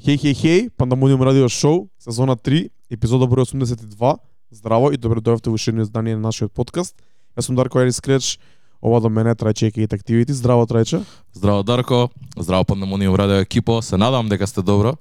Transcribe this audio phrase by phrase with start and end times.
[0.00, 4.16] Хеј, хеј, хеј, Пандамониум радио шоу, сезона 3, епизода број 82.
[4.48, 6.94] Здраво и добро дојавте во уште издание на нашиот подкаст.
[7.36, 8.38] Јас сум Дарко Ерис Креч,
[8.80, 10.32] ова до мене Трајче и Активити.
[10.32, 11.04] Здраво Трајче.
[11.34, 12.08] Здраво Дарко,
[12.38, 14.96] здраво Пандамониум радио екипо, се надам дека сте добро.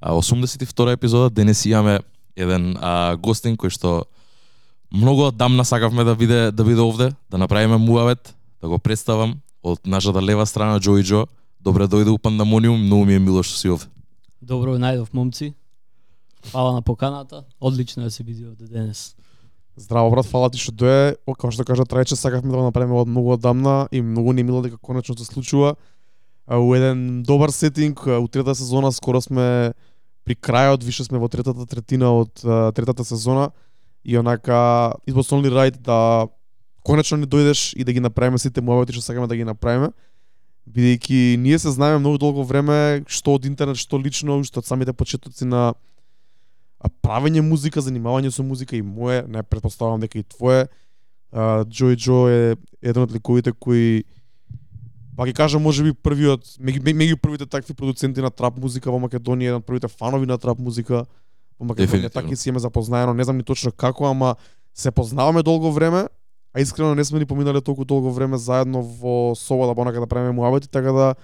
[0.00, 1.98] 82 епизода, денес имаме
[2.36, 4.04] еден а, гостин кој што
[4.94, 9.80] многу дамна сакавме да биде да биде овде, да направиме муавет, да го представам од
[9.86, 11.26] нашата лева страна Джо и Джо.
[11.60, 13.95] Добре дојде у Пандамониум, многу ми е мило што си овде.
[14.40, 15.54] Добро најдов момци.
[16.52, 17.44] Фала на поканата.
[17.60, 19.16] Одлично е се биде овде денес.
[19.76, 21.16] Здраво брат, фала ти што дое.
[21.26, 24.44] О, како што кажа Трајче, сакавме да го направиме од многу одамна и многу ни
[24.44, 25.76] мило дека конечно се случува.
[26.46, 29.72] У еден добар сетинг, у трета сезона скоро сме
[30.24, 32.32] при крајот, више сме во третата третина од
[32.76, 33.50] третата сезона
[34.04, 36.28] и онака избосолни рајд да
[36.84, 39.90] конечно ни дојдеш и да ги направиме сите муавети што сакаме да ги направиме
[40.66, 44.92] бидејќи ние се знаеме многу долго време што од интернет, што лично, што од самите
[44.92, 45.74] почетоци на
[47.02, 50.66] правење музика, занимавање со музика и мое, не предпоставувам дека и твое.
[51.32, 54.04] А, Джо е еден од ликовите кои
[55.16, 59.54] па ќе кажам можеби првиот меѓу меѓу првите такви продуценти на трап музика во Македонија,
[59.54, 61.06] еден од првите фанови на трап музика
[61.58, 64.36] во Македонија, така и си имаме запознаено, не знам ни точно како, ама
[64.74, 66.06] се познаваме долго време,
[66.56, 70.06] а искрено не сме ни поминале толку долго време заедно во Соба да понака да
[70.06, 71.14] правиме муабети, така да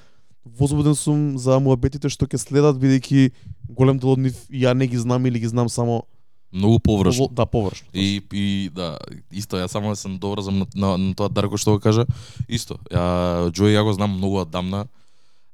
[0.44, 3.30] возбуден сум за муабетите што ќе следат бидејќи
[3.72, 6.04] голем дел од нив ја не ги знам или ги знам само
[6.52, 7.28] Многу површно.
[7.32, 7.88] да површно.
[7.94, 8.98] И, и да,
[9.32, 12.04] исто, јас само сум доврзам на, на, на тоа Дарко што го кажа.
[12.44, 14.84] Исто, ја, и ја го знам многу одамна.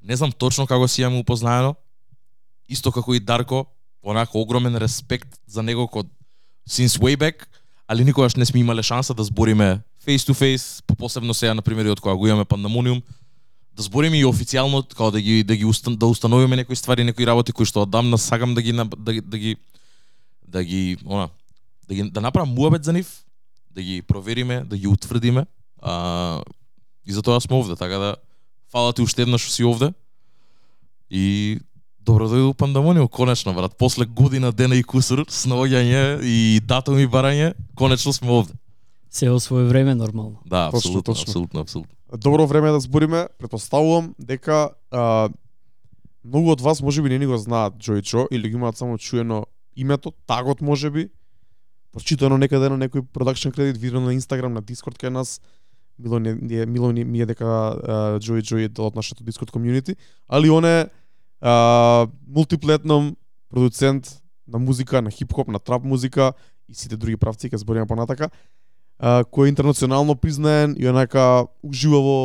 [0.03, 1.77] Не знам точно како си јаме упознаено.
[2.67, 3.67] Исто како и Дарко,
[4.03, 6.11] онако огромен респект за него код
[6.67, 7.47] since way back,
[7.89, 11.63] али никогаш не сме имале шанса да збориме face to face, по посебно сега на
[11.63, 13.03] пример од кога го имаме пандамониум,
[13.77, 17.27] да збориме и официјално како да ги да ги устан, да установиме некои ствари, некои
[17.27, 19.57] работи кои што одамна сакам да ги да, ги- да ги
[20.49, 21.29] да ги она
[21.89, 23.25] да ги да направам муабет за нив,
[23.71, 25.47] да ги провериме, да ги утврдиме.
[25.83, 26.43] А,
[27.07, 28.17] и затоа сме овде, така да
[28.71, 29.93] фала ти уште еднаш што си овде.
[31.11, 31.61] И
[32.09, 33.77] добро дојде у Пандамониум, конечно, брат.
[33.77, 38.55] После година дена и кусур, снаоѓање и датуми барање, конечно сме овде.
[39.11, 40.41] Се во свое време нормално.
[40.47, 41.23] Да, Точно, апсолутно, точно.
[41.23, 41.95] апсолутно, апсолутно.
[42.15, 43.29] добро време да збориме.
[43.39, 45.29] Предпоставувам дека а,
[46.25, 48.99] многу од вас можеби не ни го знаат Джо и Джо или ги имаат само
[48.99, 51.09] чуено името, тагот можеби,
[51.93, 55.41] прочитано некаде на некој продакшн кредит, видено на Инстаграм, на Дискорд кај нас.
[55.99, 56.35] Било не,
[56.67, 59.97] мило ни- ми е дека а, Джо и Джо е дел од нашето Дискорд комјунити,
[60.29, 60.89] али он е
[61.41, 63.17] а, мултиплетном
[63.49, 66.33] продуцент на музика, на хип-хоп, на трап музика
[66.69, 68.31] и сите други правци, ќе збориме понатака
[68.99, 72.19] а, кој е интернационално признаен и онака ужива во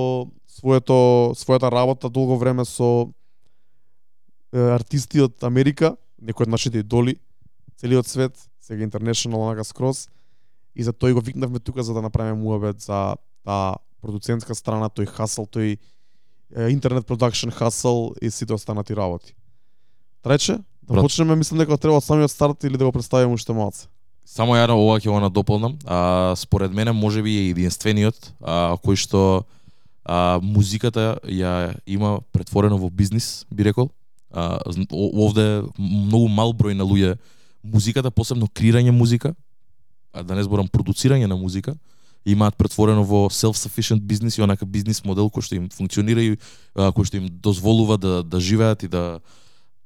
[0.49, 3.13] своето својата работа долго време со
[4.53, 7.17] е, артисти од Америка, некои од нашите идоли,
[7.77, 10.09] целиот свет, сега интернешнл онака скроз.
[10.75, 13.15] И за тој го викнавме тука за да направиме муабет за
[13.45, 15.77] таа продуцентска страна, тој хасл, тој
[16.55, 19.33] интернет продакшн хасл и сите останати работи.
[20.23, 21.03] Трече, да Брат.
[21.03, 23.87] почнеме, мислам дека треба од самиот старт или да го представиме уште малце.
[24.25, 25.77] Само ја на ова ќе го надополнам.
[25.85, 29.43] А, според мене можеби е единствениот а, кој што
[30.05, 33.91] а, музиката ја има претворено во бизнис, би рекол.
[34.31, 34.59] А,
[34.91, 37.17] овде многу мал број на луѓе
[37.63, 39.35] музиката, посебно креирање музика,
[40.13, 41.75] а да не зборам продуцирање на музика,
[42.25, 46.37] имаат претворено во self-sufficient бизнес, и онака бизнис модел кој што им функционира и
[46.75, 49.19] а, кој што им дозволува да да живеат и да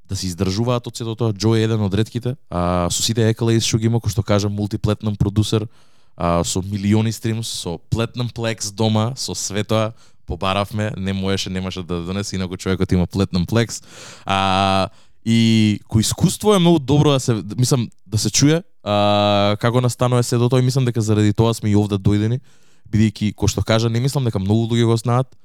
[0.08, 1.34] да се издржуваат од сето тоа.
[1.34, 4.50] Джо е еден од ретките, а со сите accolades што ги има, кој што кажа
[4.50, 5.68] мултиплетнам продусер,
[6.16, 9.94] а, со милиони стримс, со плетнам плекс дома, со све тоа,
[10.28, 13.82] побаравме, не можеше, немаше да донесе, инаку човекот има плетнам плекс.
[14.26, 14.90] А,
[15.28, 20.24] и кој искуство е многу добро да се, мислам, да се чуе, а, како настанува
[20.24, 22.40] се до тоа и мислам дека заради тоа сме и овде дојдени,
[22.88, 25.36] бидејќи, кој што кажа, не мислам дека многу луѓе го знаат,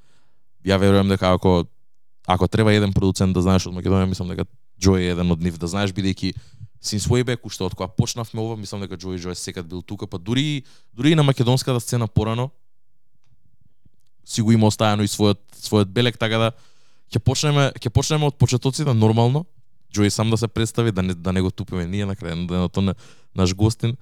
[0.63, 1.65] ја верувам дека ако
[2.31, 4.47] ако треба еден продуцент да знаеш од Македонија, мислам дека
[4.79, 6.31] Джо е еден од нив да знаеш бидејќи
[6.83, 9.83] син way уште од кога почнавме ова, мислам дека Джо и Джо е секад бил
[9.83, 10.63] тука, па дури
[10.95, 12.51] дури и на македонската сцена порано
[14.25, 16.51] си го има оставено и својот својот белек, така да
[17.11, 19.45] ќе почнеме ќе почнеме од почетоците нормално.
[19.93, 22.35] Джо и сам да се представи, да не да не го тупиме ние на крај
[22.35, 22.95] на денот на
[23.37, 23.97] наш гостин.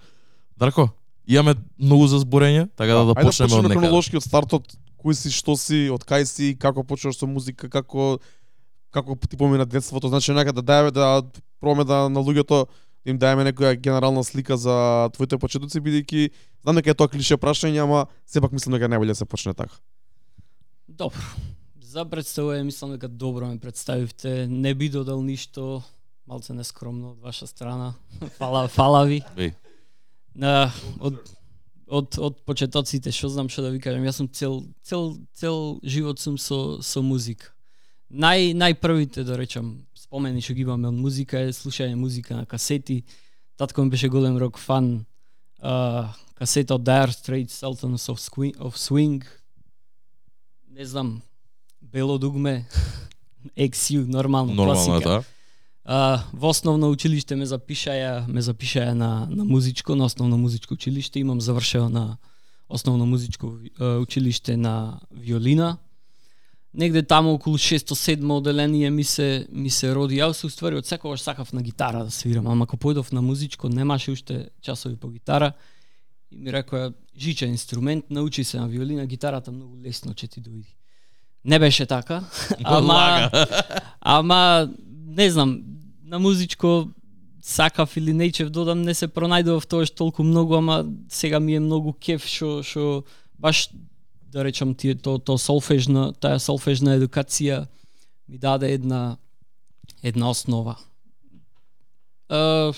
[0.56, 0.88] Дарко,
[1.26, 3.80] имаме многу за зборење, така да да Ајде почнеме од некаде.
[3.80, 8.18] хронолошки од стартот, кој си, што си, од кај си, како почнаш со музика, како
[8.90, 11.22] како ти помина детството, значи нека да даеме да
[11.60, 16.30] пробаме да на луѓето да им даеме некоја генерална слика за твоите почетоци бидејќи
[16.62, 19.74] знам дека е тоа клише прашање, ама сепак мислам дека најболе да се почне така.
[20.88, 21.22] Добро.
[21.90, 24.46] За представување мислам дека добро ме представивте.
[24.46, 25.80] Не би додал ништо
[26.26, 27.94] малце нескромно од ваша страна.
[28.38, 29.18] фала, фала ви.
[29.34, 29.50] Беј.
[30.38, 30.70] На,
[31.02, 31.16] од,
[31.90, 36.22] од, од почетоците, што знам што да ви кажам, јас сум цел, цел, цел живот
[36.22, 37.50] сум со, со музика.
[38.06, 43.00] Нај, најпрвите, да речам, спомени што ги имаме од музика е слушање музика на касети.
[43.58, 45.08] Татко ми беше голем рок фан.
[45.58, 46.06] Uh,
[46.38, 49.26] касета од Dire Straits, Sultans of, Swing, of Swing.
[50.70, 51.18] Не знам,
[51.82, 52.66] Бело дугме,
[53.58, 55.02] XU, нормално, Нормално класика.
[55.02, 55.24] тоа.
[55.84, 61.20] А, во основно училиште ме запишаја, ме запишаја на на музичко, на основно музичко училиште,
[61.20, 62.16] имам завршено на
[62.68, 65.78] основно музичко училиште на виолина.
[66.74, 70.20] Негде таму околу 6-7 оделение ми се ми се роди.
[70.20, 73.68] Јас се уствари од секогаш сакав на гитара да свирам, ама кога појдов на музичко
[73.68, 75.52] немаше уште часови по гитара.
[76.30, 80.70] И ми рекоа, жичен инструмент, научи се на виолина, гитарата многу лесно ќе ти дојде.
[81.44, 82.24] Не беше така,
[82.64, 83.30] ама.
[84.00, 84.70] Ама
[85.06, 85.62] не знам,
[86.04, 86.88] на музичко
[87.42, 91.92] сакав или нејчев додам не се пронајдував тоаш толку многу, ама сега ми е многу
[91.92, 93.04] кеф што што
[93.38, 93.70] баш
[94.30, 97.66] да речам тие то то солфежна, таа солфежна едукација
[98.28, 99.16] ми даде една
[100.02, 100.76] една основа.
[102.30, 102.72] Е,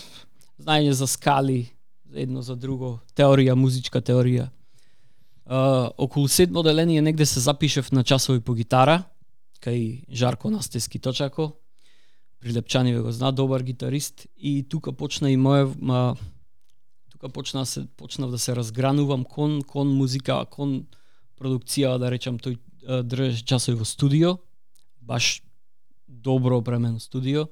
[0.62, 1.72] знаење за скали,
[2.14, 4.48] едно за друго, теорија, музичка теорија.
[5.46, 9.02] Uh, околу седмо деление негде се запишев на часови по гитара,
[9.58, 11.56] кај Жарко Настески Точако.
[12.40, 16.16] Прилепчани ве го зна, добар гитарист и тука почна и моја ма,
[17.10, 20.86] тука почна се почнав да се разгранувам кон кон музика, кон
[21.38, 22.58] продукција, да речам, тој
[23.02, 24.38] држеше часови во студио,
[25.02, 25.42] баш
[26.06, 27.48] добро опремено студио.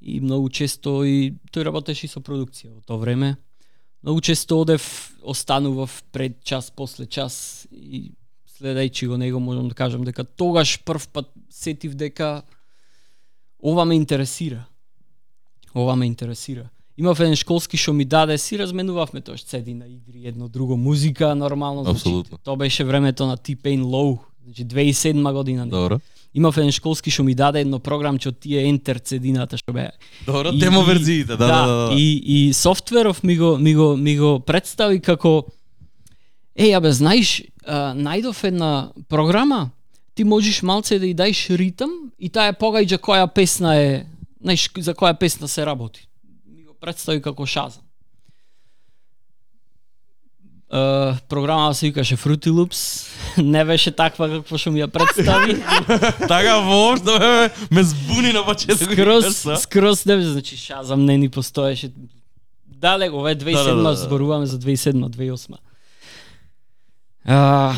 [0.00, 3.36] И многу често и тој работеше и со продукција во тоа време.
[4.02, 8.12] Многу често одев, останував пред час, после час и
[8.56, 12.42] следејќи го него можам да кажам дека тогаш прв пат сетив дека
[13.62, 14.64] ова ме интересира.
[15.74, 16.68] Ова ме интересира.
[16.96, 21.34] Имав еден школски што ми даде, си разменувавме тоа седи на игри, едно друго музика,
[21.34, 21.84] нормално.
[21.84, 22.38] значи, Апсолутно.
[22.38, 25.66] Тоа беше времето на T-Pain Low, значи 2007 година.
[25.66, 26.00] Добро.
[26.34, 29.90] Имав еден школски што ми даде едно програмче од тие Enter CD-ната што беа
[30.26, 31.88] Добро, И- демо и- верзиите, да, да, да.
[31.88, 31.94] да.
[31.94, 35.46] И и софтверов ми го ми го ми го представи како
[36.56, 39.70] Еј, абе, знаеш, најдов една програма,
[40.14, 44.06] ти можеш малце да ја даеш ритм и таа погаѓа која песна е,
[44.40, 46.08] знаеш, за која песна се работи.
[46.48, 47.82] Ми го представи како Шазам.
[50.72, 53.06] Uh, програма се викаше Fruity Loops,
[53.42, 55.54] не беше таква како што ми ја представи.
[56.32, 58.92] Така воопшто ме, ме збуни на почеток.
[58.92, 61.92] скроз, скроз не беше, значи Шазам не ни постоеше.
[62.66, 63.96] Дале, ова е 2007, Да, да, да, да.
[63.96, 65.54] зборуваме за 2007, 2008.
[67.24, 67.74] А,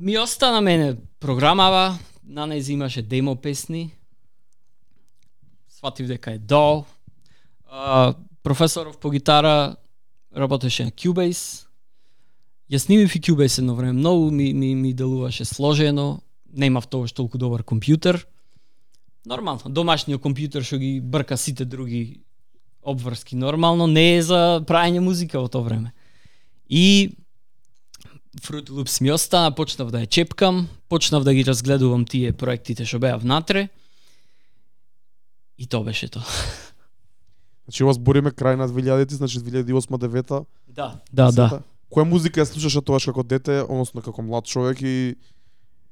[0.00, 3.92] ми остана мене програмава, на неј имаше демо песни.
[5.68, 6.84] Сватив дека е до.
[7.70, 9.76] А, професоров по гитара
[10.36, 11.66] работеше на Cubase.
[12.72, 13.92] Ја снимив и Cubase едно време.
[13.92, 16.20] Многу ми, ми, ми делуваше сложено.
[16.52, 18.24] Немав тогаш толку добар компјутер.
[19.26, 22.24] Нормално, домашниот компјутер што ги брка сите други
[22.82, 23.36] обврски.
[23.36, 25.92] Нормално не е за правење музика во тоа време.
[26.68, 27.12] И
[28.40, 32.98] Fruit Loops ми остана, почнав да ја чепкам, почнав да ги разгледувам тие проектите што
[32.98, 33.68] беа внатре.
[35.60, 36.24] И тоа беше тоа.
[37.68, 41.62] Значи ова збориме крај на 2000-ти, значи 2008-2009 Да, да, да.
[41.92, 45.14] Која музика ја слушаше тогаш како дете, односно како млад човек и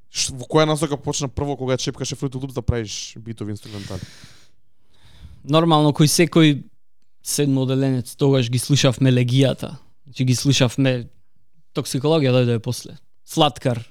[0.09, 4.01] ш- во која насока почна прво кога ја чепкаше Fruity Loops да правиш битови инструментали?
[5.45, 6.63] Нормално кој секој
[7.23, 9.77] седмоделенец тогаш ги слушавме легијата.
[10.09, 11.11] Значи ги слушавме
[11.77, 12.97] токсикологија дојде после.
[13.25, 13.85] Сладкар.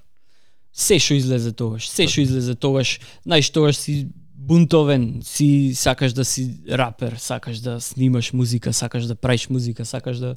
[0.74, 6.26] Се што излезе тогаш, се што излезе тогаш, знаеш тогаш си бунтовен, си сакаш да
[6.26, 10.36] си рапер, сакаш да снимаш музика, сакаш да правиш музика, сакаш да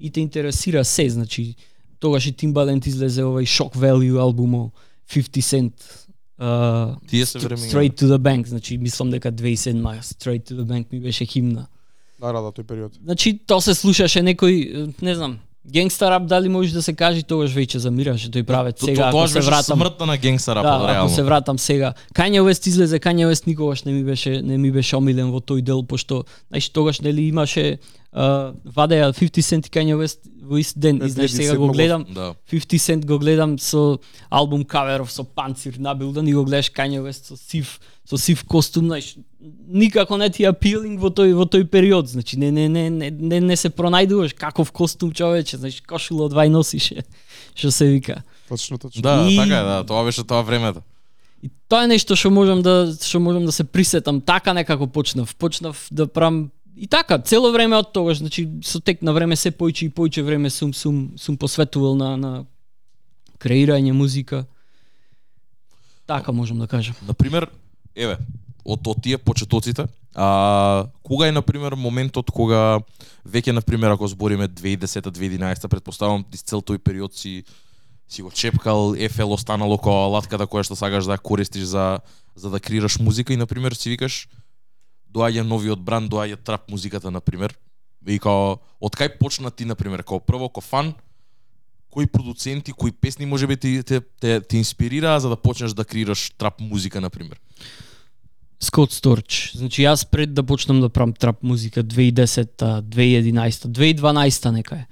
[0.00, 1.54] и те интересира се, значи
[2.00, 4.72] тогаш и Timbaland излезе овај Shock Value албумо
[5.08, 5.72] 50 Cent
[6.40, 7.38] uh, Тие се.
[7.38, 11.66] Straight to the Bank, значи мислам дека 2007 Straight to the Bank ми беше химна.
[12.20, 12.92] Да, да, да, тој период.
[13.04, 17.50] Значи тоа се слушаше некој, не знам, генгста рап дали може да се каже тогаш
[17.50, 19.78] веќе замираше тој правец сега ако Тоа се вратам.
[19.78, 21.92] смртта на генгста Да, рапот, ако се вратам сега.
[22.14, 25.60] Kanye West излезе, Kanye West никогаш не ми беше не ми беше омилен во тој
[25.62, 27.78] дел пошто знаеш тогаш нели имаше
[28.66, 32.04] вадеа 50 Cent и Kanye West во ист ден и знаеш сега го 2007 гледам
[32.14, 32.34] Да.
[32.52, 33.98] 50 Cent го гледам со
[34.30, 38.86] албум каверов со панцир набилдан и го гледаш Kanye West со сив со сив костум,
[38.86, 39.16] знаеш,
[39.68, 43.10] никако не ти е апилинг во тој во тој период, значи не не не не
[43.10, 47.04] не, не се пронајдуваш каков костум човече, знаеш, кошула од вај носише,
[47.54, 48.22] што се вика.
[48.48, 49.02] Точно, точно.
[49.02, 50.82] Да, И- така е, да, тоа беше тоа времето.
[51.42, 55.34] И тоа е нешто што можам да што можам да се присетам, така некако почнав.
[55.36, 59.50] Почнав да правам и така цело време од тогаш, значи со тек на време се
[59.50, 62.44] појче и појче време сум сум сум посветувал на на
[63.38, 64.44] креирање музика.
[66.06, 66.94] Така можам да кажам.
[67.06, 67.48] На пример,
[67.96, 68.18] еве,
[68.64, 72.80] од, од тие почетоците, а, кога е, на пример, моментот кога
[73.24, 77.44] веќе, на пример, ако збориме 2010-2011, предпоставам, из цел тој период си
[78.08, 82.00] си го чепкал, ефел останало која латката да која што да сакаш да користиш за
[82.36, 84.28] за да креираш музика и на пример си викаш
[85.14, 87.54] доаѓа новиот бранд, доаѓа трап музиката на пример.
[88.06, 90.92] И као од кај почна ти на пример, као прво ко фан,
[91.90, 96.30] кои продуценти, кои песни можеби ти те, те, те инспирираа за да почнеш да креираш
[96.38, 97.40] трап музика на пример?
[98.60, 99.52] Скот Сторч.
[99.54, 104.86] Значи јас пред да почнам да правам трап музика 2010, 2011, 2012 нека е.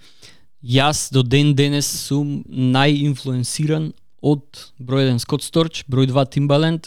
[0.63, 4.45] Јас до ден денес сум најинфлуенсиран од
[4.79, 6.87] број 1 Скот Сторч, број 2 Timbaland,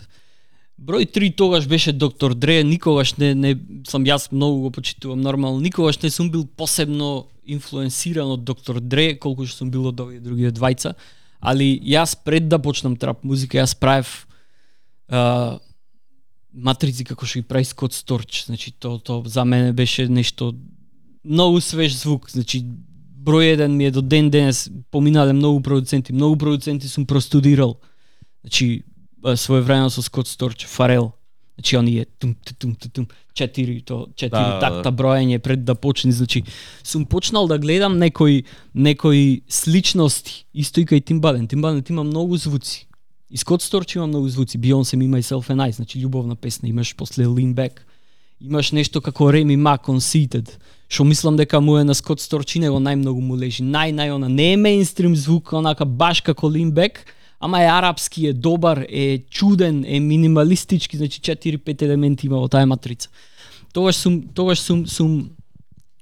[0.77, 3.55] број 3 тогаш беше Доктор Дре, никогаш не не
[3.87, 9.15] сам јас многу го почитувам нормално, никогаш не сум бил посебно инфлуенсиран од Доктор Дре,
[9.15, 10.95] колку што сум бил од овие други двајца,
[11.39, 14.27] али јас пред да почнам трап музика, јас правев
[15.09, 15.59] а,
[16.53, 20.55] матрици како што ги прави Скот Сторч, значи то то за мене беше нешто
[21.23, 22.63] многу свеж звук, значи
[23.25, 27.79] број еден ми е до ден денес поминале многу продуценти, многу продуценти сум простудирал.
[28.43, 28.83] Значи
[29.35, 31.13] своевремено со Скот Сторч, Фарел.
[31.57, 35.75] Значи оние тум тум тум тум четири то четири Да, да, такта броење пред да
[35.75, 36.43] почне, значи
[36.83, 41.47] сум почнал да гледам некои некои сличности, исто и кај Тимбален.
[41.47, 42.87] Тимбален има многу звуци.
[43.29, 44.57] И Скот Сторч има многу звуци.
[44.57, 47.79] Beyoncé има и Self and I, значи љубовна песна, имаш после Lean Back.
[48.41, 50.49] Имаш нешто како Реми Ма Conceited,
[50.89, 53.63] што мислам дека му е на Скот Сторч и него најмногу му лежи.
[53.63, 57.07] Нај нај она не е меинстрим звук, онака баш како Lean Back,
[57.39, 62.65] ама е арапски, е добар, е чуден, е минималистички, значи 4-5 елементи има во таа
[62.65, 63.09] матрица.
[63.73, 65.29] Тогаш сум тогаш сум сум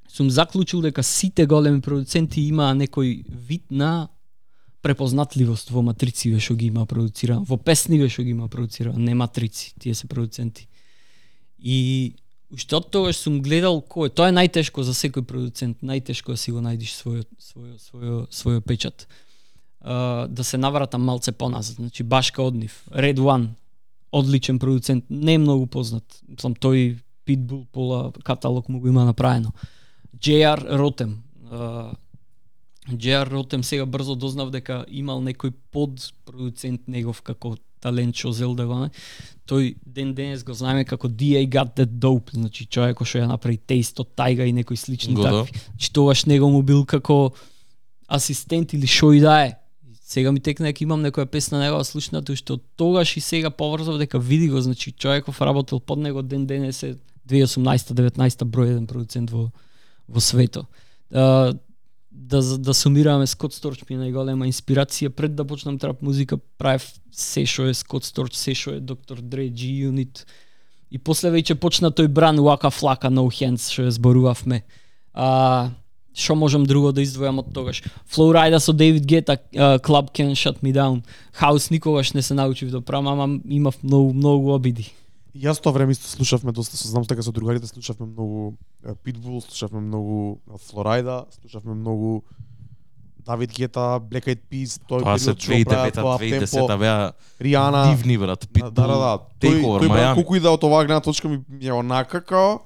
[0.08, 4.10] сум заклучил дека сите големи продуценти имаа некој вид на
[4.84, 9.74] препознатливост во матрициве што ги има продуциран, во песниве што ги има продуциран, не матрици,
[9.80, 10.68] тие се продуценти.
[11.58, 12.14] И
[12.54, 16.52] уште од тогаш сум гледал кој, тоа е најтешко за секој продуцент, најтешко да си
[16.52, 19.08] го најдиш својот својо својо својо печат.
[19.84, 23.48] Uh, да се навратам малце поназад, значи Башка од нив, Red One,
[24.12, 26.22] одличен продуцент, не е многу познат.
[26.30, 29.52] Мислам тој Pitbull пола каталог му го има направено.
[30.20, 31.24] JR Ротем.
[31.52, 31.96] Uh,
[32.92, 38.68] JR Ротем сега брзо дознав дека имал некој подпродуцент негов како талент што зел да
[38.68, 38.90] го не.
[39.48, 43.60] Тој ден денес го знаеме како DA Got That Dope, значи човек што ја направи
[43.60, 45.24] Taste од Тайга и некои слични да.
[45.24, 45.60] такви.
[45.72, 47.34] Значи тогаш него му бил како
[48.08, 49.52] асистент или што и да е.
[50.14, 53.98] Сега ми текна дека имам некоја песна негова слушната уште од тогаш и сега поврзав
[53.98, 59.34] дека види го, значи човеков работел под него ден денес е 2018-19 број еден продуцент
[59.34, 59.50] во
[60.08, 60.68] во свето.
[61.10, 61.54] Да,
[62.12, 66.86] да да сумираме Скот Сторч ми е најголема инспирација пред да почнам трап музика правев
[67.10, 70.28] се што е Скот Сторч, се што е Доктор Dre, G Unit
[70.94, 74.62] и после веќе почна тој бран Waka Flaka No Hands што ја зборувавме.
[75.14, 75.74] А
[76.14, 77.84] што можам друго да издвојам од тогаш?
[78.06, 81.02] Flowrida со David Guetta, uh, Club Can Shut Me Down.
[81.42, 84.94] House никогаш не се научив да правам, ама имав многу многу обиди.
[85.34, 88.54] Јас тоа време исто слушавме доста, со знам дека со другарите слушавме многу
[89.04, 90.40] Pitbull, слушавме многу
[90.70, 92.24] Флорайда, слушавме многу
[93.26, 97.14] Давид Гета, Black Eyed Peas, тој Тоа се период што прават тоа 2009-2010 темпо, беа
[97.40, 97.84] Риана.
[97.90, 98.48] дивни брат.
[98.52, 99.14] Да, да, да, да.
[99.42, 100.16] Тој, Takeover, тој брат, Miami.
[100.22, 102.60] колку и да од оваа гледна точка ми ми е онака као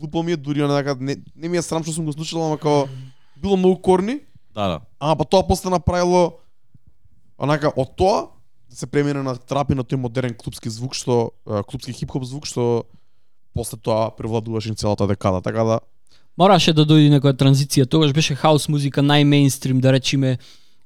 [0.00, 2.58] глупо ми е дури онака не, не ми е срам што сум го слушал, ама
[2.58, 2.88] као
[3.36, 4.20] било многу корни,
[4.54, 4.80] Да, да.
[5.00, 6.40] ама па тоа после направило
[7.38, 8.28] онака од тоа
[8.70, 11.32] да се премине на трап и на тој модерен клубски звук што
[11.68, 12.84] клубски хип-хоп звук што
[13.54, 15.40] после тоа превладуваше целата декада.
[15.42, 15.80] Така да
[16.38, 17.84] Мораше да дојде некоја транзиција.
[17.90, 20.38] Тогаш беше хаус музика најмейнстрим, да речеме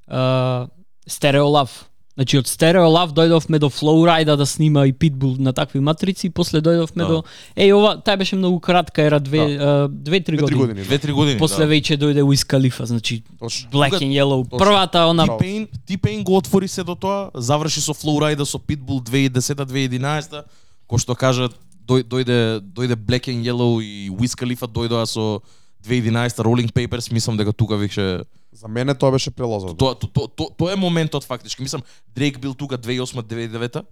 [0.08, 0.66] uh,
[1.06, 1.84] Stereo Love.
[2.16, 6.30] Значи од Stereo Love дојдовме до Flowrida да снима и Pitbull на такви матрици, и
[6.30, 7.06] после дојдовме Да.
[7.06, 7.24] до
[7.56, 9.44] Еј ова тај беше многу кратка ера две Да.
[9.44, 10.60] uh, две три две-три години.
[10.60, 10.82] години.
[10.82, 11.38] Две-три години.
[11.38, 11.72] После да.
[11.72, 13.70] веќе дојде Wiz Khalifa, значи Точно.
[13.70, 14.44] Black Тука- and Yellow.
[14.44, 14.58] точно.
[14.58, 15.26] Првата она.
[15.26, 20.42] T-Pain, T-Pain го отвори се до тоа, заврши со Flowrida, со Pitbull 2010-2011,
[20.88, 21.48] кој што кажа
[21.84, 25.40] дој, дојде дојде Black and Yellow и Wiz Khalifa дојдоа со
[25.82, 28.22] 2011 Rolling Papers, мислам дека тука више
[28.54, 29.78] За мене тоа беше прелазот.
[29.78, 31.62] тоа тоа тоа тоа тоа е моментот фактички.
[31.62, 31.82] Мислам
[32.14, 33.84] Дрейк бил тука 2008-2009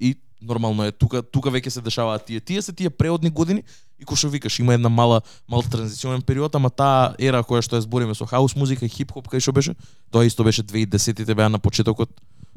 [0.00, 3.62] и нормално е тука тука веќе се дешаваат тие тие се тие преодни години
[4.00, 7.76] и кој што викаш има една мала мал транзиционен период, ама таа ера која што
[7.76, 9.76] ја збориме со хаус музика и хип хоп кај што беше,
[10.12, 12.10] тоа исто беше 2010-тите беа на почетокот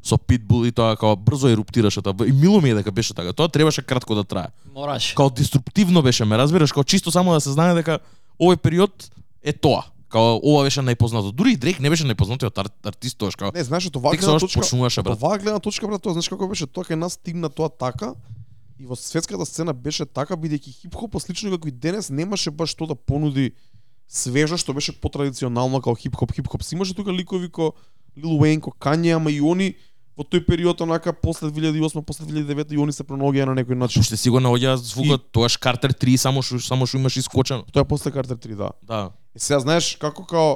[0.03, 2.15] со Pitbull и тоа како брзо еруптираше тоа.
[2.27, 3.33] И мило ми е дека беше така.
[3.33, 4.47] Тоа требаше кратко да трае.
[4.75, 5.13] Мораш.
[5.13, 7.99] Као деструктивно беше, ме разбираш, као чисто само да се знае дека
[8.39, 9.11] овој период
[9.43, 9.91] е тоа.
[10.09, 11.31] Као ова беше најпознато.
[11.31, 13.51] Дури и Дрейк не беше најпознатиот ар, артист тоаш као.
[13.53, 15.17] Не, знаеш, гледна сега точка, почнуваше брат.
[15.17, 18.15] оваа гледна точка брат, тоа знаеш како беше тоа кај нас стигна тоа така
[18.79, 22.87] и во светската сцена беше така бидејќи хип-хоп слично како и денес немаше баш што
[22.87, 23.51] да понуди
[24.07, 26.63] свежо што беше потрадиционално како хип-хоп, хип-хоп.
[26.63, 27.73] Си имаше тука ликови ко
[28.17, 29.75] Lil Wayne, ко Kanye, ама и они
[30.19, 34.03] во тој период онака после 2008, после 2009 и они се пронаоѓаа на некој начин.
[34.03, 37.63] Уште си го наоѓа звукот, тоаш Картер 3 само што само што имаш искочено.
[37.71, 38.71] Тоа е после Carter 3, да.
[38.83, 38.99] Да.
[39.31, 40.49] И сега знаеш како као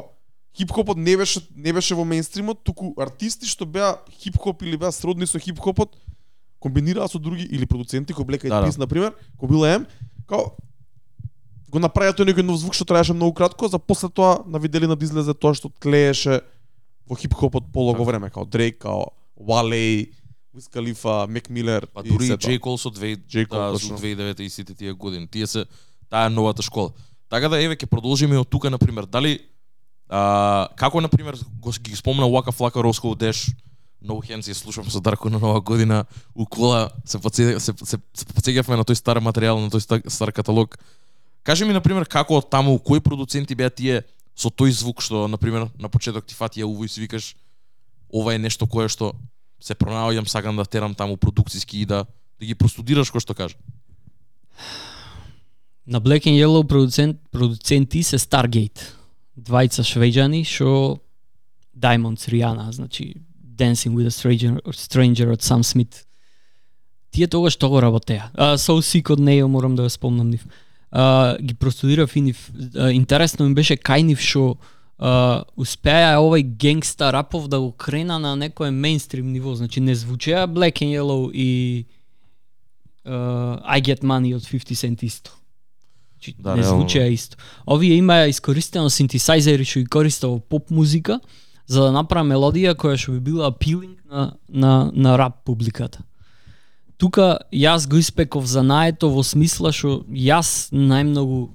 [0.58, 5.26] хип-хопот не беше не беше во мејнстримот, туку артисти што беа хип-хоп или беа сродни
[5.26, 5.96] со хип-хопот
[6.60, 8.68] комбинираа со други или продуценти кој Black Eyed Да, да.
[8.68, 9.88] Peas на пример, кој бил М,
[10.28, 10.52] као
[11.72, 15.00] го направија тој некој нов звук што траеше многу кратко, за после тоа на виделина
[15.00, 16.42] да излезе тоа што тлееше
[17.08, 18.12] во хип-хопот полого Така.
[18.12, 20.08] време, као Дрейк, као Wale,
[20.54, 22.38] Wiz Khalifa, Мек Милер Па и дури и.
[22.38, 22.60] J.
[22.60, 23.46] Cole со 2 J.
[23.46, 23.98] Cole, да, точно.
[23.98, 25.28] со 2009 и сите тие години.
[25.28, 25.66] Тие се
[26.10, 26.92] таа новата школа.
[27.30, 29.06] Така да еве ќе продолжиме од тука на пример.
[29.06, 29.40] Дали
[30.10, 33.50] а, како на пример го ги спомна Waka Flocka Roscoe Dash
[34.04, 37.98] No Hands ја слушам со Дарко на нова година у кола се подсеќа се се,
[38.14, 40.76] се подсеќавме на тој стар материјал на тој стар, стар каталог.
[41.44, 44.04] Кажи ми на пример како од таму кои продуценти беа тие
[44.36, 47.36] со тој звук што на пример на почеток ти фати ја уво и си викаш
[48.14, 49.16] ова е нешто кое што
[49.60, 52.06] се пронаоѓам сакам да терам таму продукциски и да
[52.40, 53.56] да ги простудираш кој што кажа.
[55.86, 58.94] На Black and Yellow продуцент, продуценти се Stargate.
[59.40, 61.00] Двајца швеѓани што
[61.76, 66.06] Diamonds Rihanna, значи Dancing with a Stranger, Stranger од Sam Smith.
[67.12, 68.32] Тие тогаш што го работеа.
[68.34, 70.46] Uh, so Sick од неја морам да ја спомнам нив.
[70.94, 72.52] Uh, ги простудирав и нив.
[72.54, 74.58] Uh, интересно ми беше кај нив што
[75.04, 79.56] uh, успеа овој генгста рапов да го крена на некое мейнстрим ниво.
[79.56, 81.86] Значи не звучеа Black and Yellow и
[83.06, 85.32] uh, I Get Money од 50 Cent исто.
[86.14, 87.38] Значи, Да, не звучеа исто.
[87.66, 91.20] Овие имаја искористено синтесајзери што ги користаа во поп музика
[91.68, 96.04] за да направи мелодија која што би била апилинг на, на, на рап публиката.
[96.98, 101.50] Тука јас го испеков за наето во смисла што јас најмногу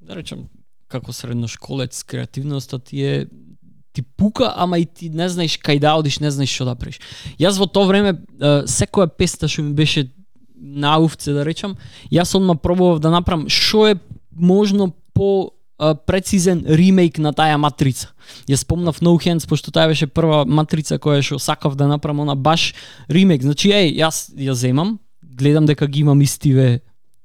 [0.00, 0.48] да речем
[0.88, 3.26] како средношколец креативноста ти е
[3.92, 7.00] ти пука, ама и ти не знаеш кај да одиш, не знаеш што да правиш.
[7.40, 8.12] Јас во тоа време
[8.68, 10.10] секоја песта што ми беше
[10.56, 11.76] на уфце да речам,
[12.12, 13.94] јас одма пробував да направам што е
[14.30, 18.12] можно по прецизен ремейк на таа матрица.
[18.48, 22.34] Ја спомнав No Hands пошто таа беше прва матрица која што сакав да направам она
[22.34, 22.74] баш
[23.08, 23.42] ремейк.
[23.42, 26.80] Значи еј, јас ја земам, гледам дека ги имам истиве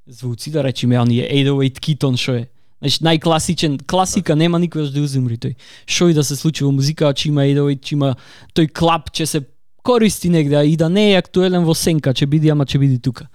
[0.08, 2.48] звуци, да речеме оние 808 Keaton што е
[2.82, 5.54] Значи најкласичен, класика нема никогаш да узимри тој.
[5.86, 8.16] Што и да се случи во музика, че има 808, че има
[8.58, 9.42] тој клап, че се
[9.84, 13.28] користи негде и да не е актуелен во сенка, че биди ама че биди тука.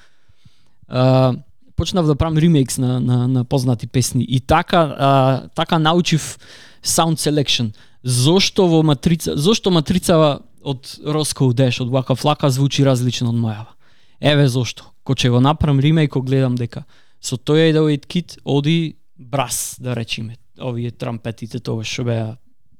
[0.88, 1.35] А,
[1.76, 6.38] почнав да правам ремейкс на, на, на познати песни и така а, така научив
[6.85, 7.74] sound selection.
[8.02, 13.74] Зошто во матрица, зошто матрицава од Roscoe Dash од Waka Flocka звучи различно од мојава.
[14.20, 14.90] Еве зошто.
[15.06, 16.85] Ко ќе го направам ремейк, го гледам дека
[17.20, 20.37] со тој 808 кит оди брас, да речеме.
[20.61, 22.37] Овие трампетите тоа што беа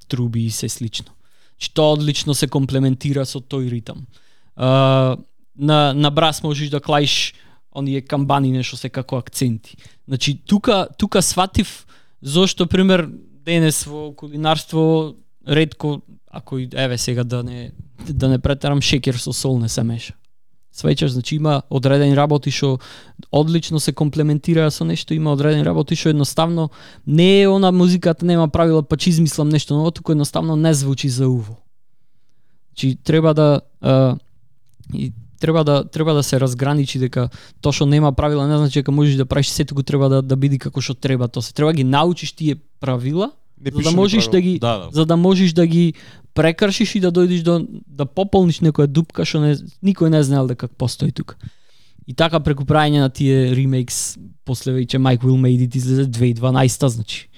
[0.09, 1.13] труби и се слично.
[1.59, 4.07] Че тоа одлично се комплементира со тој ритам.
[4.57, 5.17] А,
[5.59, 7.35] на, на брас можеш да клаиш
[7.77, 9.77] оние камбани нешто се како акценти.
[10.09, 11.87] Значи тука тука сватив
[12.23, 13.09] зошто пример
[13.45, 15.15] денес во кулинарство
[15.47, 17.73] ретко ако и еве сега да не
[18.09, 20.15] да не претерам шеќер со сол не се меша.
[20.77, 22.79] Свеќаш, значи има одредени работи што
[23.33, 26.71] одлично се комплементира со нешто, има одредени работи што едноставно
[27.07, 31.09] не е она музиката нема правила па че измислам нешто ново, туку едноставно не звучи
[31.09, 31.57] за уво.
[32.71, 34.17] Значи треба да а,
[34.93, 38.93] и треба да треба да се разграничи дека тоа што нема правила не значи дека
[38.93, 41.73] можеш да правиш сето го треба да да биде како што треба тоа се треба
[41.73, 44.89] да ги научиш тие правила Не за да можеш да ги Да, да.
[44.93, 45.95] за да можеш да ги
[46.35, 50.69] прекршиш и да дојдеш до да пополниш некоја дупка што не никој не знаел дека
[50.69, 51.37] постои тука.
[52.07, 56.89] И така преку правење на тие ремейкс после веќе Mike Will Made It излезе 2012
[56.89, 57.29] значи.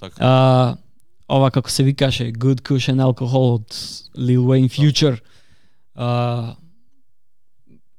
[0.00, 0.16] Така.
[0.18, 0.76] А,
[1.28, 3.70] ова како се викаше Good Cushion Alcohol од
[4.18, 5.18] Lil Wayne Future.
[5.94, 6.56] А,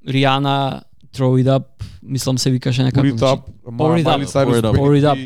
[0.08, 0.82] Rihanna
[1.14, 1.64] Throw It Up,
[2.04, 3.08] мислам се викаше некако.
[3.08, 4.76] Up, Pour it up, Miley Cyrus, pour it up.
[4.76, 5.18] Pour It up.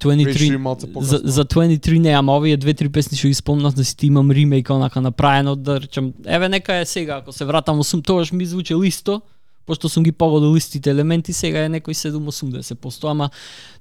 [0.00, 3.74] 23 Беше и малце за, за 23 не, ама овие две-три песни што ги спомнав
[3.74, 7.44] да си ти имам ремейк онака направено, да речем, еве нека е сега, ако се
[7.44, 9.20] вратам во сум, тогаш ми звучи листо,
[9.66, 13.30] пошто сум ги погодил листите елементи, сега е некој 7-80%, ама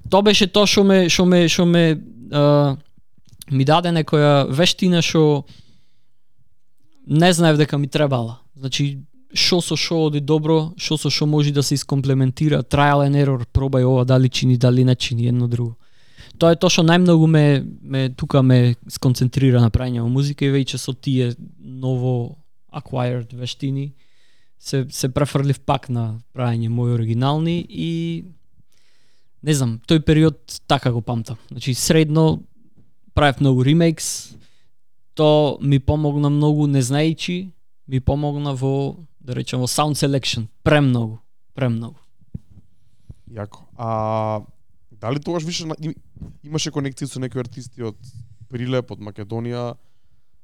[0.10, 1.98] тоа беше тоа што ме што ме што ме
[2.32, 2.78] а,
[3.52, 5.46] ми даде некоја вештина што
[7.08, 8.40] не знаев дека ми требала.
[8.56, 9.00] Значи,
[9.34, 13.46] шо со шо оди добро, шо со шо може да се искомплементира, trial and error,
[13.54, 15.76] пробај ова дали чини, дали не чини едно друго.
[16.40, 17.46] Тоа е тоа што најмногу ме,
[17.82, 22.38] ме тука ме сконцентрира на прајање на музика и веќе со тие ново
[22.72, 23.92] acquired вештини
[24.60, 27.92] се се префрлив пак на прајање мои оригинални и
[29.44, 31.38] не знам, тој период така го памтам.
[31.52, 32.44] Значи средно
[33.14, 34.36] правев многу ремейкс,
[35.14, 37.52] то ми помогна многу не знаејќи,
[37.88, 41.20] ми помогна во да речем во sound selection премногу,
[41.54, 42.00] премногу.
[43.32, 43.64] Јако.
[43.78, 44.42] А
[45.02, 45.66] дали тогаш више
[46.44, 47.98] имаше конекција со некои артисти од
[48.50, 49.76] Прилеп, од Македонија,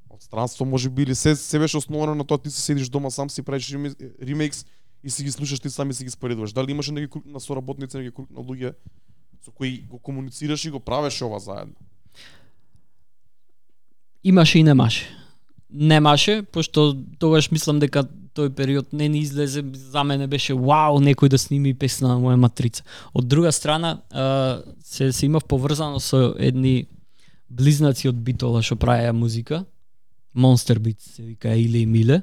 [0.09, 3.09] од странство може би или се се беше основано на тоа ти се седиш дома
[3.09, 4.65] сам си правиш ремикс ремейкс
[5.03, 6.53] и си ги слушаш ти сам и си ги споредуваш.
[6.53, 8.75] Дали имаше некои круг на соработници, некои круг на луѓе
[9.45, 11.75] со кои го комуницираш и го правеше ова заедно?
[14.23, 15.24] Имаше и немаше.
[15.75, 21.31] Немаше, пошто тогаш мислам дека тој период не ни излезе, за мене беше вау, некој
[21.31, 22.83] да сними песна на моја матрица.
[23.13, 23.97] Од друга страна,
[24.83, 26.87] се, се имав поврзано со едни
[27.49, 29.65] близнаци од Битола што правеа музика,
[30.35, 32.21] Monster Beats се вика Иле и Миле.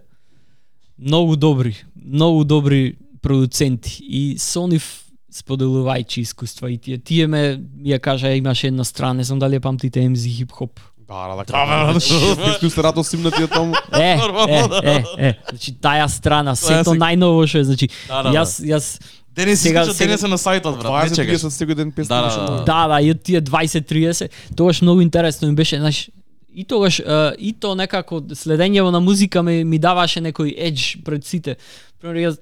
[0.99, 4.85] Многу добри, многу добри продуценти и со нив
[5.33, 7.57] споделувајќи искуства и тие тие ме
[7.89, 10.81] ја кажа имаше една страна, не знам дали ја памтите MZ Hip Hop.
[11.13, 11.45] Да, да, да.
[11.45, 12.59] Да, да, да.
[12.59, 13.75] Ти се рато симнатија таму.
[13.93, 14.17] Е,
[14.49, 18.63] е, е, е, значи таја страна, сето се- најново што е, значи Да, да, јас
[18.65, 18.97] јас
[19.33, 21.41] Денес Сега- сега, денес е на сајтот, брат, не 20 чекаш.
[21.41, 22.65] 30 секој ден песни Да, да, да.
[22.65, 26.11] да, да, и тие 20-30, тогаш многу интересно ми беше, знаеш,
[26.55, 27.01] и тогаш
[27.39, 31.57] и то некако следењево на музика ми ми даваше некој едж пред сите.
[32.01, 32.37] Пример јас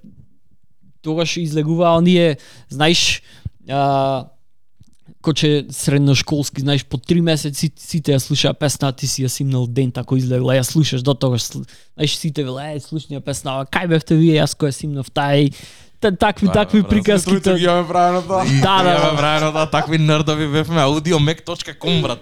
[1.02, 2.36] тогаш излегуваа оние,
[2.68, 3.22] знаеш,
[3.68, 4.24] а,
[5.22, 9.92] коче средношколски, знаеш, по три месеци сите ја слушаа песна, ти си ја симнал ден
[9.92, 13.88] тако излегла, ја слушаш до тогаш, знаеш, сите веле, е, слушни ја песна, ама кај
[13.90, 15.52] бевте вие, јас која симнав тај,
[16.00, 17.30] такви, Да, такви брат, приказки.
[17.30, 18.44] Тројца ги имаме правено тоа.
[18.44, 19.16] Да, да, Ја, да.
[19.18, 22.18] брајно, да, такви нердови бевме, audiomec.com, брат.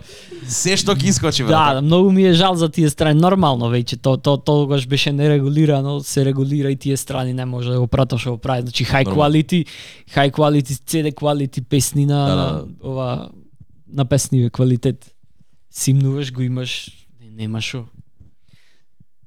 [0.48, 1.50] Се што ќе искочи, брат.
[1.54, 3.20] Да, да, многу ми е жал за тие страни.
[3.20, 7.78] Нормално веќе то то тогаш беше нерегулирано, се регулира и тие страни не може да
[7.78, 8.62] го праташ во прави.
[8.62, 9.66] Значи high quality,
[10.10, 12.64] high quality CD quality песни на Да, да.
[12.82, 13.30] ова
[13.92, 15.14] на песниве квалитет.
[15.70, 17.84] Симнуваш го имаш, не, нема шо.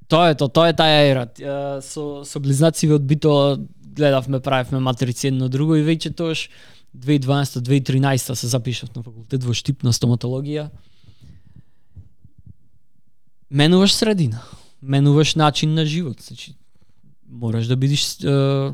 [0.07, 1.25] Тоа е то, тоа е таја ера.
[1.39, 3.57] Ја, Со со близнациве од Бито
[3.95, 6.49] гледавме, правевме матрици едно друго и веќе тош
[6.97, 10.69] 2012-2013 се запишав на факултет во Штип на стоматологија.
[13.51, 14.43] Менуваш средина,
[14.81, 16.55] менуваш начин на живот, значи
[17.29, 18.73] мораш да бидеш е,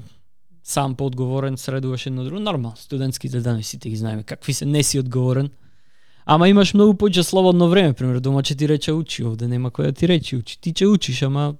[0.63, 4.99] сам поодговорен, средуваш едно друго, нормално, студентските дани сите ги знаеме какви се, не си
[4.99, 5.49] одговорен.
[6.25, 9.91] Ама имаш многу поќе слободно време, пример, дома ќе ти рече учи, овде нема кој
[9.91, 10.57] да ти рече учи.
[10.59, 11.55] Ти ќе учиш, ама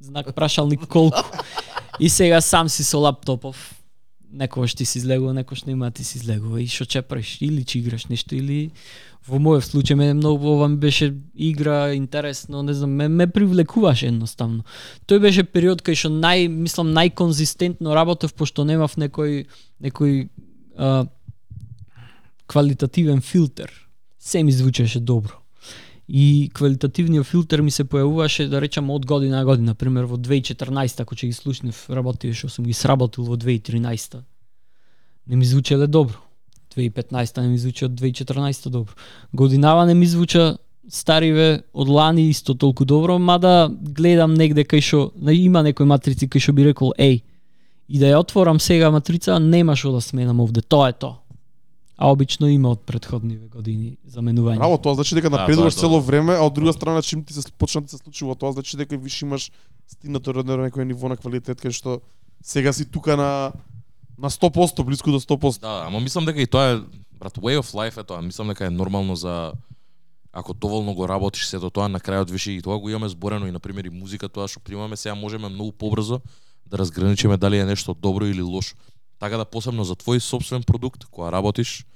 [0.00, 1.20] знак прашалник колку.
[2.00, 3.80] И сега сам си со лаптопов,
[4.32, 8.08] некогаш ти си излегува, некогаш нема ти си излегува и што чепраш, или ќе играш
[8.10, 8.72] нешто или
[9.28, 14.10] во мојот случај мене многу ова ми беше игра интересно, не знам, ме, ме привлекуваше
[14.10, 14.64] едноставно.
[15.06, 19.46] Тој беше период кај што нај мислам најконзистентно работев пошто немав некој
[19.80, 20.28] некој
[20.76, 21.06] а,
[22.46, 23.70] квалитативен филтер.
[24.18, 25.43] Се ми звучеше добро.
[26.08, 29.74] И квалитативниот филтер ми се појавуваше, да речам, од година на година.
[29.74, 34.20] Пример, во 2014, ако ќе ги слушнев работи што сум ги сработил во 2013
[35.26, 36.14] не ми звучеле добро.
[36.76, 38.92] 2015 не ми звучи од 2014 добро.
[39.32, 40.56] Годинава не ми звуча
[40.88, 46.42] стариве од лани исто толку добро, мада гледам негде кај што има некои матрици кај
[46.42, 47.22] што би рекол еј,
[47.88, 51.23] и да ја отворам сега матрица, нема што да сменам овде, тоа е тоа.
[51.96, 54.58] А обично има од претходниве години заменување.
[54.58, 57.34] Браво, тоа значи дека Да, напредуваш е цело време, а од друга страна чим ти
[57.34, 59.50] се почна да се случува тоа, значи дека више имаш
[59.86, 62.00] стигнато до некој ниво на квалитет кај што
[62.42, 63.52] сега си тука на
[64.18, 65.60] на 100%, близко до 100%.
[65.60, 66.80] Да, ама мислам дека и тоа е
[67.18, 68.22] брат way of life е тоа.
[68.22, 69.52] Мислам дека е нормално за
[70.32, 73.54] ако доволно го работиш сето тоа на крајот више и тоа го имаме зборено и
[73.54, 76.20] на пример и музика тоа што примаме сега можеме многу побрзо
[76.66, 78.74] да разграничиме дали е нешто добро или лошо.
[79.24, 81.86] Така да посебно за твој собствен продукт кога работиш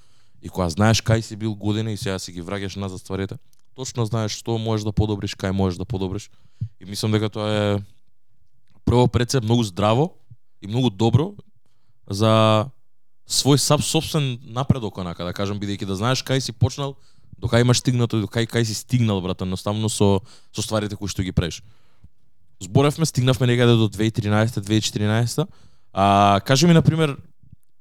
[0.41, 3.37] и кога знаеш кај си бил година и сега си ги враќаш назад стварите,
[3.77, 6.31] точно знаеш што можеш да подобриш, кај можеш да подобриш.
[6.81, 7.85] И мислам дека тоа е
[8.89, 10.17] прво пред се многу здраво
[10.65, 11.35] и многу добро
[12.09, 12.73] за
[13.29, 16.97] свој саб собствен напредок онака да кажам бидејќи да знаеш кај си почнал,
[17.37, 20.97] до кај имаш стигнато и до кај кај си стигнал брат, едноставно со со стварите
[20.97, 21.61] кои што ги правиш.
[22.65, 25.45] Зборевме, стигнавме некаде до 2013-2014.
[26.01, 27.17] А кажи ми на пример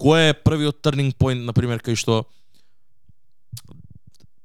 [0.02, 2.24] кој е првиот turning point на пример кај што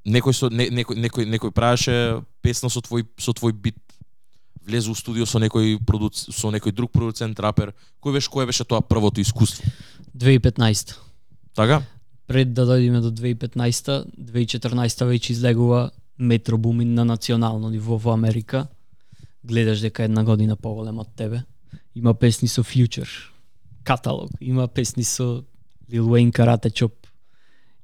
[0.05, 1.95] некој со не, некој некој некој правеше
[2.45, 3.81] песна со твој со твој бит
[4.61, 6.29] влезе у студио со некој продуц...
[6.37, 7.73] со некој друг продуцент рапер.
[8.05, 9.65] Кој беше кој беше тоа првото искуство?
[10.13, 10.93] 2015
[11.57, 11.81] Така?
[12.29, 18.67] пред да дојдеме до 2015 2014 веќе излегува Метро Бумин на национално ниво во Америка.
[19.43, 21.43] Гледаш дека една година поголем од тебе.
[21.95, 23.32] Има песни со Future,
[23.85, 25.45] каталог, има песни со
[25.91, 26.93] Lil Wayne Karate Chop,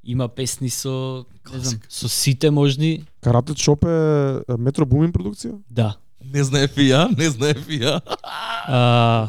[0.04, 5.58] има песни со не знам, со сите можни, Карате Чоп е Метро Бумин продукција?
[5.70, 5.96] да.
[6.24, 8.00] Не знаев и ја, не знаев и ја.
[8.66, 9.28] А,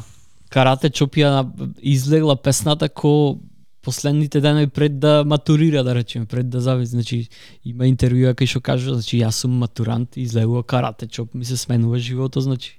[0.49, 1.51] Карате Чоп ја на-
[1.81, 3.39] излегла песната ко
[3.81, 6.89] последните денови пред да матурира, да речеме, пред да зависи.
[6.91, 7.29] Значи,
[7.65, 11.99] има интервјуа кај што кажува, значи, јас сум матурант, излегува карате чоп, ми се сменува
[11.99, 12.78] животот, значи.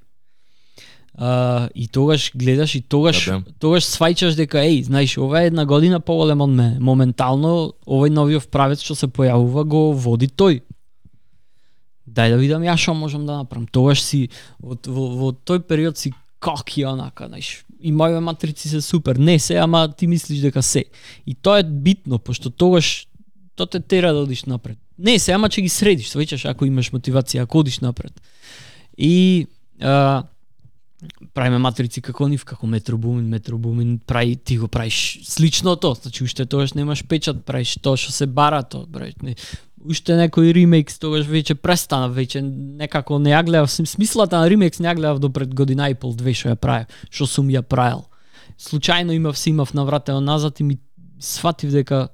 [1.14, 5.66] А, и тогаш гледаш и тогаш Да, тогаш сваќаш дека еј, знаеш, ова е една
[5.66, 6.79] година поголем од мене.
[6.81, 10.62] Моментално овој новиот правец што се појавува го води тој.
[12.09, 13.66] Дај да видам ја што можам да направам.
[13.66, 17.64] Тогаш си во, во, во тој период си каки онака, знаеш.
[17.81, 19.16] И моје матрици се супер.
[19.16, 20.85] Не се, ама ти мислиш дека се.
[21.27, 23.07] И тоа е битно, пошто тогаш
[23.57, 24.79] тоа те тера да одиш напред.
[24.99, 28.12] Не се, ама ќе ги средиш, свеќаш ако имаш мотивација, ако одиш напред.
[28.96, 29.46] И
[29.81, 30.25] а,
[31.34, 36.74] правиме матрици како нив, како Метробумин, Метробумин прави ти го правиш сличното, значи уште тогаш
[36.74, 39.36] немаш печат, правиш тоа што се бара тоа, правиш не,
[39.80, 44.88] уште некој ремейкс тогаш веќе престана, веќе некако не ја гледав, смислата на ремейкс не
[44.90, 48.04] ја гледав до пред година и пол, две што ја правев, што сум ја правил.
[48.60, 50.78] Случајно имав се имав навратено назад и ми
[51.18, 52.08] сватив дека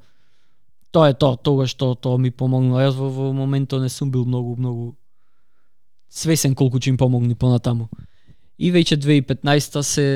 [0.90, 2.87] тоа е тоа, тоа што тоа ми помогна.
[2.87, 4.94] Јас во, во моментот не сум бил многу многу
[6.09, 7.90] свесен колку ќе им помогни понатаму.
[8.59, 10.09] И веќе 2015 се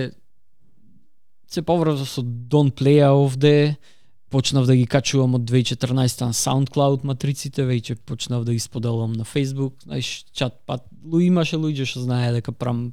[1.51, 3.77] се поврзав со Don't Play овде,
[4.31, 9.27] почнав да ги качувам од 2014 на SoundCloud матриците, веќе почнав да ги споделувам на
[9.27, 12.93] Facebook, знаеш, чат пат, лу имаше луѓе што знае дека прам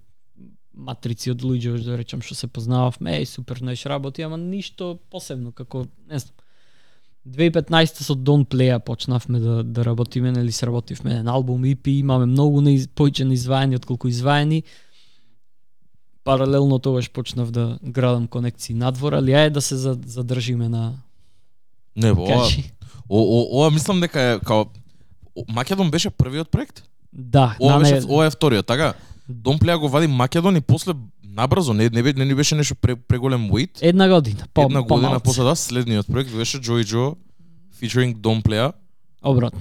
[0.73, 5.53] матрици од луѓе, да речам што се познававме, еј супер, знаеш, работи, ама ништо посебно,
[5.53, 6.33] како, не знам.
[7.27, 12.61] 2015 со Don't Play почнавме да, да работиме, нели сработивме еден албум EP, имаме многу
[12.61, 14.63] неиз, поиќе на изваени отколку изваени.
[16.27, 20.93] Паралелно тогаш почнав да градам конекции надвор, али ајде да се за- задржиме на
[21.95, 22.47] Не, ова,
[23.09, 24.65] о, о, ова мислам дека е као
[25.47, 26.83] Македон беше првиот проект?
[27.13, 28.93] Да, Ова на беше не, ова е вториот, така?
[29.31, 33.49] Домплеја го вади Македон и после набрзо, не не, не ни беше нешто пре, преголем
[33.49, 33.77] wait.
[33.81, 37.15] една година, по, Една година после тоа следниот проект беше Joy Joe
[37.73, 38.71] featuring Домплеја.
[39.23, 39.59] Обратно.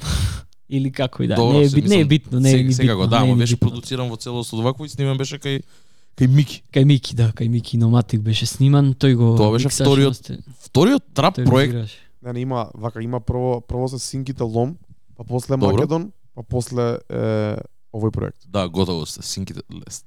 [0.71, 2.93] Или како и да, Добро, не е, бит, не е битно, не е ни Сега
[2.93, 2.99] битно.
[2.99, 3.69] го да, не е беше битно.
[3.69, 5.63] продуциран во целост од вакво и снимен беше кај
[6.17, 6.63] кај Мики.
[6.73, 11.03] Кај Мики, да, кај Мики Номатик беше сниман, тој го Тоа беше вториот сте- Вториот
[11.15, 11.91] трап проект.
[12.23, 14.77] Не, не има, вака има прво прво се Синките Лом,
[15.17, 15.73] па после Добро.
[15.73, 17.57] Македон, па после е,
[17.93, 18.39] овој проект.
[18.49, 19.23] Да, готово сте.
[19.23, 19.61] Синките,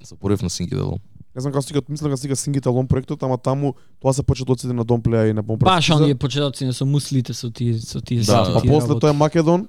[0.04, 1.00] запорев на Синките Лом.
[1.36, 4.74] Не знам како стига, мислам дека стига Синките Лом проектот, ама таму тоа се почетоците
[4.74, 5.66] на Домплеја и на Помпрес.
[5.66, 8.90] Баш оние почетоци не со муслите со тие со тие Да, со па тие после
[8.90, 9.02] работи.
[9.02, 9.68] тоа е Македон,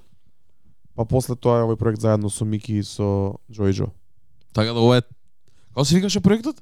[0.97, 3.93] па после тоа е овој проект заедно со Мики и со Джои Джо.
[4.53, 5.03] Така да ова е
[5.81, 6.57] Како се викаше проектот?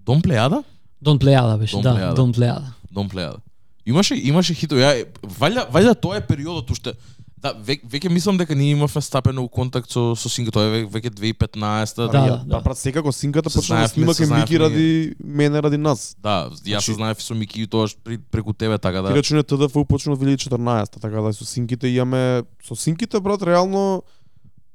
[0.00, 0.62] Дом Плејада?
[1.02, 2.14] Дон Плејада беше, Дон да, Плејада.
[2.16, 2.68] Дон Плејада.
[2.90, 3.42] Дом Плејада.
[3.84, 4.80] Имаше имаше хитови.
[4.80, 5.04] Ја
[5.36, 6.94] валја валја тоа е периодот уште
[7.36, 10.70] Да, ве, веќе мислам дека ние имавме стапено у контакт со со Синга, тоа е
[10.70, 12.60] ве- веќе 2015 Да, да, ја, да.
[12.60, 14.86] брат, секако Синката Се почна да снима кај Мики ради
[15.20, 16.16] мене, ради нас.
[16.18, 19.08] Да, јас се Значи- знаев со Мики и тоа при, преку тебе така Да.
[19.08, 24.02] Ти речуне ТДФ почна од 2014, така да со Синките имаме со Синките брат реално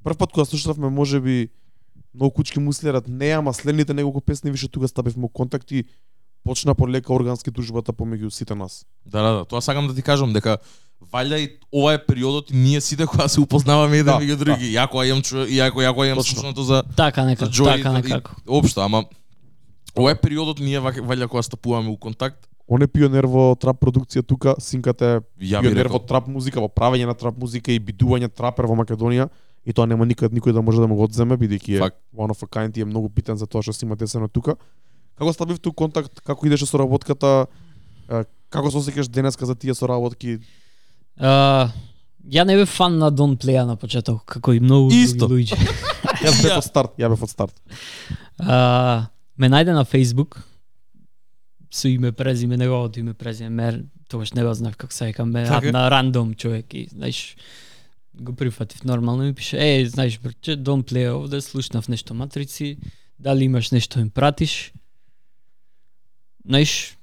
[0.03, 1.49] прв пат кога слушавме можеби
[2.15, 5.83] многу кучки муслерат не, ама следните неколку песни више тука стапивме у контакт и
[6.43, 8.85] почна полека органски дружбата помеѓу сите нас.
[9.05, 10.57] Да, да, да, тоа сакам да ти кажам дека
[11.13, 14.73] валја и ова е периодот и ние сите кога се упознаваме еден Да, меѓу други.
[14.73, 16.35] Јако ја имам чу, јако јако ја имам Точно.
[16.35, 18.31] слушнато за Така за некако, Joy така и- некако.
[18.39, 19.05] и Општо, ама
[19.95, 22.47] ова е периодот ние валја кога стапуваме у контакт.
[22.67, 27.05] Он е пионер во трап продукција тука, Синката е пионер во трап музика, во правење
[27.05, 29.29] на трап музика и бидување трапер во Македонија
[29.69, 32.41] и тоа нема никад никој да може да му го одземе бидејќи е one of
[32.41, 34.55] a kind и е многу битен за тоа што си има десено тука.
[35.19, 37.45] Како ставив ту контакт, како идеше со работката,
[38.49, 40.39] како се осеќаш денеска за тие соработки?
[41.19, 41.69] А,
[42.25, 45.27] ја не бев фан на Дон Плеја на почеток, како и многу Исто.
[45.27, 45.59] други луѓе.
[46.25, 46.57] Јас бев Ја.
[46.57, 47.55] од старт, ја бев од старт.
[48.39, 50.41] А, ме најде на Facebook
[51.69, 55.45] со име презиме неговото име презиме мер тогаш не го знав како се вика ме
[55.45, 55.71] Така.
[55.71, 57.37] на рандом човек и знаеш
[58.21, 62.77] го прифатив нормално ми пише е знаеш брче Дон Плеја овде слушнав нешто матрици
[63.19, 64.73] дали имаш нешто им пратиш
[66.45, 66.99] знаеш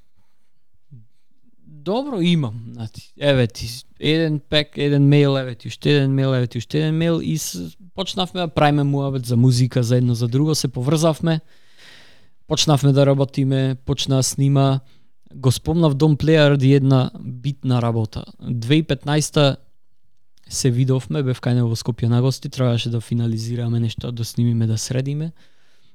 [1.86, 3.12] добро имам, знати.
[3.20, 3.68] Еве ти
[4.00, 7.38] еден пек, еден мејл, еве ти уште еден мејл, еве ти уште еден мејл и
[7.38, 11.40] с, почнавме да правиме муабет за музика за едно за друго, се поврзавме.
[12.46, 14.80] Почнавме да работиме, почна да снима.
[15.34, 18.24] Го спомнав Дом Плеер ради една битна работа.
[18.42, 19.56] 2015
[20.48, 24.66] се видовме, бев кај него во Скопје на гости, требаше да финализираме нешто, да снимиме,
[24.66, 25.32] да средиме.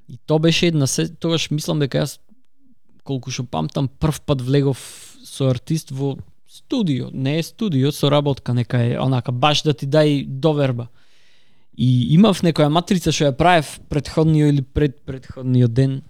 [0.09, 2.19] И то беше една се, тогаш мислам дека јас
[3.07, 4.79] колку што памтам прв пат влегов
[5.23, 9.87] со артист во студио, не е студио, со работка нека е онака баш да ти
[9.87, 10.89] дај доверба.
[11.77, 16.01] И имав некоја матрица што ја правев предходниот или пред предходниот ден.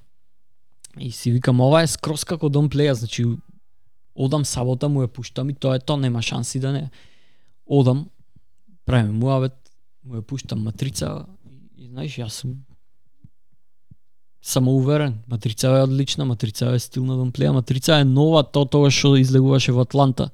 [0.97, 3.25] И си викам ова е скроз како Дом Плеја, значи
[4.15, 6.89] одам сабота му ја пуштам и тоа е тоа нема шанси да не.
[7.65, 8.09] Одам,
[8.85, 9.55] правиме муавет,
[10.03, 12.59] му ја пуштам матрица и, и знаеш јас сум
[14.41, 15.19] самоуверен.
[15.27, 19.15] Матрица е одлична, матрица е стил на Дом Плеја, матрица е нова, тоа тоа што
[19.15, 20.31] излегуваше во Атланта.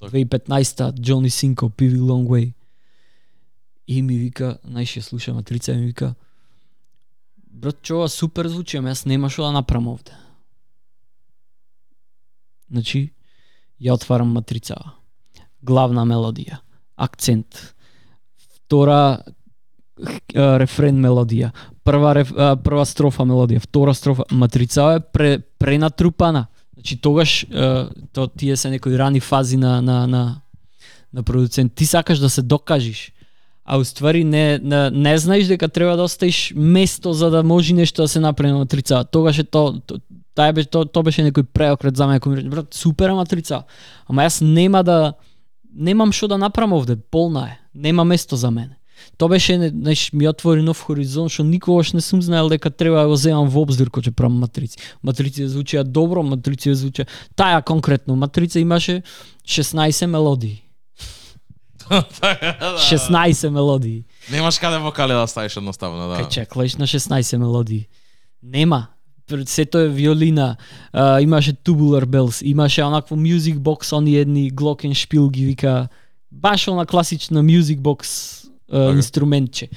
[0.00, 0.16] Така.
[0.16, 2.52] 2015-та, Джони Синко, Long Way.
[3.86, 6.14] И ми вика, знаеш, ја слуша матрица и ми вика,
[7.36, 10.12] брат, чова супер звучи, ама јас нема што да направам овде.
[12.70, 13.12] Значи,
[13.80, 14.76] ја отварам матрица.
[15.62, 16.58] Главна мелодија,
[17.02, 17.74] акцент.
[18.54, 21.50] Втора а, рефрен мелодија,
[21.84, 26.46] прва реф, а, прва строфа мелодија, втора строфа матрица е пре, пренатрупана.
[26.74, 30.42] Значи тогаш а, то тие се некои рани фази на на на
[31.12, 31.74] на продуцент.
[31.74, 33.12] Ти сакаш да се докажиш.
[33.64, 38.02] А уствари не, не, не знаеш дека треба да оставиш место за да може нешто
[38.02, 39.04] да се направи на матрица.
[39.04, 40.00] Тогаш е то, то
[40.36, 43.62] тај беше то, то беше некој преокрет за мене кој ми брат супер матрица.
[44.08, 45.14] Ама јас нема да
[45.74, 47.58] немам што да направам овде, полна е.
[47.74, 48.76] Нема место за мене.
[49.16, 53.08] Тоа беше, знаеш, ми отвори нов хоризонт што никогаш не сум знаел дека треба да
[53.08, 54.78] го земам во обзир кога ќе правам матрици.
[55.02, 57.06] Матрици звучеа добро, матрици звучеа.
[57.36, 59.02] Таа конкретно матрица имаше
[59.46, 60.62] 16 мелодии.
[61.90, 64.04] 16 мелодии.
[64.30, 66.22] Немаш каде вокали да ставиш едноставно, да.
[66.22, 67.88] Кај чекаш на 16 мелодии.
[68.42, 68.88] Нема.
[69.26, 70.56] Пред сето е виолина,
[70.92, 75.88] а, имаше tubular bells, имаше онакво music box, они едни glockenspiel ги вика,
[76.32, 78.02] баш она класична music box
[78.72, 78.96] а, Така.
[78.96, 79.68] инструментче.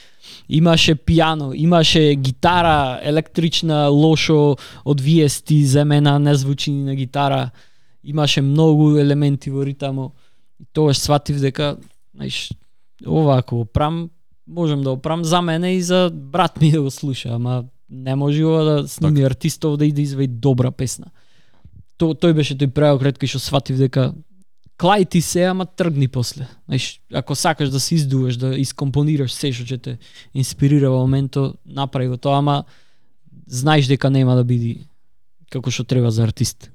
[0.50, 7.52] Имаше пиано, имаше гитара електрична, лошо од VST земена, не звучи ни на гитара.
[8.04, 10.12] Имаше многу елементи во ритамо.
[10.62, 11.78] И тогаш сватив дека,
[12.16, 12.52] знаеш,
[13.08, 14.10] ова ако прам,
[14.48, 18.16] можем да го прам за мене и за брат ми да го слуша, ама не
[18.16, 19.26] може ова да сними Така.
[19.26, 21.12] артистов да иде извади добра песна.
[21.98, 24.14] То, тој беше тој преокрет кој што сватив дека
[24.78, 26.48] клај ти се, ама тргни после.
[26.66, 29.98] Знаеш, ако сакаш да се издуваш, да искомпонираш се што ќе те
[30.34, 32.66] инспирира во моментот, направи го тоа, ама
[33.48, 34.88] знаеш дека нема да биде
[35.52, 36.72] како што треба за артист.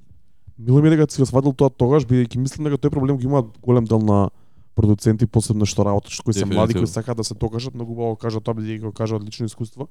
[0.58, 3.24] Мило ми е дека си го сватил тоа тогаш, бидејќи мислам дека тој проблем го
[3.24, 4.30] има голем дел на
[4.74, 8.16] продуценти, посебно што работат, што кои се млади, кои сакаат да се докажат, многу убаво
[8.16, 9.88] кажат тоа бидејќи го кажа од лично искуство.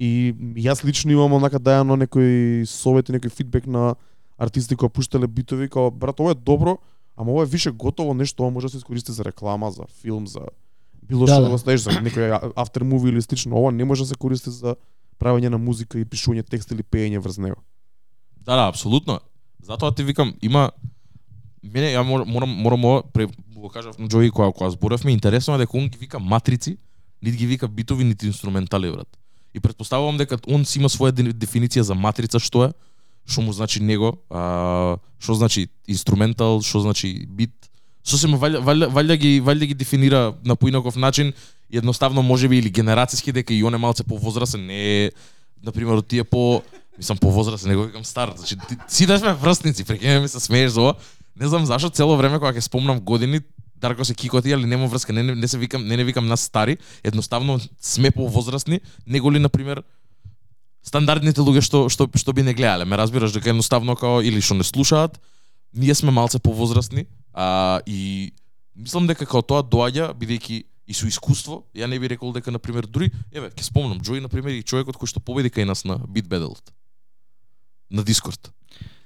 [0.00, 3.94] И јас лично имам онака дајано некои совети, некој фидбек на
[4.38, 6.78] артисти кои пуштале битови, као брат, ова е добро,
[7.16, 10.26] ама ова е више готово нешто, ова може да се искористи за реклама, за филм,
[10.26, 10.40] за
[11.02, 11.44] било Да, што да.
[11.44, 13.56] да го ставиш за некој after movie или слично.
[13.56, 14.76] Ова не може да се користи за
[15.20, 17.56] правење на музика и пишување текст или пеење врз него.
[18.40, 19.20] Да, да, апсолутно.
[19.62, 20.70] Затоа ти викам, има
[21.62, 25.54] мене ја мор- морам морам ова пре го кажав на Джои кога кога зборавме, интересно
[25.54, 26.76] е дека он ги вика матрици,
[27.22, 29.18] нити ги вика битови, нити инструментали брат.
[29.54, 32.72] И претпоставувам дека он си има своја дефиниција за матрица што е,
[33.26, 37.52] што му значи него, а, што значи инструментал, што значи бит.
[38.02, 41.32] Сосема валја, валја, валја ги валја ги дефинира на поинаков начин,
[41.70, 45.10] едноставно можеби или генерацијски дека и он е малце повозрасен, не е
[45.62, 46.62] на пример од тие по
[46.98, 50.70] мислам повозрасен, него викам стар, значи ти, сите да сме врстници, прекиме ми се смееш
[50.70, 50.94] за ова.
[51.40, 53.40] Не знам зашо цело време кога ќе спомнам години
[53.82, 56.40] Дарко се кикоти, али нема врска, не, не, не се викам, не не викам нас
[56.40, 59.82] стари, едноставно сме повозрасни, него ли на пример
[60.82, 62.84] стандардните луѓе што што што би не гледале.
[62.84, 65.18] Ме разбираш дека едноставно као или што не слушаат,
[65.74, 68.32] ние сме малце повозрасни, а и
[68.76, 72.58] мислам дека као тоа доаѓа бидејќи и со искуство, ја не би рекол дека на
[72.58, 75.84] пример дури, еве, ќе спомнам Джои на пример и човекот кој што победи кај нас
[75.84, 76.58] на Beat Battle
[77.90, 78.52] на Дискорд.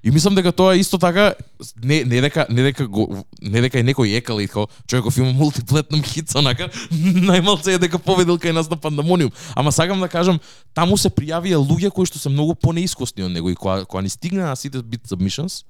[0.07, 1.35] И мислам дека тоа е исто така
[1.83, 5.33] не не дека не дека го не дека е некој екал и како човеков има
[5.33, 6.69] мултиплетнам хит онака
[7.31, 9.33] најмалце е дека победил кај нас на Пандамониум.
[9.57, 10.39] Ама сакам да кажам
[10.75, 14.11] таму се пријавија луѓе кои што се многу понеискусни од него и кога кога ни
[14.33, 15.65] на сите бит submissions,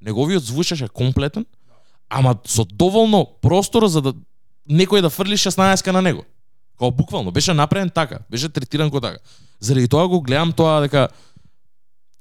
[0.00, 1.44] неговиот звучеше комплетен,
[2.08, 4.14] ама со доволно простор за да
[4.70, 6.24] некој да фрли 16 на него.
[6.78, 9.18] Као буквално беше направен така, беше третиран како така.
[9.60, 11.08] Заради тоа го гледам тоа дека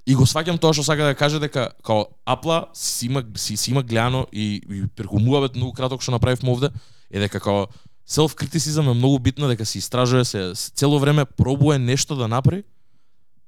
[0.05, 3.71] И го сваќам тоа што сака да каже дека као Апла си има си, си
[3.71, 6.69] има гледано и, и преку муавет многу краток што направивме овде
[7.11, 7.67] е дека као
[8.05, 12.63] селф критицизам е многу битно дека се истражува се цело време пробува нешто да направи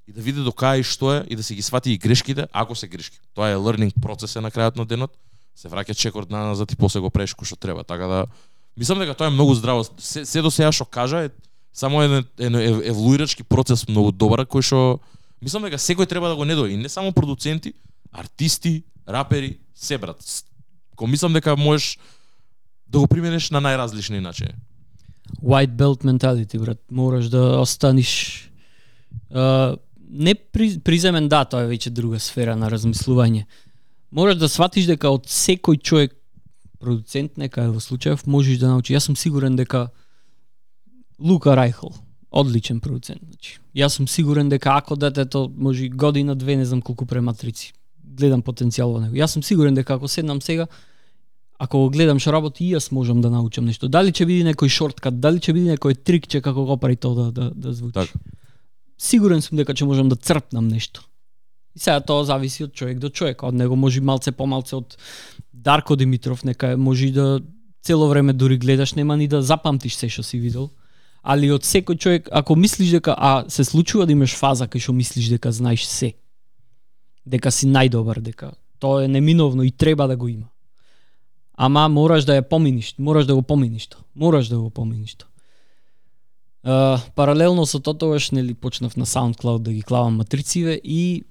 [0.08, 2.48] и да види до кај и што е и да се ги свати и грешките,
[2.52, 3.20] ако се грешки.
[3.34, 5.16] Тоа е learning процес е на крајот на денот.
[5.56, 7.84] Се враќа чекор на назад и после го правиш што треба.
[7.84, 8.26] Така да
[8.78, 9.86] мислам дека тоа е многу здраво.
[9.98, 11.30] Се, се до сега што кажа е
[11.74, 15.00] само еден, еден ев- еволуирачки процес многу добар кој што
[15.44, 17.74] мислам дека секој треба да го недои, не само продуценти,
[18.12, 20.24] артисти, рапери, се брат.
[20.96, 21.98] Ко мислам дека можеш
[22.88, 24.56] да го применеш на најразлични начини.
[25.42, 26.80] White belt mentality, брат.
[26.92, 28.52] Мораш да останиш
[29.32, 29.76] а,
[30.10, 33.46] не при, приземен, да, тоа е веќе друга сфера на размислување.
[34.14, 36.14] Мораш да сватиш дека од секој човек
[36.80, 38.94] продуцент нека е во случајов можеш да научи.
[38.94, 39.90] Јас сум сигурен дека
[41.20, 41.96] Лука Райхол
[42.34, 43.60] одличен продуцент, значи.
[43.76, 47.74] Јас сум сигурен дека ако детето може година две, не знам колку прематрици,
[48.04, 49.16] гледам потенцијал во него.
[49.16, 50.68] Јас сум сигурен дека ако седнам сега
[51.64, 53.88] ако го гледам што работи, и јас можам да научам нешто.
[53.88, 57.32] Дали ќе биде некој шорткат, дали ќе биде некој трикче како го прави тоа да,
[57.32, 57.94] да, да звучи.
[57.94, 58.20] Така.
[58.98, 61.06] Сигурен сум дека ќе можам да црпнам нешто.
[61.76, 63.44] И сега тоа зависи од човек до човек.
[63.44, 64.98] Од него може малце помалце од
[65.54, 67.40] Дарко Димитров, нека може да
[67.84, 70.70] цело време дури гледаш, нема ни да запамтиш се што си видел.
[71.24, 74.94] Али од секој човек, ако мислиш дека, а се случува да имаш фаза кај што
[74.94, 76.14] мислиш дека знаеш се,
[77.26, 80.50] дека си најдобар, дека тоа е неминовно и треба да го има.
[81.56, 84.04] Ама мораш да ја поминиш, мораш да го поминиш тоа.
[84.16, 85.30] Мораш да го поминиш тоа.
[86.64, 91.24] Uh, паралелно со тоа тогаш нели почнав на SoundCloud да ги клавам матрициве и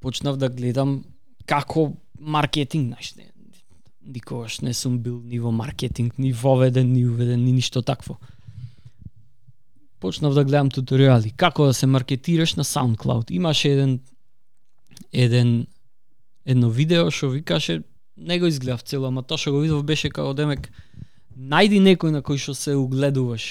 [0.00, 1.04] почнав да гледам
[1.46, 3.26] како маркетинг, знаеш, не,
[4.06, 8.18] никогаш не сум бил ни во маркетинг, ни воведен, ни уведен, ни ништо такво.
[10.00, 13.30] Почнав да гледам туторијали како да се маркетираш на SoundCloud.
[13.30, 14.00] Имаше еден
[15.12, 15.66] еден
[16.44, 17.82] едно видео што викаше
[18.16, 20.70] не го изгледав цело, ама тоа што го видов беше како демек
[21.36, 23.44] најди некој на кој што се угледуваш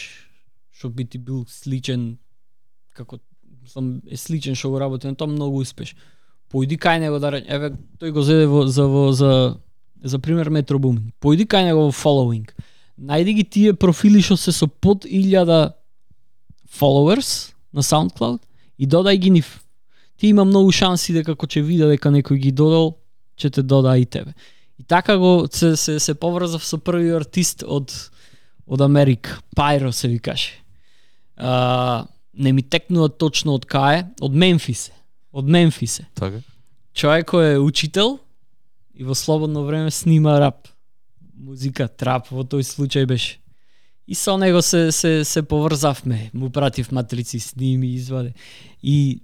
[0.76, 2.18] што би ти бил сличен
[2.96, 3.20] како
[3.68, 5.96] сам е сличен што го работи на тоа многу успеш.
[6.52, 9.58] Појди кај него да еве тој го зеде во за во за
[10.04, 11.12] за пример Метро Бумин.
[11.22, 12.46] Појди кај него во following.
[13.00, 15.74] Најди ги тие профили што се со под илјада
[16.76, 18.40] followers на SoundCloud
[18.78, 19.62] и додај ги нив.
[20.18, 22.98] Ти има многу шанси дека ако ќе види дека некој ги додал,
[23.40, 24.34] ќе те дода и тебе.
[24.80, 27.92] И така го се се се поврзав со први артист од
[28.68, 30.64] од Америка, Пайро се викаше.
[31.38, 34.90] А, не ми текнува точно од кај, од Мемфис.
[35.32, 36.02] Од Мемфис.
[36.16, 36.42] Така.
[36.96, 38.20] Човек кој е учител
[38.96, 40.68] и во слободно време снима рап.
[41.36, 43.38] Музика, трап во тој случај беше.
[44.08, 48.34] И со него се се се поврзавме, му пратив матрици, сними, изваде.
[48.84, 49.22] И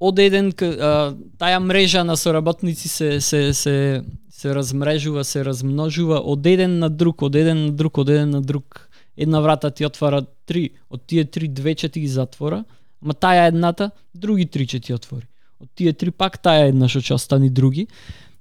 [0.00, 6.20] од еден к- а, таја мрежа на соработници се се се се размрежува, се размножува
[6.24, 8.88] од еден на друг, од еден на друг, од еден на друг.
[9.16, 12.64] Една врата ти отвара три, од тие три две ќе ти ги затвора,
[13.02, 15.28] ама таја едната, други три ќе ти отвори.
[15.60, 17.84] Од тие три пак таја една што ќе остани други.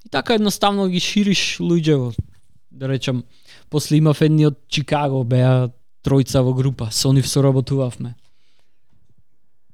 [0.06, 2.16] И така едноставно ги шириш луѓево,
[2.72, 3.24] Да речам,
[3.70, 5.70] после имав едни од Чикаго, беа
[6.04, 8.16] тројца во група, со нив соработувавме.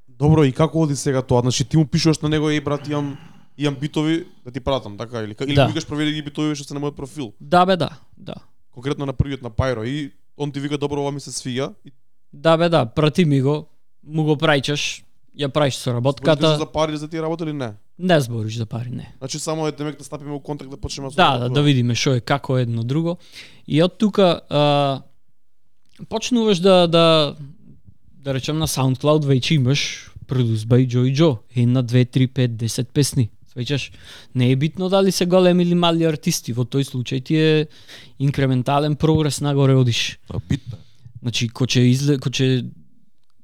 [0.08, 1.42] Добро, и како оди сега тоа?
[1.42, 3.18] Значи ти му пишуваш на него, еј брат, имам
[3.58, 5.68] имам битови да ти пратам, така или или Да.
[5.68, 7.34] викаш провери ги битови што се на мојот профил.
[7.40, 8.36] Да бе, да, да.
[8.72, 11.92] Конкретно на првиот на Пайро и он ти вика добро, ова ми се свиѓа и
[12.34, 13.68] Да бе, да, прати ми го,
[14.04, 15.04] му го праќаш,
[15.40, 17.74] ја правиш збориш соработката, за пари за тие работи или не?
[18.00, 19.14] не збориш за пари, не.
[19.18, 22.16] Значи само е демек да стапиме у контакт да почнеме Да, да, да видиме што
[22.16, 23.18] е, како е едно друго.
[23.68, 25.02] И од тука а,
[26.10, 27.36] почнуваш да да
[28.26, 32.90] да речем на SoundCloud веќе имаш Produce by Joy Joe, една, две, три, пет, десет
[32.90, 33.30] песни.
[33.54, 33.92] Свеќаш,
[34.36, 37.68] не е битно дали се големи или мали артисти, во тој случај ти е
[38.20, 40.18] инкрементален прогрес нагоре одиш.
[40.28, 40.76] Тоа битно.
[40.76, 40.82] е.
[41.22, 42.66] Значи, ко ќе изле, ко ќе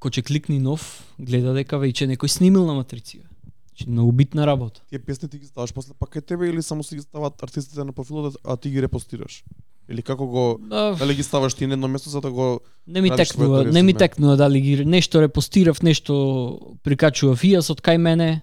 [0.02, 0.82] ко ќе кликни нов,
[1.22, 3.28] гледа дека веќе некој снимил на матриција.
[3.70, 4.82] Значи, многу битна работа.
[4.90, 7.84] Тие песни ти ги ставаш после пак кај тебе или само си ги стават артистите
[7.84, 9.44] на профилот, а ти ги репостираш?
[9.90, 13.02] Или како го Да, дали ги ставаш ти на едно место за да го Не
[13.02, 17.98] ми текнува, не ми текнува дали ги нешто репостирав, нешто прикачував и јас од кај
[17.98, 18.42] мене.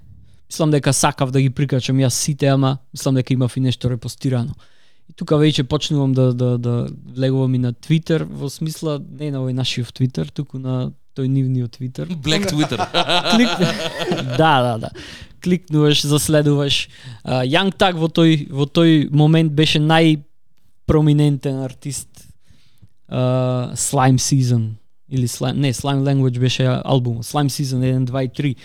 [0.48, 4.54] Мислам дека сакав да ги прикачам јас сите, ама мислам дека имав и нешто репостирано.
[5.08, 9.40] И тука веќе почнувам да да да влегувам и на Твитер, во смисла не на
[9.40, 12.08] овој нашиот Твитер, туку на тој нивниот Твитер.
[12.24, 12.78] Black Twitter.
[13.34, 13.50] Клик...
[14.38, 14.90] да, да, да.
[15.42, 16.88] Кликнуваш, заследуваш.
[17.24, 22.08] Uh, Young Tag во тој во тој момент беше најпроминентен артист.
[23.08, 24.76] Uh, Slime Season
[25.08, 27.24] или Slime, не, Slime Language беше албумот.
[27.24, 28.56] Slime Season 1, 2 и 3.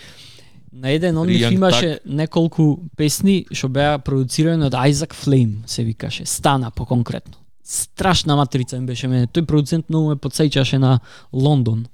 [0.72, 6.26] На еден онлиф Young имаше неколку песни што беа продуцирани од Айзак Флейм, се викаше,
[6.26, 7.34] Стана по конкретно.
[7.64, 9.26] Страшна матрица им беше мене.
[9.26, 10.98] Тој продуцент многу ме подсеќаше на
[11.32, 11.86] Лондон.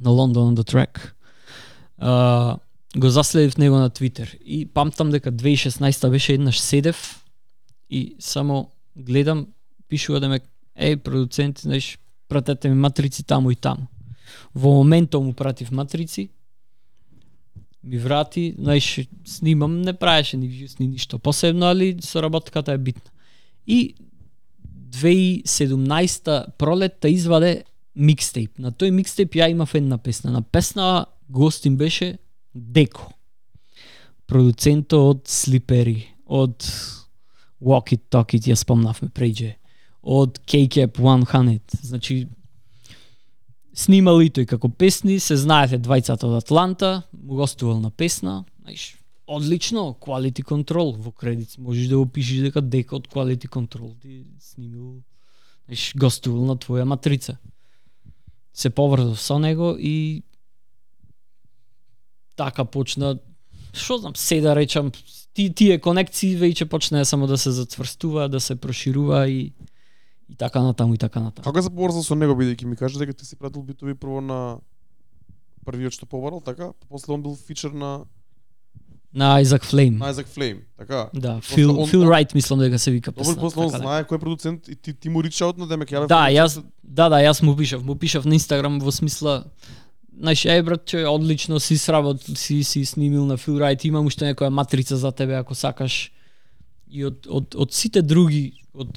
[0.00, 1.12] На Лондон on the track.
[1.98, 2.56] А,
[2.96, 7.24] го заследив него на Твитер и памтам дека 2016 беше еднаш седев
[7.90, 9.46] и само гледам
[9.88, 10.40] пишува да ме
[10.78, 11.98] еј продуцент, знаеш,
[12.28, 13.86] пратете ми матрици таму и таму.
[14.54, 16.30] Во моментот му пратив матрици,
[17.84, 23.10] ми врати, знаеш, снимам, не правеше ни вјус ни ништо посебно, али соработката е битна.
[23.66, 23.94] И
[24.90, 27.64] 2017 пролетта изваде
[27.94, 28.58] микстейп.
[28.58, 30.30] На тој микстейп ја имав една песна.
[30.30, 32.18] На песна гостин беше
[32.54, 33.12] Деко.
[34.26, 36.66] Продуценто од Слипери, од
[37.60, 39.54] Walk It Talk It, ја спомнавме преđe.
[40.02, 41.58] Од K-Cap 100.
[41.82, 42.26] Значи,
[43.74, 48.96] снимал и тој како песни, се знаете двајцата од Атланта, му гостувал на песна, знаеш,
[49.26, 54.24] одлично, quality control во кредит, можеш да го пишеш дека дека од quality control ти
[54.40, 55.02] снимил,
[55.66, 57.38] знаеш, гостувал на твоја матрица.
[58.52, 60.22] Се поврзав со него и
[62.36, 63.18] така почна
[63.72, 64.90] што знам, се да речам,
[65.34, 69.52] ти тие конекции веќе почнаа само да се затврстува, да се проширува и
[70.30, 71.44] и така натаму и така натаму.
[71.44, 74.58] Како се поврзал со него бидејќи ми кажа дека ти си пратил битови прво на
[75.66, 76.72] првиот што побарал, така?
[76.88, 78.06] После он бил фичер на
[79.14, 79.98] На Айзак Флейм.
[79.98, 81.10] на Isaac Flame, така?
[81.14, 83.40] Да, Фил он- Фил Райт мислам дека се вика Добро, песната.
[83.40, 83.82] после он така да.
[83.82, 86.06] знае кој е продуцент и ти, ти му рича од на демек јаве.
[86.06, 89.44] Да, јас да, да, јас му пишав, му пишав на Инстаграм во смисла
[90.12, 94.24] Знаеш, еј брат, че одлично си сработ, си си снимил на Фил Райт, имам уште
[94.24, 96.12] некоја матрица за тебе ако сакаш.
[96.86, 98.88] И од од од сите други од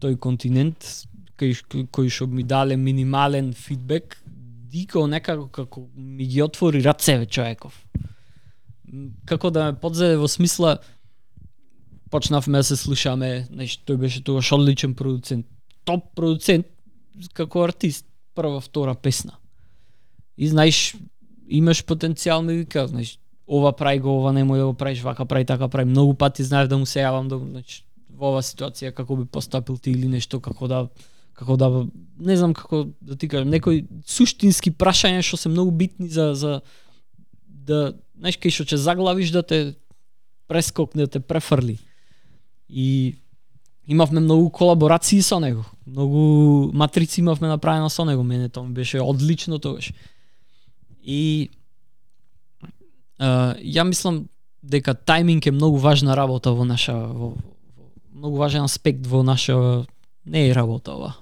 [0.00, 1.06] тој континент
[1.36, 4.18] кои ш- кои што ми дале минимален фидбек,
[4.64, 7.84] Дико некако како ми ги отвори рацеве човеков.
[9.26, 10.78] Како да ме подзеде во смисла
[12.10, 15.46] почнавме да се слушаме, знаеш, тој беше тоа одличен продуцент.
[15.84, 16.66] Топ продуцент
[17.32, 19.38] како артист, прва, втора песна.
[20.36, 20.94] И знаеш,
[21.48, 25.46] имаш потенцијал ми вика, знаеш, ова прај го, ова немој да го правиш, вака прај,
[25.48, 25.88] така прај.
[25.88, 27.82] Многу пати знаев да му се јавам да значи
[28.22, 30.86] во оваа ситуација како би постапил ти или нешто како да
[31.32, 31.68] како да
[32.20, 36.60] не знам како да ти кажам, некои суштински прашања што се многу битни за за
[37.66, 39.74] да знаеш кај што ќе заглавиш да те
[40.50, 41.78] прескокне, да те префрли.
[42.68, 43.14] И
[43.86, 45.64] имавме многу колаборации со него.
[45.86, 48.22] Многу матрици имавме направено со него.
[48.22, 49.92] Мене тоа ми беше одлично тогаш.
[51.02, 51.50] И
[53.18, 54.28] а, ја мислам
[54.62, 59.86] дека тајминг е многу важна работа во наша во, во многу важен аспект во наша
[60.24, 61.16] не е работа ова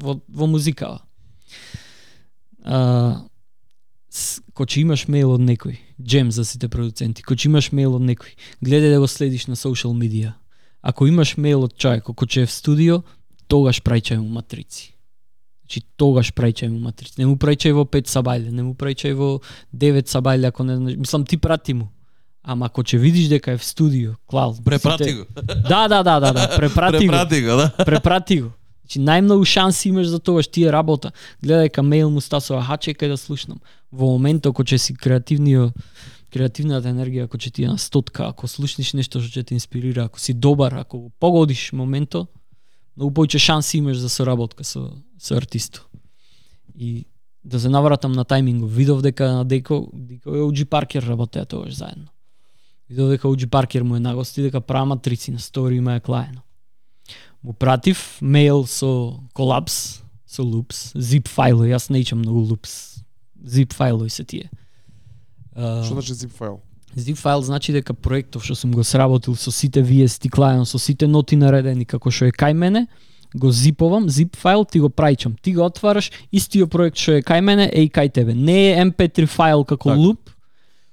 [0.00, 1.02] во во музикава.
[2.64, 3.22] А,
[4.54, 8.94] кога имаш мејл од некој, джем за сите продуценти, кога имаш мејл од некој, гледај
[8.94, 10.34] да го следиш на социјал медија.
[10.82, 13.02] Ако имаш мејл од човек кој е в студио,
[13.48, 14.94] тогаш прајчај му матрици.
[15.62, 17.14] Значи тогаш прајчај му матрици.
[17.18, 19.40] Не му прајчај во 5 сабајле, не му прајчај во
[19.72, 20.96] 9 сабајле, ако не знаеш.
[20.98, 21.88] Мислам ти прати му.
[22.42, 24.56] Ама ако ќе видиш дека е в студио, клал.
[24.64, 25.24] Препрати сите- го.
[25.68, 27.12] Да, да, да, да, да, препрати го.
[27.12, 27.84] Препрати го, да.
[27.84, 28.50] Препрати го.
[28.90, 31.12] Значи најмногу шанси имаш за тоа што ти е работа.
[31.46, 33.60] Гледај ка мејл му стасува, ха чекај да слушнам.
[33.92, 35.78] Во моментот кога ќе си креативниот
[36.30, 40.04] креативната енергија ако ќе ти е на стотка, ако слушнеш нешто што ќе те инспирира,
[40.06, 42.30] ако си добар, ако го погодиш моментот,
[42.96, 45.86] многу повеќе шанси имаш за соработка со со артистот.
[46.74, 47.06] И
[47.44, 51.74] да се навратам на тајмингов, видов дека на Деко, Деко и Оджи Паркер работеа тогаш
[51.74, 52.10] заедно.
[52.88, 56.42] Видов дека Оджи Паркер му е нагости дека прама матрици на стори има е клаено.
[57.42, 63.00] Му пратив мејл со колапс, со лупс, zip фајлови, јас не ичам многу лупс.
[63.40, 64.50] Zip фајлови се тие.
[65.56, 66.60] Што значи zip файл?
[66.96, 71.06] Zip файл значи дека проектов што сум го сработил со сите VST клајон, со сите
[71.06, 72.86] ноти наредени како што е кај мене,
[73.34, 75.36] го зиповам, zip файл ти го прајчам.
[75.40, 78.34] Ти го отвараш, истиот проект што е кај мене е и кај тебе.
[78.34, 80.00] Не е MP3 файл како Така.
[80.00, 80.29] луп,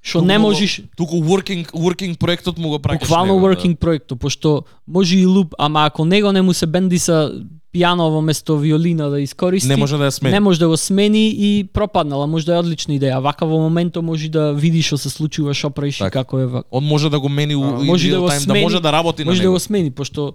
[0.01, 2.99] што не можеш Туку working working проектот му го праќаш.
[2.99, 3.55] буквално него, да.
[3.55, 7.31] working проекто, пошто може и луп, ама ако него не му се бенди са
[7.73, 10.31] пијано во место виолина да искористи, Не може да ја смени.
[10.31, 13.19] не може да го смени и пропаднала, може да е одлична идеја.
[13.19, 16.19] Вака во моментот може да видиш што се случува, што правиш и Така.
[16.19, 18.39] како е ва- Он може да го мени у А, in може да го time,
[18.39, 19.53] смени, да може да работи на може да него.
[19.53, 20.33] го смени, пошто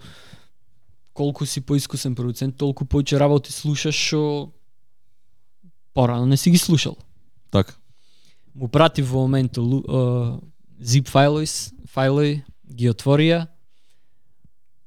[1.12, 4.48] колку си поискусен продуцент, толку повеќе работи слушаш што
[5.94, 6.96] порано не си ги слушал.
[7.50, 7.72] Така.
[8.54, 10.40] Му прати во моментот uh,
[10.82, 11.46] zip файлови,
[11.88, 13.46] файлови ги отворија,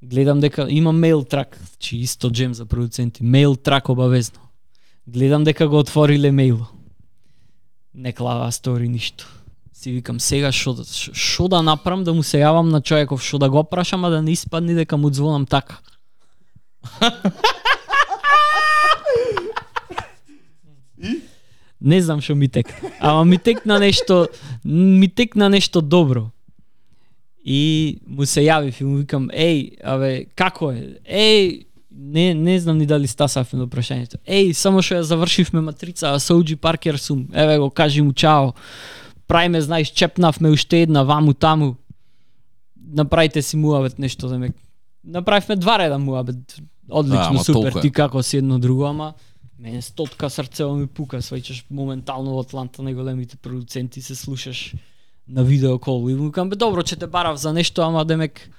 [0.01, 4.39] гледам дека има мейл трак, чи исто джем за продуценти, мейл трак обавезно.
[5.07, 6.67] Гледам дека го отвориле мейло.
[7.93, 9.25] Не клава стори ништо.
[9.73, 13.37] Си викам сега што да шо- да направам да му се јавам на човеков, што
[13.37, 15.77] да го прашам, а да не испадне дека му звонам така.
[21.85, 22.89] Не знам што ми текна.
[22.99, 24.25] Ама ми текна нешто,
[24.65, 26.31] ми текна нешто добро.
[27.45, 30.97] И му се јавив и му викам, еј, абе, како е?
[31.05, 34.17] Еј, не, не знам ни дали стасавме до прашањето.
[34.25, 37.27] Еј, само што ја завршивме матрица, а со Оуджи Паркер сум.
[37.33, 38.55] Еве го, кажи му чао.
[39.29, 41.75] Прајме, знаеш, чепнавме уште една ваму таму.
[42.93, 44.49] Направите си муабет нешто да ме
[45.05, 46.35] Направивме два реда муабет.
[46.89, 47.71] Одлично, Да, ама супер.
[47.71, 47.81] толку е.
[47.81, 49.13] Ти како си едно друго, ама
[49.59, 54.73] мене стотка срцево ми пука, сваќаш моментално во Атланта најголемите продуценти се слушаш
[55.27, 58.49] на видео кол и му викам бе добро че те барав за нешто, ама демек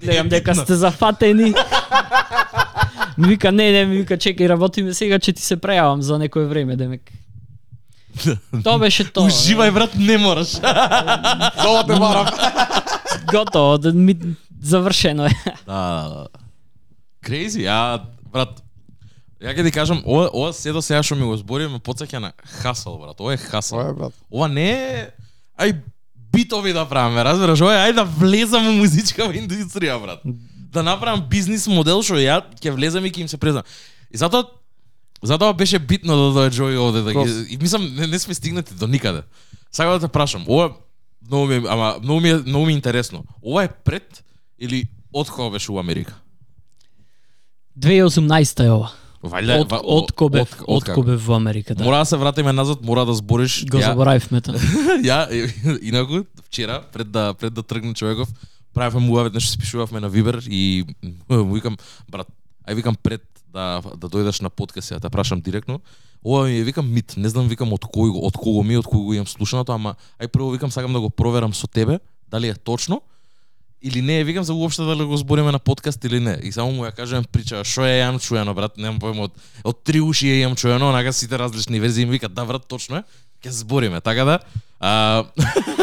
[0.00, 1.54] гледам дека сте зафатени.
[3.18, 6.46] ми вика не, не, ми вика чекај работиме сега че ти се прејавам за некое
[6.46, 7.12] време демек.
[8.64, 9.28] Тоа беше тоа.
[9.28, 10.56] Уживај брат, не мораш.
[11.62, 12.28] Зова те барам.
[13.32, 13.78] Готово,
[14.62, 15.30] завршено е.
[15.66, 16.26] Да, да, да.
[17.24, 18.65] Crazy, а брат.
[19.40, 22.18] Ја ќе ти кажам, ова ова се до сега што ми го збори ме потсеќа
[22.18, 22.32] на
[22.62, 23.20] хасал, брат.
[23.20, 23.78] Ова е хасал.
[23.78, 24.14] Тоа е брат.
[24.32, 25.10] Ова не е
[25.60, 25.76] ај
[26.32, 27.60] битови да правиме, разбираш?
[27.60, 30.24] Ова е ај да влезам во музичка индустрија, брат.
[30.72, 33.68] Да направам бизнис модел што ја ќе влезам и ќе им се признам.
[34.08, 34.48] И затоа
[35.22, 38.74] затоа беше битно да дое Джои овде да ги и мислам не, не сме стигнати
[38.74, 39.22] до никаде.
[39.72, 40.72] Сакам да те прашам, ова
[41.28, 43.24] многу ми ама многу ми многу ми е интересно.
[43.42, 44.24] Ова е пред
[44.58, 46.14] или од кога беше у Америка?
[47.78, 48.92] 2018 е ова.
[49.30, 51.84] Вајде, Од, од кобе, од кобе во Америка, да.
[51.84, 53.64] Мора да се вратиме назад, мора да збориш.
[53.70, 54.54] Го Ја- заборавивме тоа.
[55.08, 55.26] ја
[55.88, 58.28] инаку вчера пред да пред да тргне човеков
[58.76, 60.84] правевме му се спишувавме на Вибер и
[61.28, 61.76] му викам
[62.10, 62.28] брат
[62.68, 63.22] ај викам пред
[63.52, 65.80] да да дојдеш на подкаст ја те прашам директно
[66.24, 68.84] ова ми е викам мит не знам викам од кој го од кого ми од
[68.84, 71.98] кој го имам слушаното ама ај прво викам сакам да го проверам со тебе
[72.28, 73.00] дали е точно
[73.82, 76.38] или не, викам за уопште дали го збориме на подкаст или не.
[76.42, 79.82] И само му ја кажувам прича, што е јам чуено, брат, немам појма од, од
[79.84, 83.04] три уши е јам чуено, онака сите различни верзии им викат, да брат, точно е,
[83.44, 84.38] ќе збориме, така да.
[84.80, 85.24] А,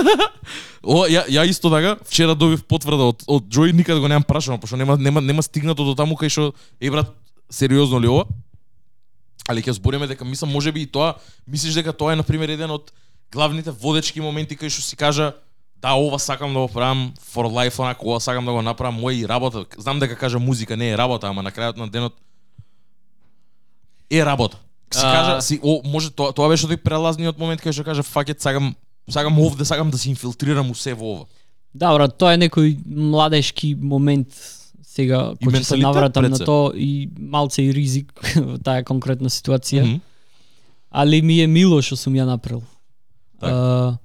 [0.84, 4.58] о, ја, ја исто така, вчера добив потврда од, од Джој, никаде го немам прашано,
[4.58, 7.14] пошто нема, нема, нема стигнато до таму кај што, е брат,
[7.50, 8.26] сериозно ли ова?
[9.48, 11.14] Али ќе збориме дека мислам можеби и тоа,
[11.48, 12.90] мислиш дека тоа е на пример еден од
[13.34, 15.34] главните водечки моменти кај што си кажа
[15.84, 19.28] да, ова сакам да го правам for life, онака, ова сакам да го направам мој
[19.28, 19.66] работа.
[19.78, 22.16] Знам дека кажа музика не е работа, ама на крајот на денот
[24.10, 24.58] е работа.
[24.94, 28.04] Си А- кажа, си, о, може тоа, тоа беше тој прелазниот момент кај што кажа
[28.04, 28.76] факет сакам
[29.10, 31.26] сакам овде, сакам да се инфилтрирам у се во ова.
[31.76, 34.30] Да, брат, тоа е некој младешки момент
[34.88, 40.00] сега кој се навратам на тоа и малце и ризик во таа конкретна ситуација, Мгм.
[40.92, 42.64] али ми е мило што сум ја направил.
[43.42, 43.52] Така.
[43.52, 43.98] А,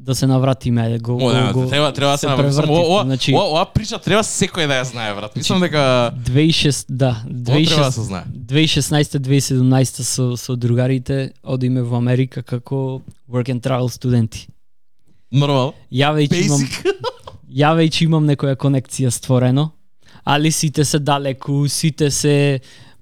[0.00, 2.48] да се навратиме, ајде го, О, го, го треба треба да се наврати.
[2.48, 2.70] превртив.
[2.70, 5.36] Ова, ова, Значи, ова, ова прича треба секој да ја знае, брат.
[5.36, 8.24] Мислам дека 2006, да, тоа треба да се 2006, знае.
[8.46, 14.48] 2016-2017 со, со другарите одиме во Америка како work and travel студенти.
[15.32, 15.74] Нормално.
[15.92, 16.64] Ја веќе имам
[17.62, 19.70] ја веќе имам некоја конекција створено,
[20.24, 22.60] али сите се далеку, сите се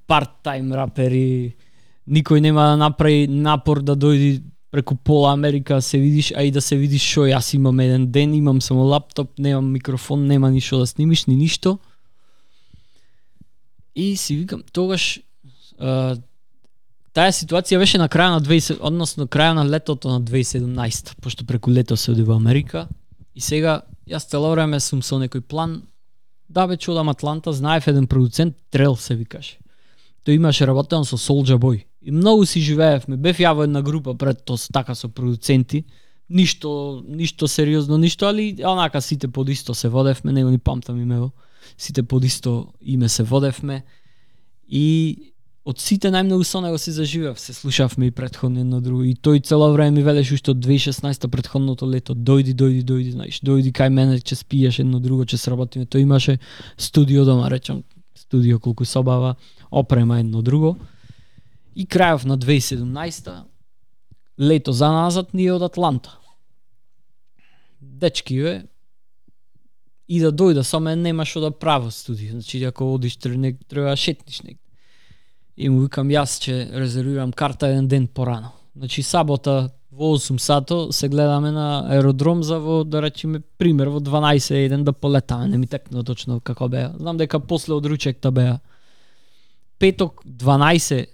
[0.08, 1.54] парт-тајм рапери,
[2.08, 4.40] никој нема да направи напор да дојди
[4.70, 8.34] преку пола Америка се видиш, а и да се видиш што јас имам еден ден,
[8.34, 11.78] имам само лаптоп, немам микрофон, нема ништо да снимиш, ни ништо.
[13.96, 15.20] И си викам, тогаш
[15.78, 16.16] а,
[17.12, 21.70] таа ситуација беше на крај на 20, односно крај на летото на 2017, пошто преку
[21.70, 22.88] лето се оди во Америка.
[23.34, 25.82] И сега јас цело време сум со некој план
[26.48, 29.58] да бе чудам Атланта, знаев еден продуцент, Трел се викаше.
[30.24, 31.84] Тој имаше работен со Soulja Boy.
[32.08, 33.18] И многу си живеевме.
[33.20, 35.84] Бев ја во една група пред тоа со- така со продуценти.
[36.30, 41.32] Ништо, ништо сериозно, ништо, али онака сите под исто се водевме, него ни памтам имево.
[41.76, 43.84] Сите под исто име се водевме.
[44.70, 45.16] И
[45.68, 49.04] од сите најмногу со него се заживев, се слушавме и предходно едно друго.
[49.04, 53.44] И тој цело време ми велеше уште од 2016 предходното лето, дојди, дојди, дојди, знаеш,
[53.44, 55.84] дојди кај мене, че спиеш едно друго, че сработиме.
[55.84, 56.38] Тој имаше
[56.78, 57.84] студио дома, речам,
[58.16, 59.36] студио колку собава,
[59.70, 60.78] опрема едно друго.
[61.78, 63.44] И крајов на 2017
[64.38, 66.18] лето за назад ние од Атланта.
[67.80, 68.54] Дечки бе,
[70.08, 72.30] и да дојда, само нема што да право студи.
[72.32, 74.62] Значи ако одиш тренек треба да шетниш негде.
[75.56, 78.52] И му викам јас че резервирам карта еден ден порано.
[78.76, 84.00] Значи сабота во 8 сато се гледаме на аеродром за во да речеме пример во
[84.00, 86.94] 12 еден да полетаме, не ми текна точно како беа.
[86.98, 88.60] Знам дека после од ручекта беа.
[89.78, 91.06] Петок 12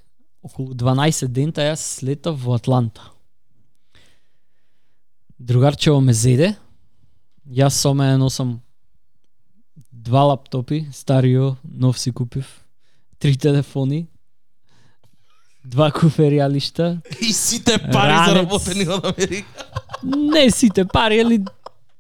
[0.45, 3.11] околу 12 дента јас слетав во Атланта.
[5.39, 6.55] Другарчево ме зеде.
[7.49, 8.61] Јас со мене носам
[9.93, 12.47] два лаптопи, старио, нов си купив,
[13.19, 14.07] три телефони,
[15.65, 18.29] два куферијалишта, И сите пари Ранец.
[18.29, 19.65] заработени од Америка.
[20.05, 21.45] не сите пари, али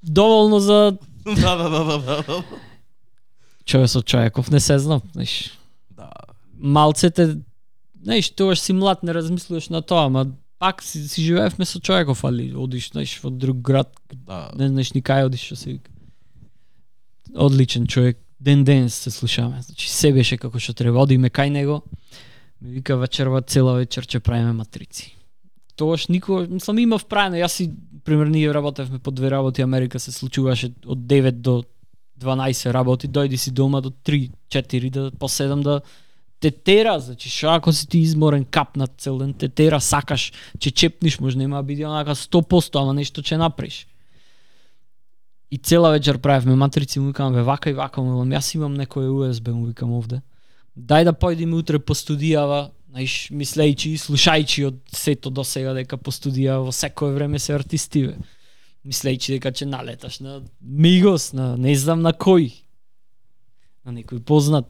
[0.03, 2.45] доволно за да, да, да, да, да, да.
[3.65, 5.59] човек со човеков, не се знам, знаеш.
[5.91, 6.11] Да.
[6.59, 7.37] Малцете,
[8.05, 10.27] знаеш, тогаш си млад, не размислуваш на тоа, ама
[10.59, 14.51] пак си, си живеевме со човеков, али одиш, знаеш, во друг град, Да.
[14.57, 15.91] не знаеш ни кај одиш, што се вика.
[17.35, 19.63] Одличен човек, ден ден се слушаме.
[19.63, 21.83] Значи се беше како што треба, одиме кај него.
[22.61, 25.17] Ми вика вечерва цела вечер ќе правиме матрици.
[25.77, 27.71] Тогаш никога, мислам имав правено, јас си
[28.05, 31.65] пример ние работевме по две работи, Америка се случуваше од 9 до
[32.21, 35.81] 12 работи, дојди си дома до 3, 4 да по 7 да
[36.45, 40.71] те тера, значи што ако си ти изморен капнат цел ден, те тера, сакаш, че
[40.71, 43.87] чепниш, може нема да биде онака 100%, ама нешто ќе направиш.
[45.51, 48.77] И цела вечер правевме матрици, му викам, бе, вака и вака, му викам, јас имам
[48.77, 50.21] некој USB, му викам овде.
[50.77, 55.97] Дај да појдеме утре по студијава, знаеш, мислејќи и слушајќи од сето до сега дека
[55.97, 58.19] по студијава во секое време се артистиве.
[58.85, 62.53] Мислејќи дека ќе налеташ на Мигос, на не знам на кој.
[63.85, 64.69] На некој познат.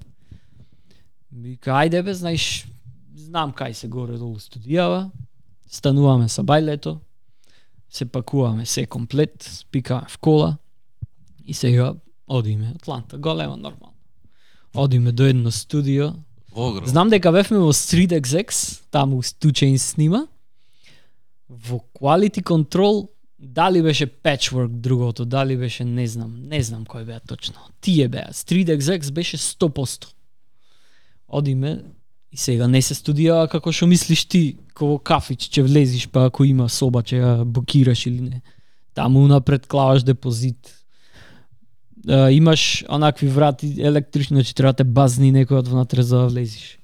[1.35, 2.65] Вика, ајде бе, знаеш,
[3.19, 5.09] знам кај се горе долу студијава,
[5.67, 7.01] стануваме са бајлето,
[7.91, 10.57] се пакуваме се комплет, спикаме в кола
[11.45, 11.95] и сега
[12.27, 13.95] одиме Атланта, голема нормално.
[14.75, 16.13] Одиме до едно студио.
[16.55, 16.89] Во град.
[16.89, 20.27] Знам дека бевме во Street XX, таму Стучен снима.
[21.51, 23.09] Во Quality Control
[23.39, 27.59] дали беше Patchwork другото, дали беше не знам, не знам кој беа точно.
[27.81, 28.31] Тие беа.
[28.31, 30.14] Street XX беше 100%.
[31.29, 31.83] Одиме
[32.33, 36.45] и сега не се студија како што мислиш ти, кого кафич ќе влезиш па ако
[36.45, 38.43] има соба ќе ја букираш или не.
[38.95, 40.75] Таму напред клаваш депозит.
[42.09, 46.27] А, имаш онакви врати електрични, значи треба да те базни некој од внатре за да
[46.29, 46.79] влезиш.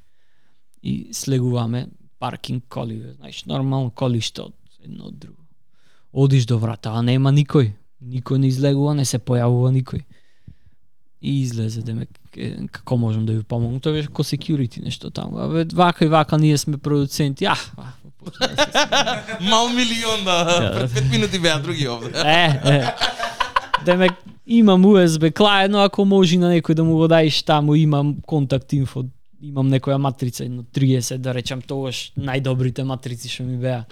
[0.82, 1.88] И слегуваме
[2.18, 5.44] паркинг коли, знаеш, нормално колиште од едно од друго.
[6.12, 7.72] Одиш до врата, а нема никој.
[8.00, 10.02] Никој не излегува, не се појавува никој.
[11.22, 13.80] И излезе демек е, како можам да ви помогнам.
[13.80, 15.38] Тоа беше ко security нешто таму.
[15.38, 17.44] Абе вака и вака ние сме продуценти.
[17.44, 20.44] А, а, почна да Мал милион да.
[20.44, 20.72] Да.
[20.78, 22.12] Пред 5 минути беа други овде.
[22.24, 22.94] Е, е.
[23.84, 24.12] Демек
[24.46, 29.04] имам USB клаено, ако може на некој да му го даиш таму, имам контакт инфо,
[29.40, 33.84] имам некоја матрица, едно 30, да речам, тогаш најдобрите матрици што ми беа.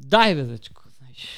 [0.00, 1.28] Дај бе, дечко, знаеш.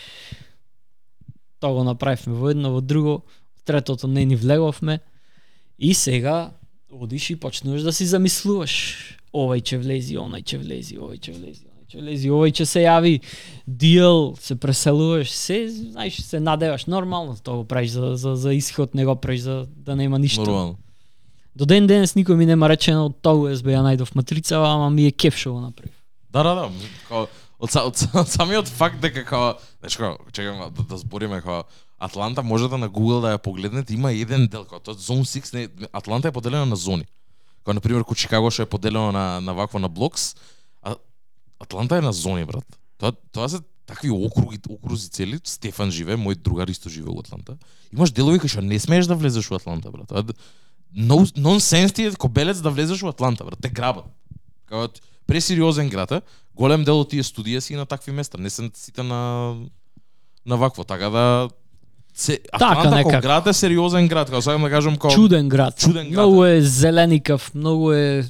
[1.60, 3.22] Тоа го направивме во едно, во друго,
[3.66, 5.00] третото не ни влеговме.
[5.78, 6.50] И сега
[6.92, 8.72] одиш и почнуваш да си замислуваш.
[9.34, 12.80] Овај ќе влези, онај ќе влези, овај ќе влези, онај ќе влези, овај ќе се
[12.86, 13.14] јави
[13.66, 18.94] дел, се преселуваш, се, знаеш, се надеваш нормално, тоа го правиш за, за, за исход,
[18.94, 20.40] не го правиш за да нема ништо.
[20.40, 20.78] Нормално.
[21.56, 25.04] До ден денес никој ми нема речено од тоа USB ја најдов матрица, ама ми
[25.04, 25.92] е кеф што го направи.
[26.32, 26.64] Да, да, да.
[27.10, 27.28] Од,
[27.60, 31.64] од, са- од самиот факт дека као, знаеш као, чекам да, да збориме као
[31.98, 35.54] Атланта може да на Google да ја погледнете, има еден дел кој тоа Zone 6,
[35.54, 37.06] не, Атланта е поделена на зони.
[37.64, 40.36] кога на пример кој Чикаго што е поделено на на вакво на блокс,
[40.82, 40.96] а
[41.60, 42.64] Атланта е на зони, брат.
[42.98, 45.40] Тоа тоа се такви округи, окрузи цели.
[45.44, 47.56] Стефан живе, мој другар исто живе во Атланта.
[47.92, 50.08] Имаш делови кои што не смееш да влезеш во Атланта, брат.
[50.08, 50.36] Тоа е-
[51.36, 53.58] нонсенс ти е кобелец да влезеш во Атланта, брат.
[53.62, 54.04] Те грабат.
[54.68, 54.88] кога
[55.26, 56.20] пресериозен град е.
[56.54, 59.54] Голем дел од тие студија си на такви места, не се сите на
[60.46, 61.48] на вакво, така да
[62.16, 63.22] се Така, Атланта како некако.
[63.22, 65.76] град е сериозен град, како сакам да кажам како Чуден град.
[65.76, 68.24] Чуден град Многу е зеленикав, многу е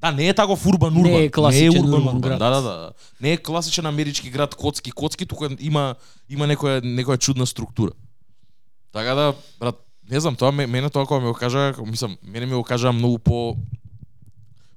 [0.00, 1.12] Да, не е таков урбан урбан.
[1.12, 2.38] Не е класичен урбан, урбан град.
[2.38, 2.90] Да, да, да.
[3.20, 5.94] Не е класичен амерички град коцки коцки, тука има
[6.28, 7.90] има некоја некоја чудна структура.
[8.92, 9.76] Така да, брат,
[10.10, 12.92] не знам, тоа ме- мене тоа кога ми го кажа, мислам, мене ми го кажа
[12.92, 13.56] многу по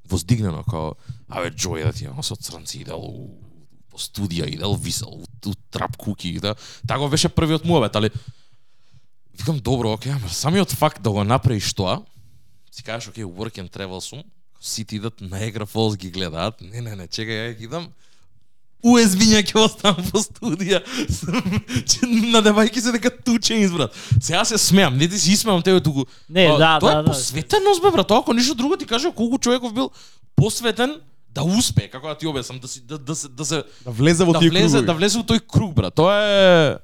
[0.10, 0.94] воздигнено, као,
[1.30, 3.30] абе, Джој, да ти ја со црнци идел у,
[3.90, 6.56] по студија, идел висел, у, у трап куки, да.
[6.88, 8.10] Така беше првиот муавет, али
[9.40, 12.02] викам, добро, окей, ама самиот факт да го направиш тоа,
[12.72, 14.24] си кажеш, окей, work and travel сум,
[14.62, 17.90] сите идат на Егра Фолс ги гледаат, не, не, не, чекај, ја ги идам,
[18.80, 20.80] USB-ња ќе оставам по студија.
[22.34, 23.96] Надевајќи се дека тучен избрат.
[24.22, 26.06] Сега се смеам, не ти си исмеам тебе туку.
[26.30, 27.12] Не, А, да, тоа да, е да.
[27.12, 29.92] посветеност бе брат, ако ништо друго ти кажа колку човеков бил
[30.36, 31.02] посветен
[31.32, 34.24] да успее, како да ти објаснам, да си да да се да се Да влезе
[34.24, 34.86] во да тие влезе кругови.
[34.86, 35.94] да влезе во тој круг брат.
[35.94, 36.78] Тоа е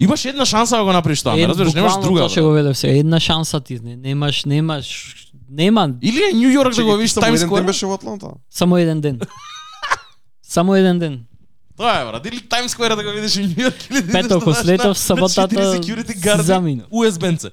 [0.00, 2.20] Имаш една шанса да го направиш тоа, Ед- разбираш, немаш буквално друга.
[2.20, 2.88] Тоа ќе го веде се.
[2.90, 5.14] Една шанса ти, не, немаш, немаш,
[5.48, 7.66] нема Или е Нью Йорк да го видиш ти само Times еден ден Square.
[7.66, 8.26] беше во Атланта.
[8.50, 9.20] само еден ден.
[10.42, 11.20] само еден ден.
[11.76, 12.26] Тоа е, брат.
[12.26, 14.56] Или Times Square да го видиш во Нью Йорк или да Пето, идеш, ако знаеш,
[14.58, 15.32] слетов на- на саботата
[16.38, 16.82] замина.
[16.84, 17.50] USB-нце.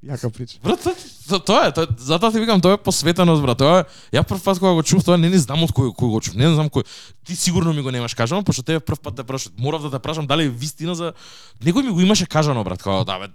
[0.00, 0.56] Јака прича.
[0.64, 0.96] Брат, тоа-
[1.28, 3.58] тоа тоа е, тоа, е- затоа ти викам, тоа е посветеност, брат.
[3.58, 3.84] Тоа е,
[4.16, 6.34] ја прв пат кога го чув, тоа не не знам од кој кој го чув,
[6.34, 6.86] не знам кој.
[7.24, 9.98] Ти сигурно ми го немаш кажано, пошто тебе прв пат те прашав, морав да те
[9.98, 11.12] прашам дали е вистина за
[11.60, 13.28] некој ми го имаше кажано, брат, кога да бе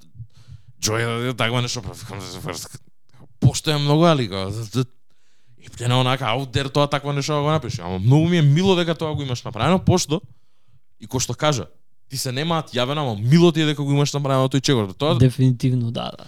[0.81, 2.19] Джој таква нешто, брат, викам,
[3.39, 4.49] пошто е многу али кога
[5.65, 7.81] Ептена онака аутдер тоа таква нешто да го напише.
[7.81, 10.21] Ама многу ми е мило дека тоа го имаш направено, пошто
[11.01, 11.65] и кој што кажа,
[12.09, 14.93] ти се немаат јавено, ама мило ти е дека го имаш направено тој чекор.
[14.93, 16.25] Тоа Дефинитивно, да, да.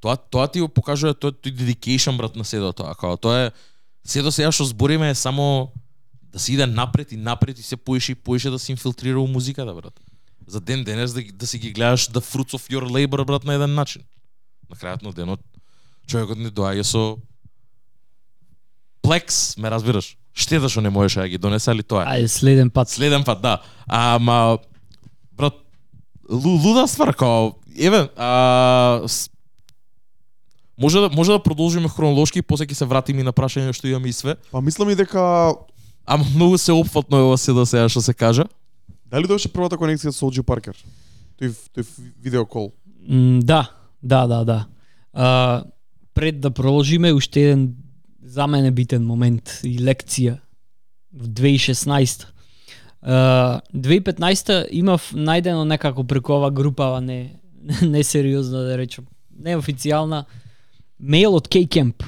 [0.00, 2.94] Тоа тоа ти го покажува тоа тој dedication брат на седо тоа.
[2.94, 3.50] Као тоа е
[4.04, 5.72] се до сега што збориме е само
[6.32, 9.26] да се иде напред и напред и се поише и поише да се инфилтрира у
[9.26, 10.00] музиката брат.
[10.46, 13.54] За ден денес да, да си ги гледаш the fruits of your labor брат на
[13.54, 14.02] еден начин.
[14.70, 15.40] На крајот на денот
[16.06, 17.18] човекот не доаѓа со
[19.02, 20.16] плекс, ме разбираш.
[20.32, 22.22] Штета што не можеше да ги донесе, али тоа е.
[22.22, 22.88] Ајде следен пат.
[22.88, 23.60] Следен пат, да.
[23.86, 24.58] Ама
[25.32, 25.58] брат,
[26.30, 29.02] лу, луда ствар као еве, а,
[30.80, 34.08] може да може да продолжиме хронолошки, после ќе се вратиме и на прашање што имаме
[34.08, 34.36] и све.
[34.50, 35.54] Па мислам и дека
[36.06, 38.44] Ама многу се опфатно е ова се до сега што се кажа.
[39.10, 40.74] дали дојше првата конекција со Оджи Паркер?
[41.38, 41.86] Тој тој
[42.22, 42.72] видеокол.
[43.08, 43.70] М, да,
[44.02, 44.66] да, да, да.
[45.12, 45.64] А,
[46.14, 47.74] пред да продолжиме, уште еден
[48.22, 50.38] за мене битен момент и лекција
[51.12, 52.26] в 2016.
[53.02, 57.36] А, 2015 имав најдено некако преку ова групава не
[57.82, 59.06] не сериозно да речем,
[59.42, 60.24] неофицијална
[61.00, 62.04] мејл од K-Camp.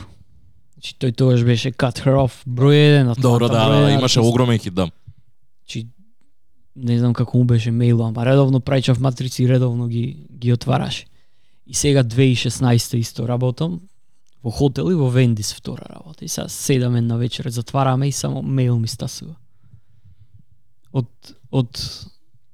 [0.76, 4.58] Значи тој тогаш беше Cut Her Off, број еден од Добро, да, да, имаше огромен
[4.58, 4.88] хит, да.
[5.64, 5.86] Значи,
[6.76, 11.06] не знам како му беше мејло, ама редовно праќав матрици и редовно ги, ги отвараше.
[11.66, 13.80] И сега 2016 исто работам
[14.42, 16.24] во хотел и во Вендис втора работа.
[16.24, 19.36] И сега седаме на вечер, затвараме и само мејл ми стасува.
[20.92, 21.08] Од
[21.50, 21.78] од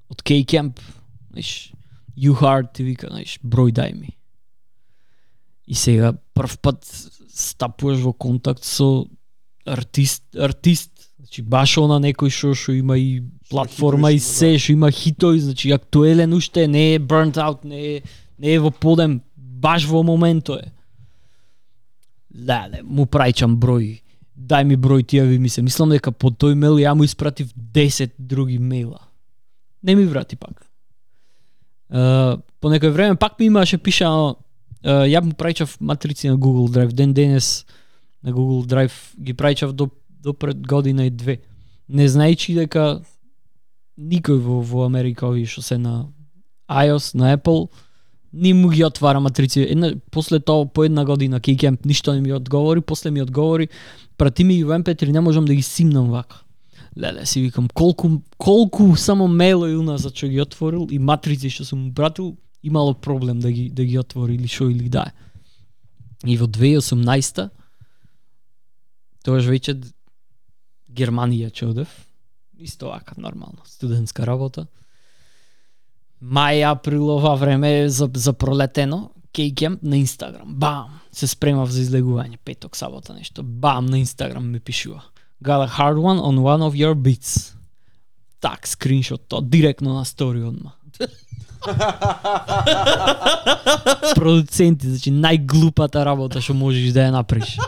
[0.08, 0.80] од K-Camp,
[1.30, 1.72] знаеш,
[2.16, 4.16] You Hard ти вика, знаеш, број дај ми.
[5.66, 6.86] И сега прв пат
[7.28, 9.06] стапуваш во контакт со
[9.66, 13.20] артист, артист, значи баш она некој што што има и
[13.50, 18.02] платформа и се, што има хитови, значи актуелен уште не е burnt out, не е
[18.38, 20.72] не е во подем, баш во моментот е.
[22.38, 23.98] Леле, му прајчам број.
[24.38, 25.62] Дај ми број ти ви ми се.
[25.62, 29.00] Мислам дека по тој мејл ја му испратив 10 други мејла.
[29.82, 30.64] Не ми врати пак.
[31.90, 34.36] Uh, по некој време пак ми имаше пишано
[34.84, 36.92] ја му праќав матрици на Google Drive.
[36.92, 37.66] Ден денес
[38.22, 41.38] на Google Drive ги праќав до до пред година и две.
[41.88, 43.00] Не знаејќи дека
[43.98, 46.08] никој во, во Америка овие што се на
[46.68, 47.68] iOS, на Apple,
[48.32, 49.66] ни му ги отвара матрици.
[49.70, 53.68] Една, после тоа по една година Кейкемп, ништо не ми одговори, после ми одговори,
[54.18, 56.42] прати ми ги во MP3, не можам да ги симнам вака.
[56.98, 58.08] Леле, си викам, колку,
[58.38, 63.40] колку само мейлови уназад што ги отворил и матрици што сум му пратил, имало проблем
[63.40, 65.12] да ги, да ги отвори или шо или да е.
[66.26, 67.50] И во 2018
[69.24, 69.76] тогаш веќе
[70.90, 71.92] Германија ќе одев.
[72.58, 74.66] Исто вака нормално, студентска работа.
[76.18, 80.54] Мај, април ова време за, за пролетено, Кейкемп на Инстаграм.
[80.54, 80.98] Бам!
[81.12, 83.42] Се спремав за излегување, петок, сабота нешто.
[83.42, 85.04] Бам, на Инстаграм ми пишува.
[85.44, 87.54] Got a hard one on one of your beats.
[88.40, 90.77] Так, скриншот, тоа директно на стори одма.
[94.14, 97.58] Продуценти, значи најглупата работа што можеш да ја направиш.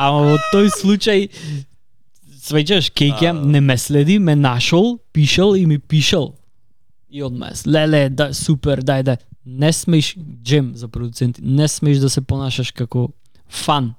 [0.00, 1.28] Ама во тој случај
[2.40, 6.34] свеќаш Кейкем не ме следи, ме нашол, пишал и ми пишал.
[7.10, 9.18] И одмес, леле, да, супер, дај, дај.
[9.46, 10.14] Не смеш,
[10.44, 13.10] джем за продуценти, не смеш да се понашаш како
[13.48, 13.94] фан.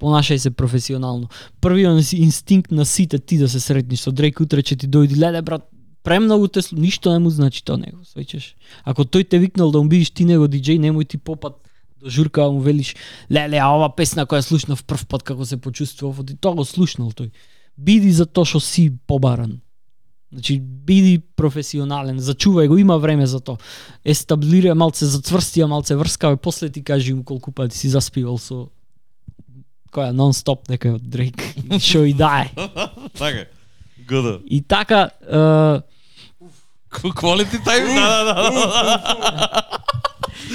[0.00, 1.28] Понашај се професионално.
[1.60, 5.42] Првиот инстинкт на сите ти да се сретниш со Дрейк утре ќе ти дојди, леле
[5.42, 5.68] брат,
[6.04, 8.52] премногу те ништо не му значи тоа него, свеќаш.
[8.84, 11.56] Ако тој те викнал да му бидиш ти него диџеј, немој ти попат
[11.98, 12.94] до журка му велиш,
[13.32, 17.08] леле, а ова песна која слушнав прв пат како се почувствував, и тоа го слушнал
[17.16, 17.32] тој.
[17.80, 19.64] Биди за тоа што си побаран.
[20.28, 23.56] Значи, биди професионален, зачувај го, има време за тоа.
[24.04, 28.68] Естаблира малце, зацврстија малце врска, и после ти кажи му колку пати си заспивал со
[29.94, 31.38] која нон-стоп некој од Дрейк,
[31.88, 32.50] шо и да е.
[33.18, 33.46] Така.
[34.04, 34.42] Гд.
[34.44, 35.10] И така,
[37.02, 37.94] Quality time?
[37.94, 39.62] Да, да, да.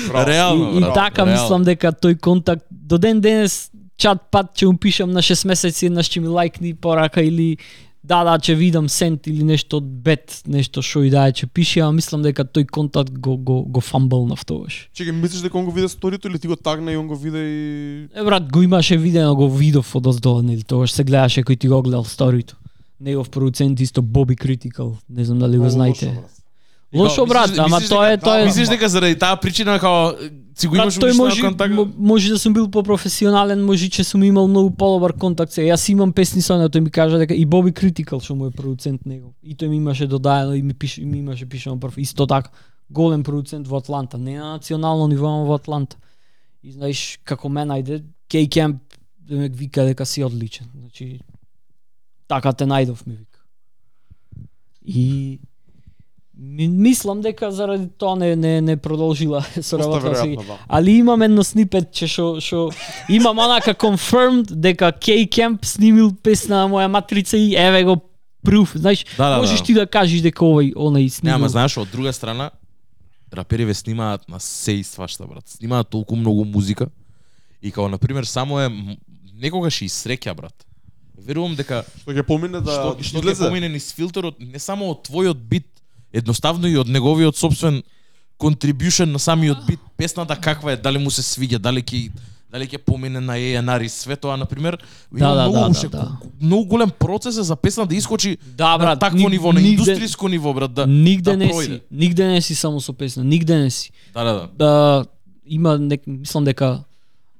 [0.08, 0.28] Браво.
[0.30, 1.42] Реално, и, и браво, така реално.
[1.42, 5.86] мислам дека тој контакт до ден денес чат пат ќе му пишам на 6 месеци
[5.86, 7.58] еднаш ќе ми лайкни порака или
[8.04, 11.50] да да ќе видам сент или нешто од бет, нешто што и да е ќе
[11.54, 14.88] пише, ама мислам дека тој контакт го го го фамбълнав тогаш.
[14.96, 17.44] Чекај, мислиш дека он го виде сторито или ти го тагна и он го виде
[17.44, 21.60] и Е брат, го имаше видено, го видов од оздоле, нели тогаш се гледаше кој
[21.60, 22.56] ти го гледал сторито.
[23.02, 26.24] Негов продуцент исто Боби Critical, не знам дали го знаете.
[26.96, 27.52] лошо, брат.
[27.58, 30.12] Ама тоа е тоа е Мислиш дека заради таа причина као
[30.56, 31.74] си го имаш тој може, контакт?
[31.74, 35.62] мо- може да сум бил по-професионален, може че сум имал многу подобар контакт се.
[35.62, 38.52] Јас имам песни со него, тој ми кажа дека и Боби Critical што му е
[38.52, 39.34] продуцент него.
[39.44, 42.50] И тој ми имаше додаено и ми пише ми имаше пишано прв исто така
[42.90, 45.96] голем продуцент во Атланта, не на национално ниво, ама во Атланта.
[46.64, 48.76] И знаеш како ме најде K-Camp
[49.20, 50.68] да ме вика дека си одличен.
[50.76, 51.20] Значи
[52.30, 53.40] така те најдов ми вика.
[54.86, 55.40] И
[56.38, 60.38] ми, мислам дека заради тоа не не не продолжила со Доста работа си.
[60.38, 60.58] да.
[60.70, 62.72] Ali imam едно снипет што што
[63.10, 68.00] имам онака confirmed дека K-Camp снимил песна на моја матрица и еве го
[68.46, 68.78] proof.
[68.78, 69.66] Знаеш, Да, да, можеш да.
[69.66, 71.36] ти да кажеш дека овој онај снимил.
[71.36, 72.52] ама знаеш, од друга страна,
[73.34, 75.44] рапериве снимаат на се и свашта, брат.
[75.48, 76.88] Снимаат толку многу музика.
[77.62, 78.70] И као, например, само е
[79.36, 80.56] некогаш и среќа, брат.
[81.20, 85.04] Верувам дека Што ќе помине да што, што ќе помине низ филтерот, не само од
[85.04, 85.66] твојот бит,
[86.14, 87.84] едноставно и од неговиот собствен
[88.38, 92.12] контрибушен на самиот бит, песната каква е, дали му се свиѓа, дали ќе
[92.50, 94.78] дали ќе помине на A&R и све тоа, например,
[95.12, 96.18] Да, има да, многу, да, уште да, да.
[96.42, 99.62] многу голем процес е за песна да искочи Да, на брат, такво ни- ниво, на
[99.62, 101.66] нигде- индустријско ниво, брат, да, нигде да не пројде.
[101.68, 103.92] си, нигде не си само со песна, нигде не си.
[104.14, 104.50] Да, да, да.
[104.56, 105.06] Да
[105.46, 106.84] има нек, мислам дека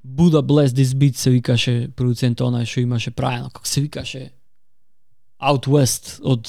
[0.04, 4.30] Buddha Bless This Beat се викаше продуцент онај што имаше правено, како се викаше
[5.40, 6.48] Out West од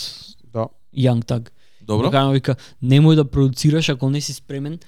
[0.53, 0.67] Да.
[0.95, 1.49] Young Thug.
[1.81, 2.05] Добро.
[2.07, 4.79] Кога му вика, немој да продуцираш ако не си спремен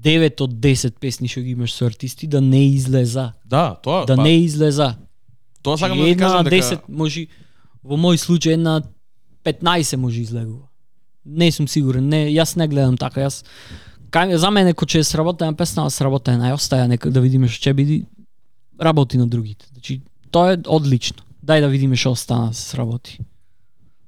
[0.00, 3.32] 9 од 10 песни што ги имаш со артисти да не излеза.
[3.44, 4.96] Да, тоа, Да па, не излеза.
[5.62, 7.26] тоа сакам да кажам на дека 10 може
[7.84, 8.82] во мој случај една
[9.44, 10.66] 15 може излегува.
[11.24, 13.44] Не сум сигурен, не, јас не гледам така, јас
[14.10, 17.70] кај за мене кој че е сработена песна, сработена е, остаја нека да видиме што
[17.70, 18.02] ќе биде
[18.80, 19.66] работи на другите.
[19.72, 20.00] Значи
[20.30, 21.22] тоа е одлично.
[21.44, 23.18] Дај да видиме што остана да се сработи.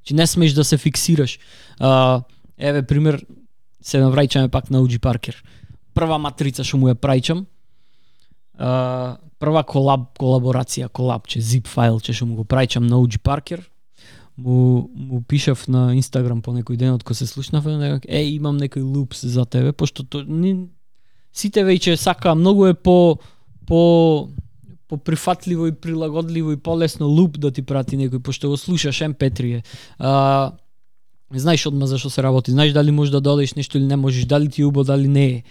[0.03, 1.39] Значи не смеш да се фиксираш.
[1.79, 2.23] А,
[2.59, 3.25] еве пример
[3.83, 5.43] се навраќаме пак на Уджи Паркер.
[5.95, 7.45] Прва матрица што му ја прајчам,
[8.59, 13.67] а, прва колаб колаборација, колабче, zip фајлче што му го прајчам на Уджи Паркер.
[14.37, 18.57] Му, му пишав на Инстаграм по некој ден од кој се слушнавме, дека, е, имам
[18.59, 20.69] некој лупс за тебе, пошто то, ни,
[21.33, 23.19] сите веќе сака, многу е по,
[23.67, 24.29] по
[24.93, 29.57] по прифатливо и прилагодливо и полесно луп да ти прати некој, пошто го слушаш MP3
[29.57, 29.63] е.
[29.99, 30.53] А,
[31.33, 34.49] знаеш одма зашо се работи, знаеш дали можеш да додадеш нешто или не можеш, дали
[34.49, 35.43] ти е убаво, дали не е.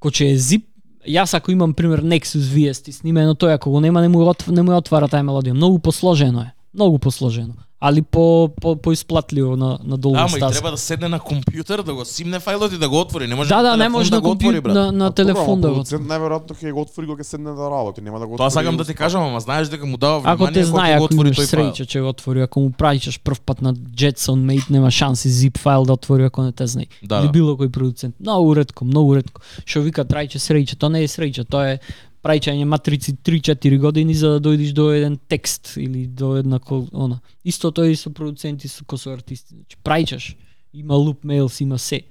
[0.00, 0.62] Коче е zip,
[1.08, 4.62] јас ако имам пример Nexus VST снимено тој ако го нема не му отв- не
[4.62, 5.56] му отвара таа мелодија.
[5.56, 6.52] Многу посложено е.
[6.74, 7.54] Многу посложено.
[7.82, 8.22] Али по
[8.60, 10.52] по поисплатливо на на долга Ама и стаза.
[10.52, 13.26] треба да седне на компјутер, да го симне фајлот и да го отвори.
[13.26, 14.74] Не може Да, на да, не може да на го отвори, компјутер брат.
[14.74, 15.74] на, на А, телефон да го.
[15.74, 18.52] продуцент најверојатно ќе го отвори кога ќе седне да работи, нема да го Тоа отвори.
[18.56, 21.04] сакам да ти кажам, ама знаеш дека му дава Ако внимание те знае, го ако
[21.06, 21.72] отвори тој фајл.
[21.72, 25.58] среќа ќе го отвори, ако му праќаш прв пат на Jetson Mate, нема шанси zip
[25.58, 26.86] файл да отвори ако не те знае.
[27.02, 27.32] Да, Или да.
[27.32, 28.14] било кој продуцент.
[28.20, 29.40] Многу ретко, многу ретко.
[29.64, 31.78] Што вика трајче среќа, тоа не е среќа, тоа е
[32.22, 36.60] праќање матрици 3-4 години за да дојдеш до еден текст или до една
[36.92, 37.20] она.
[37.44, 39.54] Исто тоа и со продуценти со ко со артисти.
[39.54, 40.36] Значи праќаш.
[40.72, 42.02] Има луп мейлс, има се.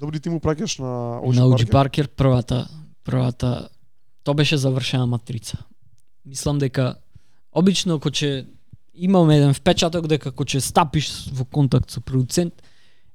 [0.00, 1.70] Добри ти му праќаш на на Оджи Паркер?
[1.70, 2.68] Паркер првата
[3.04, 3.68] првата
[4.24, 5.58] тоа беше завршена матрица.
[6.24, 6.96] Мислам дека
[7.52, 8.46] обично кога ќе
[8.94, 12.62] имам еден впечаток дека кога ќе стапиш во контакт со продуцент,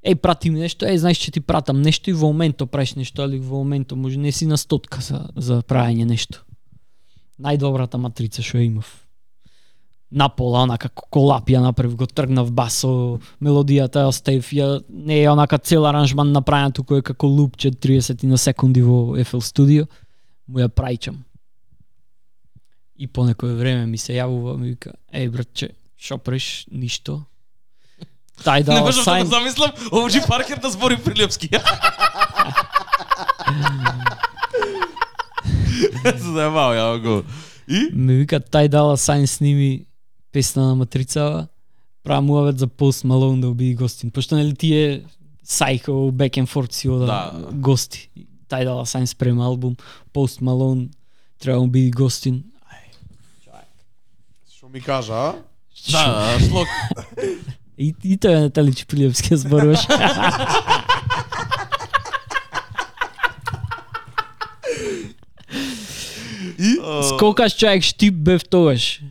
[0.06, 3.24] еј прати ми нешто, еј знаеш че ти пратам нешто и во моменто правиш нешто,
[3.26, 6.46] али во моменто може не си на стотка за за правење нешто.
[7.42, 8.86] Најдобрата матрица што имав.
[10.12, 15.30] На пола, онака колап ја направив, го тргнав басо, мелодијата ја оставив, ја не е
[15.30, 19.88] онака цел аранжман направен, туку е како лупче 30 на секунди во FL Studio,
[20.48, 21.18] му ја прајчам.
[22.96, 27.26] И по некое време ми се јавува, ми вика, еј братче, шо преш, Ништо.
[28.44, 29.72] Тај Не дава можам да го замислам,
[30.28, 31.50] Паркер да збори прилепски.
[36.06, 37.24] Заебао, ја го.
[37.68, 37.90] И?
[37.94, 39.86] ми вика, тај дала сајн сними
[40.32, 41.48] песна на матрицава,
[42.04, 45.04] правам муавет за Post Malone да оби гостин, пошто нели тие
[45.46, 47.48] Psycho, Back and Forth си ода Да, да.
[47.52, 48.10] гости.
[48.50, 49.76] Тај дала сајн спрема албум,
[50.14, 50.90] Post Malone
[51.40, 52.44] треба да биде гостин.
[54.56, 55.36] Што ми кажа, а?
[55.92, 56.68] Да, шлок.
[57.78, 59.84] И, и тој е Натали Чипилевски зборуваш.
[66.60, 66.78] И
[67.10, 69.02] Скокаш човек, штип бев тогаш.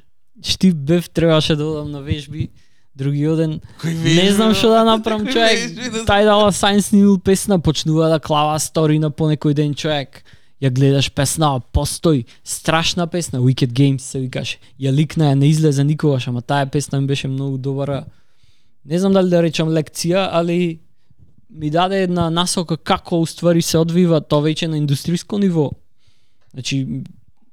[0.42, 2.48] Штип бев, требаше да одам на вежби.
[2.96, 3.60] Другиот ден,
[4.04, 5.74] не знам што да направам човек.
[5.74, 10.22] да- Тај дала сајн снимил песна, почнува да клава стори на по некој ден човек.
[10.62, 14.58] ја гледаш песна, постои, страшна песна, Wicked Games се викаше.
[14.80, 18.04] Ја ликна, ја не излезе никогаш, ама таа песна ми беше многу добра.
[18.86, 20.80] Не знам дали да речам лекција, али
[21.50, 25.70] ми даде една насока како уствари се одвива тоа веќе на индустријско ниво.
[26.52, 26.86] Значи,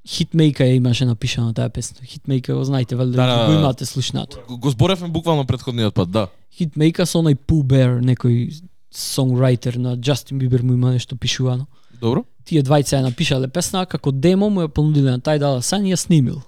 [0.08, 2.02] Hitmaker ја имаше напишана таа песна.
[2.02, 3.60] Hitmaker го знаете, вали Да, да, го да.
[3.60, 4.38] имате слушнато.
[4.50, 6.28] Го- зборевме буквално претходниот пат, да.
[6.60, 8.62] Hitmaker со оној Pooh Bear, некој
[8.92, 11.66] songwriter на Justin Bieber му има нешто пишувано.
[12.02, 12.26] Добро?
[12.46, 15.94] Тие двајца ја напишале песна, како демо му ја понудиле на тај дала сан и
[15.94, 16.42] ја снимил.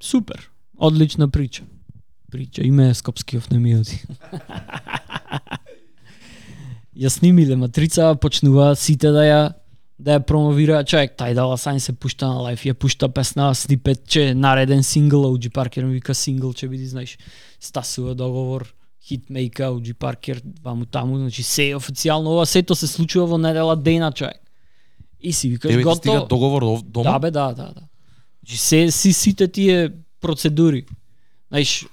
[0.00, 0.48] Супер.
[0.78, 1.62] Одлична прича.
[2.32, 3.98] Прича, име е Скопскиов не ми оди.
[6.96, 9.40] ја снимиле матрица, почнува сите да ја
[9.98, 14.00] да ја промовира човек, тај дала сан се пушта на лайф, ја пушта песна, снипет,
[14.08, 17.18] че нареден сингл, OG Паркер ми вика сингл, че биди, знаеш,
[17.60, 23.26] стасува договор, хитмейка, OG Паркер, ваму таму, значи се е официјално, ова сето се случува
[23.26, 24.40] во недела дена, човек.
[25.20, 26.26] И си викаш Тебе готово.
[26.26, 27.12] договор ов- дома?
[27.12, 27.82] Да, бе, да, да, да.
[28.40, 30.84] Значи се си сите тие процедури.
[31.48, 31.86] Знаеш,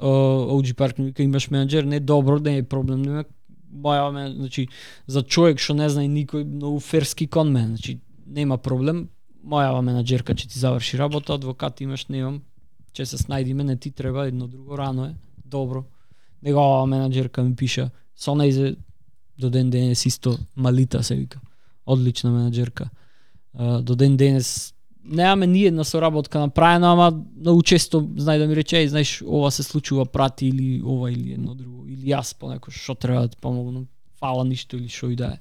[0.00, 3.24] OG Парк ми имаш менеджер, не добро, не е проблем, не
[3.72, 4.68] моја ме, значи
[5.06, 9.08] за човек што не знае никој многу ферски кон мен, значи нема проблем.
[9.44, 12.42] Моја менеджерка ќе ти заврши работа, адвокат имаш, немам,
[12.92, 15.84] ќе се снајдиме, не ти треба едно друго рано е, добро.
[16.42, 18.76] Негова менеджерка ми пиша, со нејзе
[19.38, 21.40] до ден денес исто Малита се вика.
[21.86, 22.90] Одлична менеджерка.
[23.54, 24.74] До ден денес
[25.10, 29.50] немаме ни една соработка направена, ама многу често знај да ми рече, «Еј, знаеш, ова
[29.50, 33.36] се случува, прати или ова или едно друго, или јас понекој што треба да ти
[33.40, 33.88] помогнам,
[34.22, 35.38] фала ништо или што и да е.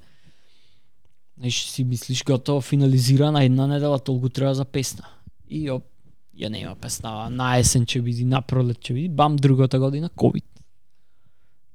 [1.38, 5.05] Знаеш, си мислиш готово финализирана една недела, толку треба за песна.
[5.47, 5.86] И оп,
[6.34, 10.45] ја нема песна, на есен ќе биде, на пролет ќе биде, бам, другата година, COVID.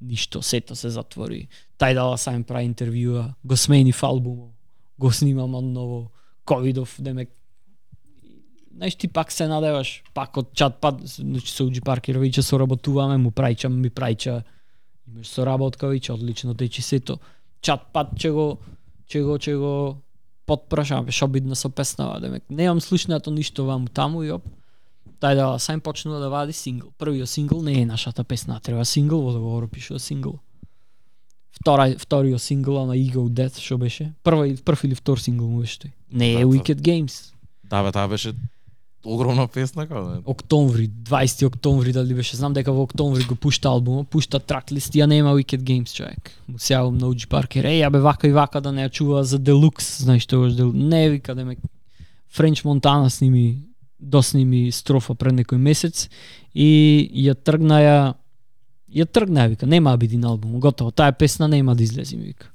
[0.01, 1.49] Ништо, сето се затвори.
[1.79, 4.53] Тај дала сам прави интервјуа, го смени албумот,
[4.99, 6.11] го снимам ново,
[6.45, 7.31] ковидов, демек
[8.77, 13.19] знаеш ти пак се надеваш, пак од чат пат, значи со Уджи Паркер веќе соработуваме,
[13.19, 14.43] му прајча, ми прајча,
[15.09, 17.19] имаш соработка одлично течи сето.
[17.63, 18.59] Чат пат ќе го,
[19.09, 19.75] ќе го, ќе го
[20.47, 24.45] потпрашам, што бидна со песнава, демек немам слушнато ништо ваму таму и оп,
[25.21, 26.91] тај да сам почнува да вади сингл.
[26.99, 30.41] Првиот сингл не е нашата песна, треба сингл, во договорот пишува сингл.
[31.53, 34.13] Втора, вториот сингл на Ego Death, што беше?
[34.23, 35.91] Прва, прв или втор сингл му беше тој.
[36.13, 37.33] Не е Да, Wicked Games.
[37.65, 38.35] Да, бе, таа беше
[39.05, 40.21] огромна песна, како да.
[40.25, 45.07] октомври, 20 октомври дали беше, знам дека во октомври го пушта албумот, пушта траклист, ја
[45.07, 46.33] нема Wicked Games човек.
[46.49, 49.25] Му сеавам на OG Паркер, еј, абе бе вака и вака да не ја чува
[49.25, 51.57] за Deluxe, знаеш тоа што Не вика да ме
[52.35, 53.63] Френч Монтана сними,
[54.01, 56.09] досними строфа пред некој месец
[56.55, 57.99] и ја тргна ја
[58.95, 62.25] ја тргна ја вика, нема да на албум, готово, таа песна нема да излезе ми
[62.25, 62.51] вика.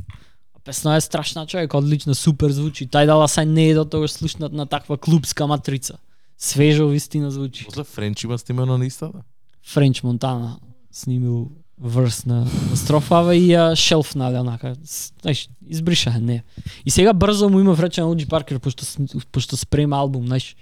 [0.66, 2.88] Песна е страшна човек, одлично, супер звучи.
[2.88, 5.98] Тај дала сај не е до тоа слушнат на таква клубска матрица.
[6.40, 7.66] Свежо вистина звучи.
[7.66, 9.20] После Френч има снимено на истата.
[9.64, 10.60] Френч Монтана
[10.92, 14.76] снимил врс на, на строфава и ја шелфнале онака.
[15.22, 16.44] Знаеш, избриша не.
[16.86, 18.86] И сега брзо му има вречен Оджи Паркер пошто
[19.32, 20.56] пошто спрема албум, знаеш.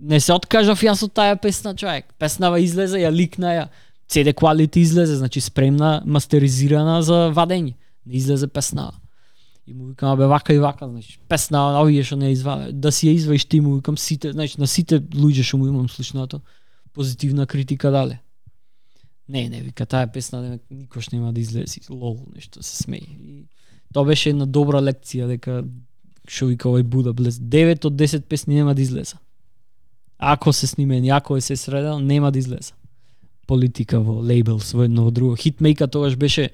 [0.00, 2.10] Не се откажав јас од таа песна, човек.
[2.18, 3.64] Песнава излезе, ја ликна ја.
[4.10, 7.74] CD quality излезе, значи спремна, мастеризирана за вадење.
[8.06, 8.98] Не излезе песнава.
[9.66, 12.92] И му викам, абе вака и вака, знаеш, песна, на овие што не изва, да
[12.92, 16.40] си ја изваиш ти му викам сите, знаеш, на сите луѓе што му имам слушнато,
[16.92, 18.20] позитивна критика дале.
[19.28, 23.08] Не, не, вика, таа песна не, никош нема да излезе, лол, нешто се смее.
[23.24, 23.46] И
[23.92, 25.64] тоа беше една добра лекција, дека
[26.28, 29.16] што вика овој Буда Блес, 9 од 10 песни нема да излеза.
[30.18, 32.72] Ако се снимен, ако е се средал, нема да излеза.
[33.46, 35.36] Политика во лейбл, своедно во друго.
[35.36, 36.50] Хитмейка тогаш беше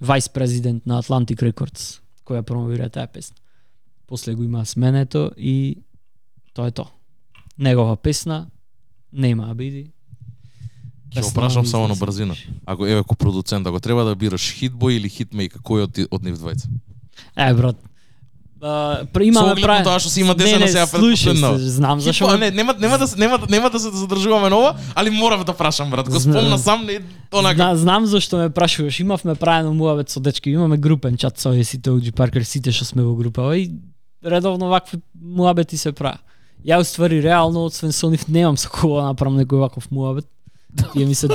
[0.00, 3.36] вајс президент на Atlantic Records, која промовира таа песна.
[4.06, 5.78] После го има сменето и
[6.54, 6.90] тоа е тоа.
[7.58, 8.46] Негова песна
[9.12, 9.86] нема да биде.
[11.14, 12.34] Ќе го прашам само на брзина.
[12.66, 16.36] Ако еве ко продуцент, ако треба да бираш хитбой или хитмейка, кој од од нив
[16.36, 16.68] двајца?
[17.36, 17.78] Е, брат.
[18.58, 21.58] А, пр- Со имаме на тоа што си има Не, десена не, сега предпоследно.
[21.58, 22.38] знам зашо.
[22.38, 25.52] Не, нема нема да нема да- нема да се задржуваме на ова, али морам да
[25.52, 26.08] прашам брат.
[26.08, 27.00] Го спомна сам не
[27.32, 27.56] онака.
[27.56, 29.00] Зна, знам зашто ме прашуваш.
[29.00, 30.50] Имавме правено муавет со дечки.
[30.50, 33.56] Имаме групен чат со сите OG Паркер, сите што сме во група.
[33.56, 33.70] И
[34.24, 36.20] редовно вакви муабети се прават.
[36.66, 40.24] Ја уствари реално освен со нив немам со кого да направам некој ваков муабет.
[40.92, 41.28] Тие ми се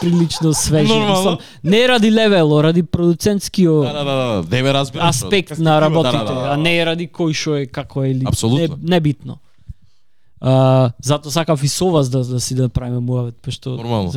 [0.00, 0.92] прилично свежи.
[0.92, 4.42] Мислам, не ради левело, ради продуцентскиот Да, да, да, да,
[4.84, 6.52] што- аспект на работите, Да, да, да, да.
[6.52, 9.38] а не ради кој што е, како е или не, небитно.
[10.40, 14.12] А, зато сакав и со вас да, да си да правиме муавет, пошто Нормално.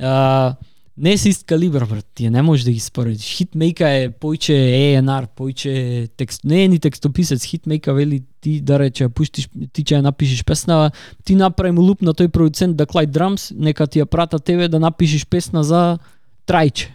[0.00, 0.54] А,
[1.00, 2.06] Не се ист калибар, брат.
[2.14, 3.24] Тие не можеш да ги споредиш.
[3.36, 5.72] Хитмейка е појче A&R, појче
[6.12, 6.44] текст.
[6.44, 7.44] Не е ни текстописец.
[7.44, 10.90] Хитмейка вели ти да рече, пуштиш, ти ќе напишеш песна,
[11.24, 14.68] ти направи му луп на тој продуцент да клај драмс, нека ти ја прата тебе
[14.68, 15.96] да напишеш песна за
[16.44, 16.92] трајче.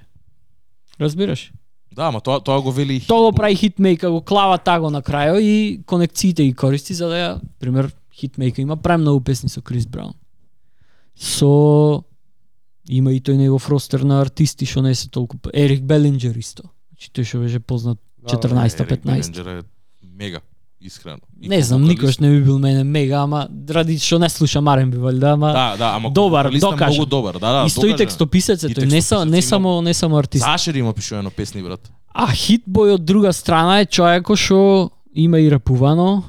[1.02, 1.50] Разбираш?
[1.90, 5.42] Да, ама тоа тоа го вели Тоа го прави хитмейка, го клава таго на крајот
[5.42, 10.14] и конекциите ги користи за да ја, пример, хитмейка има премногу песни со Крис Браун.
[11.18, 12.06] Со
[12.90, 16.64] има и тој негов ростер на артисти што не се толку Ерик Белинджер исто.
[16.92, 19.62] Значи тој што беше познат Да, да, 14 Ерик 15 Белинджер е
[20.18, 20.40] мега,
[20.82, 21.20] искрено.
[21.42, 24.98] И Не знам, никош не би бил мене мега, ама ради што не слушам R&B
[24.98, 26.94] валјда, ама Да, да, ама Добар, докажа.
[26.94, 27.34] многу добар.
[27.40, 27.98] Да, да, исто и докажа.
[27.98, 30.46] текстописец е И тој, не са, не само не само артист.
[30.46, 31.92] Зашер има пишувано песни, брат.
[32.14, 36.24] А Хитбој од друга страна е човеко што има и рапувано.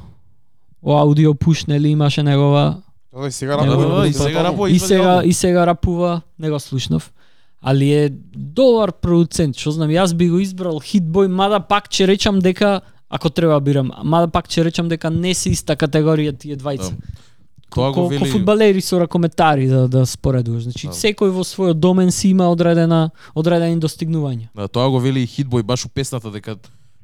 [0.83, 2.83] О аудио пуш нели имаше негова
[3.21, 4.09] Да, и сега рапува.
[4.09, 7.13] и сега рапува, и сега и сега рапува, не го слушнав.
[7.63, 12.39] Али е добар продуцент, што знам, јас би го избрал Хитбој, мада пак ќе речам
[12.39, 16.57] дека ако треба да бирам, мада пак ќе речам дека не се иста категорија тие
[16.57, 16.93] двајца.
[16.93, 17.25] Да.
[17.75, 20.63] Тоа го Колку вели фудбалери со ракометари да да споредуваш.
[20.63, 20.93] Значи Да.
[20.93, 24.49] секој во својот домен си има одредена одредени достигнувања.
[24.55, 26.57] Да, тоа го вели и Хитбој баш у песната дека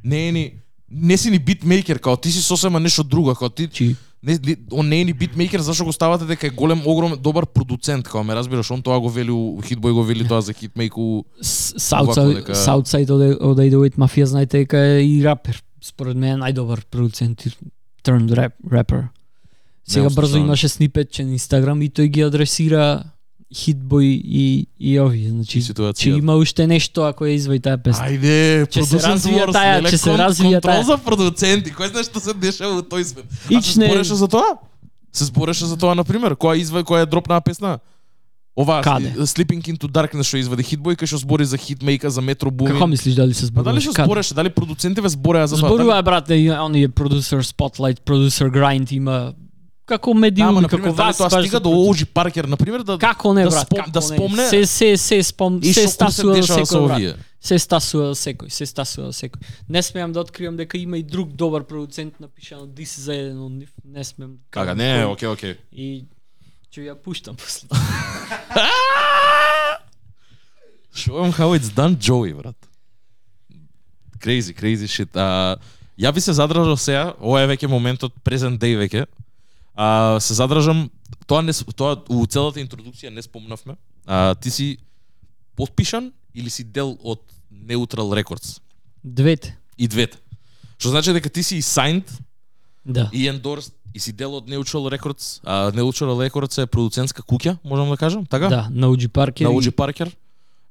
[0.05, 0.53] не е ни
[0.93, 4.89] не си ни битмейкер, као ти си сосема нешто друго, као ти Чи не, он
[4.89, 8.35] не е ни битмейкер, зашто го ставате дека е голем, огромен, добар продуцент, као ме
[8.35, 13.11] разбираш, он тоа го вели, у Хитбој го вели тоа за Хитмейк у Овако Southside
[13.11, 15.63] од 808 Mafia знаете дека е и рапер.
[15.83, 17.43] Според мен најдобар продуцент
[18.05, 19.11] turned rap, rapper.
[19.85, 23.12] Сега брзо имаше снипетче на Инстаграм и тој ги адресира
[23.53, 25.61] Хитбој и и овие, значи
[25.95, 28.07] че има уште нешто ако ја извади таа песна.
[28.07, 30.83] Ајде, Ќе се развија таа, ќе се развија контрол таа.
[30.85, 33.25] за продуценти, кој знае што се дешава во тој свет.
[33.47, 34.57] А се не- збореше за тоа?
[35.13, 37.79] Се збореше за тоа, на пример, која извади, која е дропнаа песна?
[38.57, 39.13] Ова Каде?
[39.19, 42.73] Sleeping into Darkness што извади Хитбој, кај што збори за хитмейка, за Метро Бумин.
[42.73, 43.65] Како мислиш дали се зборуваш?
[43.67, 44.07] дали што Каде?
[44.07, 45.69] збореше, дали продуцентиве збореа за тоа?
[45.69, 49.33] Зборува брате, и оние продусер spotlight, продусер grind има
[49.87, 51.71] како Да, медиуми, ама, како вас тоа стига до.
[51.71, 54.07] Оужи Паркер, на пример, да Како не, да брат, спом- како да не?
[54.09, 57.19] спомне- Се се се спом се стасува секој брат.
[57.41, 59.41] Се стасува секој, се стасува секој.
[59.69, 63.53] Не смеам да откривам дека има и друг добар продуцент напишано Дис за еден од
[63.53, 63.71] нив.
[63.85, 64.31] Не смеам.
[64.33, 65.57] да Кага, кажам не, оке, оке.
[65.73, 66.05] И
[66.71, 67.69] ќе ја пуштам после.
[70.95, 72.57] Show him how it's done, Joey, брат.
[74.21, 75.17] Crazy, crazy shit.
[75.17, 75.57] А,
[75.99, 79.07] ја би се задржал сега, ова е веќе моментот, present day веќе.
[79.75, 80.91] А, се задржам,
[81.27, 83.77] тоа не тоа у целата интродукција не спомнавме.
[84.07, 84.77] А, ти си
[85.57, 87.21] подпишан или си дел од
[87.53, 88.61] Neutral Records?
[89.05, 89.57] Двете.
[89.79, 90.19] И двете.
[90.79, 92.09] Што значи дека ти си и signed
[92.87, 93.11] Да.
[93.13, 95.41] и endorsed и си дел од Neutral Records.
[95.45, 98.49] А Neutral Records е продуцентска куќа, можам да кажам, така?
[98.49, 99.45] Да, на Уджи Паркер.
[99.45, 100.17] на и- Оджи Паркер,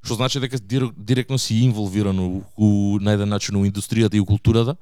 [0.04, 4.20] што значи дека дир- директно си инволвиран у, у на еден начин у индустријата и
[4.20, 4.76] у културата.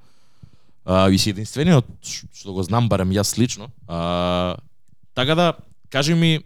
[0.86, 3.70] А, и си единствениот што го знам барем јас лично.
[3.88, 4.58] А,
[5.14, 5.54] така да
[5.90, 6.40] кажи ми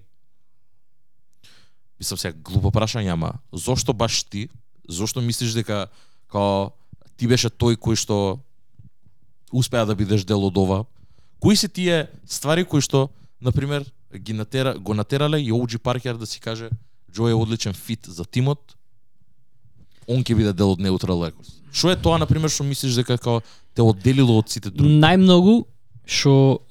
[2.00, 4.50] Мислам сега глупо прашање, ама зошто баш ти?
[4.90, 5.88] Зошто мислиш дека
[6.28, 6.74] као
[7.16, 8.18] ти беше тој кој што
[9.54, 10.84] успеа да бидеш дел од ова?
[11.40, 13.08] Кои се тие ствари кои што
[13.40, 16.70] на пример ги натера го натерале и Оуджи Паркер да си каже
[17.12, 18.76] Джо е одличен фит за тимот.
[20.08, 21.60] Он ќе биде дел од Neutral Records.
[21.72, 23.42] Што е тоа на пример што мислиш дека као
[23.74, 25.00] те одделило од сите други?
[25.02, 25.64] Најмногу
[26.06, 26.62] што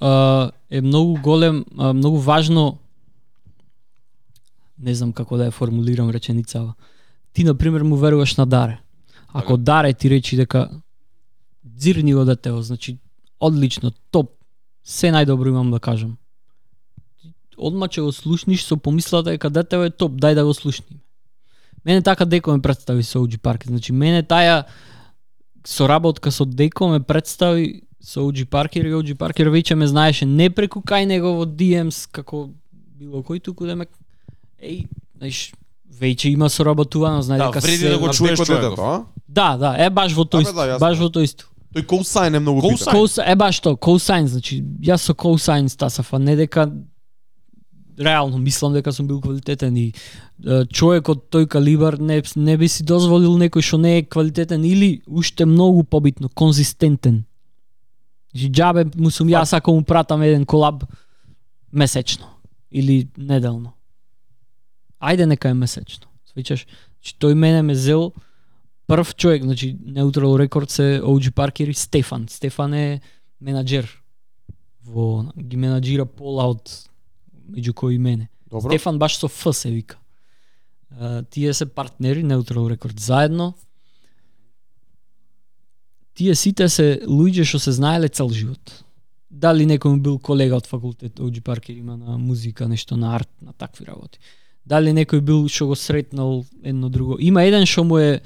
[0.71, 2.79] е многу голем, а, многу важно
[4.83, 6.75] не знам како да ја формулирам реченицава.
[7.33, 8.81] Ти на пример му веруваш на Даре.
[9.33, 9.63] Ако Така.
[9.63, 10.71] Даре ти речи дека
[11.65, 12.99] дзирни го детево, значи
[13.41, 14.31] одлично, топ,
[14.85, 16.17] се најдобро имам да кажам.
[17.57, 21.02] Одма ќе го слушниш со помислата дека детево е топ, дај да го слушнеме.
[21.85, 23.67] Мене така Деко ме представи со Оуджи Парк.
[23.67, 24.65] Значи мене таа
[25.67, 30.51] соработка со Деко ме представи со Оуджи Паркер и Оуджи Паркер веќе ме знаеше не
[30.51, 32.51] преку кај него во DMs како
[32.99, 33.87] било кој туку да ме
[34.63, 34.87] еј,
[35.19, 35.53] знаеш,
[36.01, 38.79] веќе има соработувано, знае Да, дека вреди се да го чуеш човеков.
[38.79, 39.05] а?
[39.29, 41.47] Да, да, е баш во тој да, баш во тој исто.
[41.75, 43.09] Тој коусайн е многу битен.
[43.27, 46.69] Е баш тоа, cosign, значи јас со cosign стасав, а не дека
[48.01, 52.85] реално мислам дека сум бил квалитетен и е, човекот тој калибар не не би си
[52.85, 57.25] дозволил некој што не е квалитетен или уште многу побитно конзистентен.
[58.35, 60.85] Джабе му сум јас ако му пратам еден колаб
[61.73, 62.27] месечно
[62.71, 63.73] или неделно.
[65.01, 66.09] Ајде нека е месечно.
[66.33, 66.67] Свичаш?
[67.03, 68.13] Значи тој мене ме зел
[68.87, 72.27] прв човек, значи Neutral рекорд се OG Parker и Стефан.
[72.29, 73.01] Стефан е
[73.43, 73.89] менаџер
[74.87, 76.92] во ги менаџира Fallout
[77.51, 78.29] меѓу кои мене.
[78.51, 78.71] Добро.
[78.71, 79.99] Стефан баш со Ф се вика.
[81.01, 83.55] А, тие се партнери Neutral Records заедно.
[86.15, 88.85] Тие сите се луѓе што се знаеле цел живот.
[89.33, 93.53] Дали некој бил колега од факултет, Оджи Паркер има на музика, нешто на арт, на
[93.53, 94.21] такви работи.
[94.67, 97.17] Дали некој бил што го сретнал едно друго.
[97.19, 98.21] Има еден што му е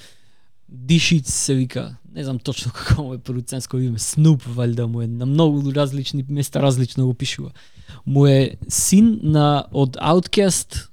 [0.69, 5.07] Дишиц се вика, не знам точно како му е продуцентско име, Снуп валјда му е,
[5.07, 7.53] на многу различни места различно го пишува.
[8.07, 10.89] Му е син на од Outcast,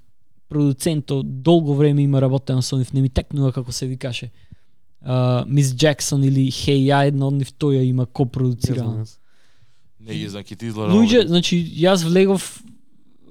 [0.49, 4.31] продуцентот долго време има работено со нив, не ми текнува како се викаше.
[5.47, 9.17] Мис Джексон или Хей ја едно од нив тој ја има јас.
[9.99, 10.93] Не ги знам, ќе ти изгледа.
[10.93, 12.61] Луѓе, значи јас влегов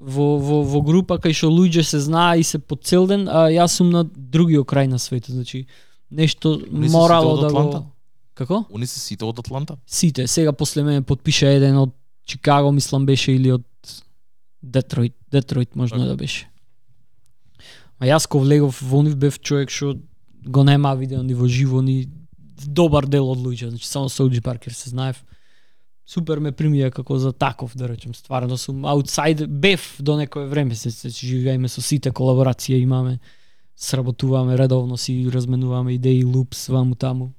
[0.03, 3.49] во, во, во група кај што луѓе се знаа и се по цел ден, а
[3.53, 5.67] јас сум на другиот крај на светот, значи
[6.11, 7.87] нешто се морало да го
[8.35, 8.65] Како?
[8.73, 9.77] Они се сите од Атланта?
[9.87, 11.93] Сите, сега после мене подпиша еден од
[12.33, 13.65] Чикаго, мислам беше или од
[14.63, 16.09] Детройт, Детройт можно Така.
[16.09, 16.49] да беше.
[18.01, 19.99] А јас ко влегов во нив бев човек што
[20.49, 22.09] го нема видео ни во живо ни
[22.57, 25.21] добар дел од луѓе, значи само Соуджи Паркер се знаев.
[26.09, 30.75] Супер ме примија како за таков, да речем, стварно сум аутсайдер, бев до некое време
[30.75, 33.21] се, се живееме со сите колаборација имаме,
[33.77, 37.35] сработуваме редовно си разменуваме идеи, лупс, ваму таму.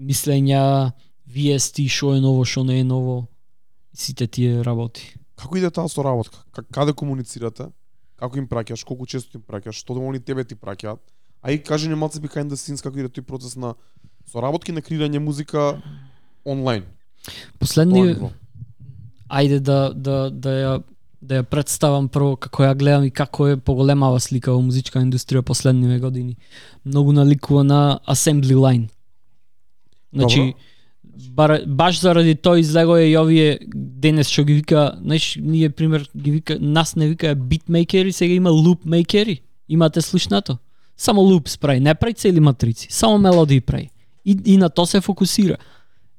[0.00, 0.92] Мислења,
[1.26, 3.28] виести, што е ново, што не е ново,
[3.94, 5.14] сите тие работи.
[5.36, 6.44] Како иде таа соработка?
[6.72, 7.70] Каде комуницирате?
[8.16, 8.84] Како им праќаш?
[8.86, 9.82] Колку често им праќаш?
[9.82, 11.00] Што они тебе ти праќаат?
[11.42, 13.74] А и кажи ни малце behind the scenes како иде тој процес на
[14.30, 15.82] соработки на креирање музика
[16.44, 16.84] онлайн.
[17.58, 18.14] Последни,
[19.28, 20.82] ајде да да да ја
[21.22, 25.42] да ја представам прво како ја гледам и како е поголемава слика во музичка индустрија
[25.42, 26.36] последниве години.
[26.84, 28.88] Многу наликува на assembly line.
[30.12, 30.54] Значи
[31.12, 36.08] бар, баш заради тој излего е и овие денес што ги вика, знаеш, ние пример
[36.16, 39.40] ги вика, нас не вика битмейкери, сега има лупмейкери.
[39.68, 40.58] Имате слушнато?
[40.96, 43.88] Само луп спрај, не прај цели матрици, само мелодии прај
[44.24, 45.56] И, и на то се фокусира.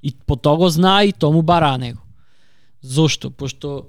[0.03, 2.01] И по тоа го знае и тому бара него.
[2.81, 3.31] Зошто?
[3.31, 3.87] Пошто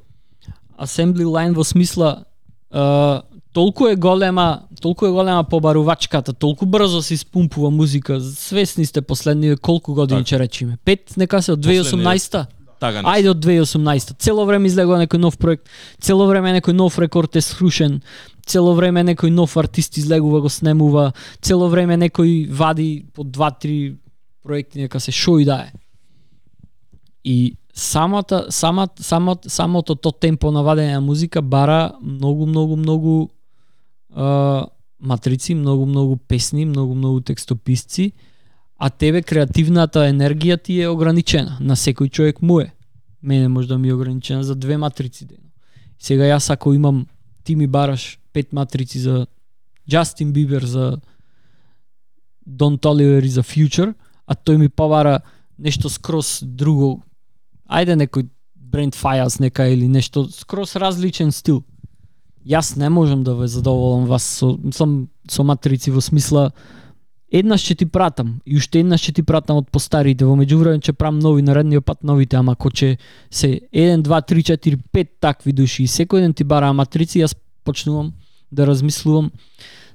[0.79, 2.25] assembly line во смисла
[2.71, 3.23] uh,
[3.55, 8.21] толку е голема, толку е голема побарувачката, толку брзо се испумпува музика.
[8.21, 10.37] Свесни сте последниве колку години Така.
[10.37, 10.77] ќе речеме?
[10.85, 12.47] Пет, нека се од 2018-та.
[12.81, 13.09] Така не.
[13.09, 14.19] Ајде од 2018.
[14.19, 15.71] Цело време излегува некој нов проект,
[16.03, 18.01] цело време некој нов рекорд е срушен,
[18.43, 23.97] цело време некој нов артист излегува го снемува, цело време некој вади по два-три
[24.43, 25.73] проекти нека се шо и да е.
[27.25, 33.31] И самата самата самото самото то темпо на вадење на музика бара многу многу многу
[34.15, 34.67] а,
[35.01, 38.13] матрици, многу многу песни, многу многу текстописци,
[38.79, 41.59] а тебе креативната енергија ти е ограничена.
[41.61, 42.73] На секој човек му е.
[43.23, 45.49] Мене може да ми е ограничена за две матрици дено.
[45.99, 47.07] Сега јас ако имам
[47.45, 49.27] ти ми бараш пет матрици за
[49.91, 51.01] Джастин Бибер за
[52.47, 53.95] Дон Толивер и за Future,
[54.27, 55.21] а тој ми побара
[55.59, 57.03] нешто скрос друго.
[57.69, 61.65] Ајде некој Brent Fias нека или нешто скрос различен стил.
[62.45, 64.87] Јас не можам да ве задоволам вас со, со,
[65.29, 66.51] со матрици во смисла
[67.35, 70.93] еднаш ќе ти пратам и уште еднаш ќе ти пратам од постарите, во меѓувреме ќе
[70.93, 72.97] правам нови наредниот пат новите, ама ако ќе
[73.31, 77.35] се 1 2 3 4 5 такви души и секој ден ти бара матрици, јас
[77.65, 78.13] почнувам
[78.51, 79.33] да размислувам.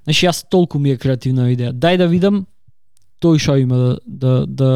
[0.03, 1.71] Значи јас толку ми е креативна идеја.
[1.71, 2.45] Дај да видам
[3.21, 4.71] тој што има да да да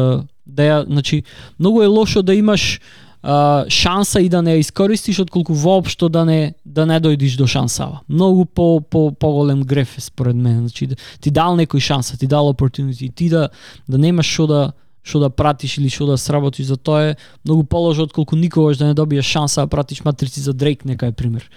[0.46, 1.24] да ја, значи
[1.58, 2.80] многу е лошо да имаш
[3.24, 7.46] а, шанса и да не ја искористиш отколку воопшто да не да не дојдиш до
[7.46, 8.02] шансава.
[8.08, 12.26] Многу по по поголем греф е според мене, значи да, ти дал некој шанса, ти
[12.26, 13.48] дал opportunity, ти да
[13.88, 14.72] да немаш што да
[15.02, 18.86] што да пратиш или што да сработиш за тоа е многу полошо отколку никогаш да
[18.86, 21.50] не добиеш шанса да пратиш матрици за Дрейк нека е пример.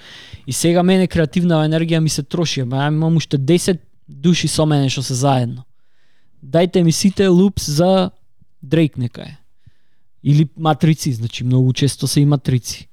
[0.48, 4.66] И сега мене креативна енергија ми се троши, ама ја имам уште 10 души со
[4.66, 5.64] мене што се заедно.
[6.44, 8.12] Дајте ми сите лупс за
[8.64, 9.38] Дрейк нека е.
[10.28, 12.90] Или матрици, значи многу често се и матрици.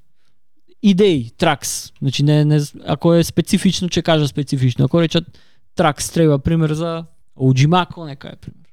[0.82, 5.26] Идеи, тракс, значи не, не ако е специфично ќе кажа специфично, ако речат
[5.74, 7.06] тракс треба пример за
[7.36, 7.66] OG
[8.06, 8.68] нека е пример.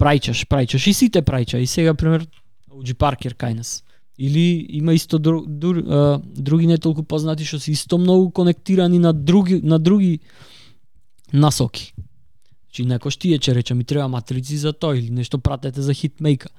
[0.00, 2.26] Прајчаш, прајчаш и сите прајча и сега пример
[2.70, 3.84] OG Паркер кај нас.
[4.18, 8.98] Или има исто дру, дру, а, други не толку познати што се исто многу конектирани
[8.98, 10.20] на други на други
[11.32, 11.94] насоки.
[12.66, 16.50] Значи некош тие ќе рече ми треба матрици за тоа или нешто пратете за хитмейка.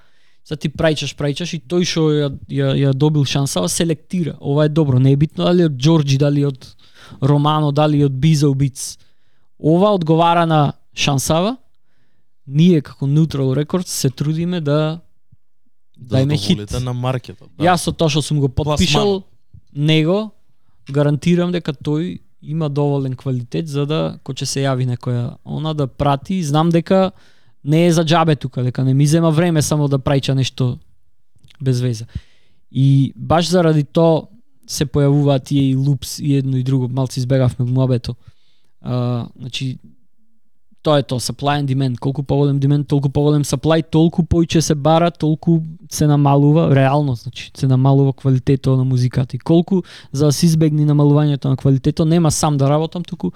[0.43, 4.35] Сега ти прајчаш, прајчаш и тој што ја, ја, ја добил шансава селектира.
[4.41, 6.65] Ова е добро, не е битно дали од Джорджи, дали од
[7.21, 8.97] Романо, дали од Бизо Биц.
[9.59, 11.57] Ова одговара на шансава.
[12.47, 14.99] Ние како Neutral Records се трудиме да
[15.97, 16.71] дајме хит.
[16.81, 17.49] на маркетот.
[17.57, 17.71] Да.
[17.71, 19.23] Јас со тоа што сум го подпишал
[19.73, 20.31] него,
[20.89, 25.87] гарантирам дека тој има доволен квалитет за да кој ќе се јави некоја она да
[25.87, 27.11] прати, знам дека
[27.63, 30.77] не е за џабе тука, дека не ми зема време само да прајча нешто
[31.61, 32.05] без веза.
[32.71, 34.27] И баш заради тоа
[34.67, 38.15] се појавуваат тие и лупс и едно и друго, малци избегавме муабето.
[38.81, 39.77] А, значи
[40.81, 41.99] тоа е тоа, supply and demand.
[41.99, 45.61] Колку поголем demand, толку поголем supply, толку поиќе се бара, толку
[45.91, 49.35] се намалува, реално, значи, се намалува квалитетот на музиката.
[49.35, 53.31] И колку, за да се избегне намалувањето на квалитетот, нема сам да работам, туку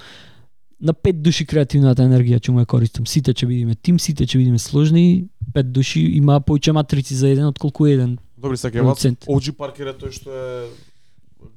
[0.81, 3.05] на пет души креативната енергија ќе му ја користам.
[3.07, 7.45] Сите ќе бидеме тим, сите ќе бидеме сложни, пет души има поиќе матрици за еден
[7.47, 8.99] отколку еден Добри, сега вас.
[8.99, 10.67] OG Паркер е тој што е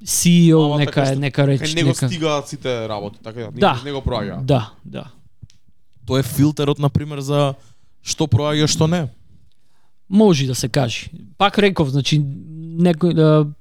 [0.05, 2.07] CEO, Ама нека така нека кај речи, него нека.
[2.07, 3.81] стигаат сите работи, така да, Да.
[3.85, 4.41] него проаѓа.
[4.41, 5.11] Да, да.
[6.05, 7.53] Тоа е филтерот на пример за
[8.01, 9.07] што проаѓа што не.
[10.09, 11.09] Може да се каже.
[11.37, 12.17] Пак реков, значи
[12.79, 13.13] некој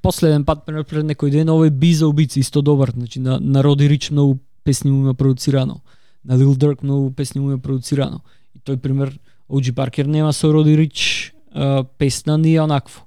[0.02, 3.88] последен пат пред некој ден овој би за убици исто добар, значи на, на Роди
[3.88, 4.38] Рич многу
[4.68, 5.80] песни му има продуцирано.
[6.24, 8.20] На Lil Durk многу песни му има продуцирано.
[8.52, 9.14] И тој пример
[9.48, 13.06] OG Паркер нема со Роди Рич а, песна ни онакво.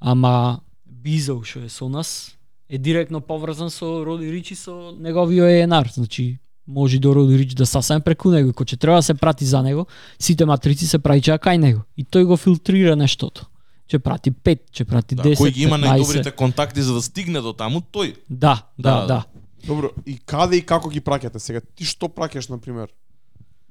[0.00, 2.32] Ама Бизо што е со нас
[2.68, 7.54] е директно поврзан со Роди Рич и со неговиот ENR, значи може до Роди Рич
[7.54, 9.86] да сасем преку него, кој ќе треба да се прати за него,
[10.18, 13.44] сите матрици се праќаат кај него и тој го филтрира нештото.
[13.86, 15.92] Ќе прати 5, ќе прати Да, 10, кој ги има 15.
[15.92, 18.16] најдобрите контакти за да стигне до таму, тој.
[18.28, 19.24] Да, да, Да, да.
[19.66, 21.60] Добро, и каде и како ги праќате сега?
[21.60, 22.92] Ти што праќаш на пример?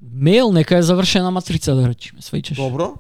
[0.01, 2.55] Мейл нека е завршена матрица да речеме, сваќаш.
[2.59, 2.97] Добро.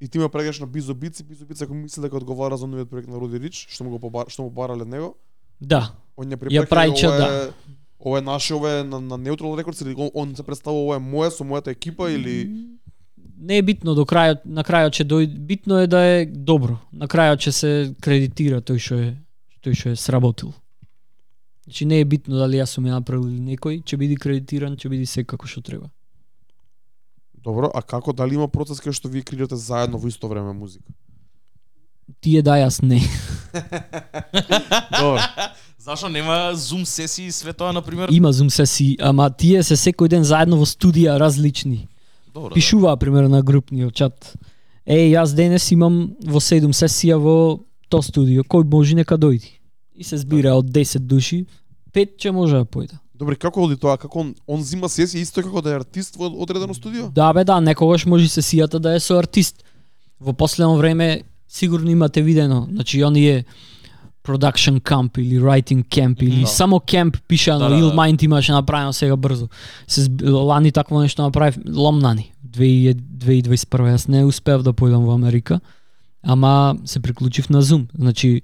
[0.00, 2.90] И ти ме прегаш на Бизо Бици, Бизо Бици ако мисли дека одговара за новиот
[2.90, 5.14] проект на Роди Рич, што му го побар, што му барале него,
[5.60, 5.92] Да.
[6.16, 7.52] он ја Ја препраќа праќа, ова е, да.
[8.00, 10.96] ова е наше, ова е на, на Neutral Records или он, он се представува ова
[10.96, 12.48] е моја со мојата екипа или
[13.40, 16.76] Не е битно до крајот, на крајот ќе дојде, битно е да е добро.
[16.92, 19.16] На крајот ќе се кредитира тој што е
[19.64, 20.52] тој што е сработил.
[21.64, 24.88] Значи не е битно дали јас сум ја направил или некој, ќе биде кредитиран, ќе
[24.88, 25.90] биде се како што треба.
[27.44, 30.84] Добро, а како дали има процес кај што вие креирате заедно во исто време музика?
[32.20, 33.00] Тие да јас не.
[34.98, 35.20] Добро.
[35.78, 38.08] Зашо нема Zoom сесии и све тоа на пример?
[38.12, 41.88] Има зум сесии, ама тие се секој ден заедно во студија различни.
[42.34, 42.54] Добро.
[42.54, 44.34] Пишуваа пример на групниот чат.
[44.86, 49.59] Еј, јас денес имам во 7 сесија во то студио, кој може нека дојди.
[50.00, 51.44] И се збира од 10 души,
[51.92, 52.96] пет ќе може да појде.
[53.20, 53.98] Добре, како оди тоа?
[54.00, 57.10] Како он, он зима сесија исто како да е артист во одредено студио?
[57.12, 59.60] Да бе, да, некогаш може сесијата да е со артист.
[60.20, 63.44] Во последно време сигурно имате видено, значи оние
[64.24, 66.46] production camp или writing camp или Да.
[66.46, 67.82] само camp пишано Да, да, да.
[67.82, 69.48] Ill Mind имаше направено сега брзо.
[69.86, 75.60] Се лани такво нешто направив ломнани 2000 2021 јас не успеав да појдам во Америка,
[76.22, 77.84] ама се приклучив на Zoom.
[77.98, 78.42] Значи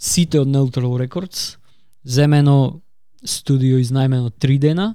[0.00, 1.58] сите од Neutral Records
[2.04, 2.80] земено
[3.24, 4.94] студио изнајмено три дена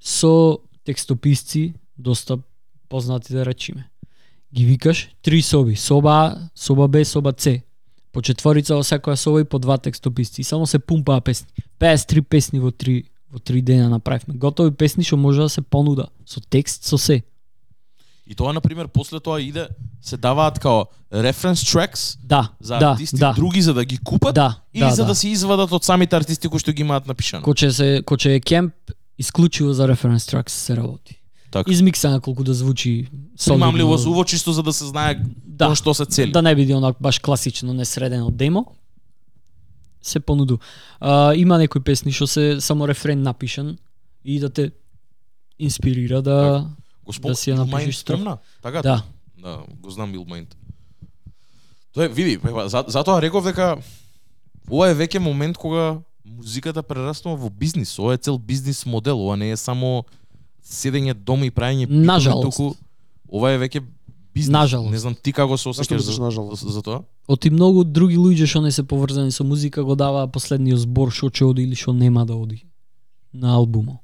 [0.00, 2.38] со текстописци доста
[2.88, 3.90] познати да речиме.
[4.54, 7.60] Ги викаш три соби, соба А, соба Б, соба С.
[8.12, 10.40] По четворица во секоја соба и по два текстописци.
[10.40, 11.46] И само се пумпаа песни.
[11.78, 14.34] 53 песни во три во три дена направивме.
[14.34, 17.22] Готови песни што може да се понуда со текст, со се.
[18.30, 19.68] И тоа на пример после тоа иде
[20.02, 23.32] се даваат као reference tracks Да, за да, артисти да.
[23.32, 25.08] други за да ги купат Да, или да, за да.
[25.08, 27.42] да се извадат од самите артисти кои што ги имаат напишано.
[27.42, 28.74] Кој ќе се кој ќе е кемп
[29.18, 31.18] исклучиво за референс тракс се работи.
[31.50, 31.66] Така.
[31.72, 33.66] Измиксана колку да звучи солидно.
[33.66, 35.66] Примамливо звуко чисто за да се знае Да.
[35.66, 36.30] кон што се цели.
[36.32, 38.66] Да не биде онак баш класично несредено демо.
[40.02, 40.58] Се понуду.
[41.00, 43.76] А, има некои песни што се само рефрен напишан
[44.24, 44.70] и да те
[45.58, 46.66] инспирира да
[47.10, 48.20] Господ, да си ја напишеш строф.
[48.20, 48.82] спомна, така?
[48.82, 49.02] да.
[49.40, 50.56] Да, го знам Илмаинт.
[51.92, 53.78] Тоа е, види, ева, за, затоа реков дека
[54.70, 57.98] ова е веќе момент кога музиката прераснува во бизнис.
[57.98, 60.04] Ова е цел бизнис модел, ова не е само
[60.62, 62.56] седење дома и праење Нажалост.
[62.56, 62.76] туку
[63.26, 63.82] ова е веќе
[64.34, 64.52] бизнис.
[64.52, 64.92] Нажалост.
[64.92, 66.62] Не знам ти како се осеќаш за, нажалост?
[66.62, 67.02] за, за тоа?
[67.26, 71.30] Оти многу други луѓе што не се поврзани со музика го даваа последниот збор што
[71.30, 72.66] ќе оди или што нема да оди
[73.32, 73.98] на албумот.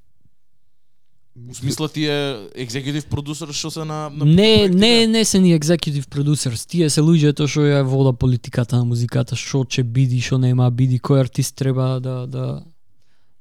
[1.53, 6.65] Смисла тие екзекутив продусер што се на, на Не, не, не се ни executive producers,
[6.65, 10.97] тие се луѓето што ја вода политиката на музиката, што ќе биди, што нема биди,
[10.99, 12.63] кој артист треба да да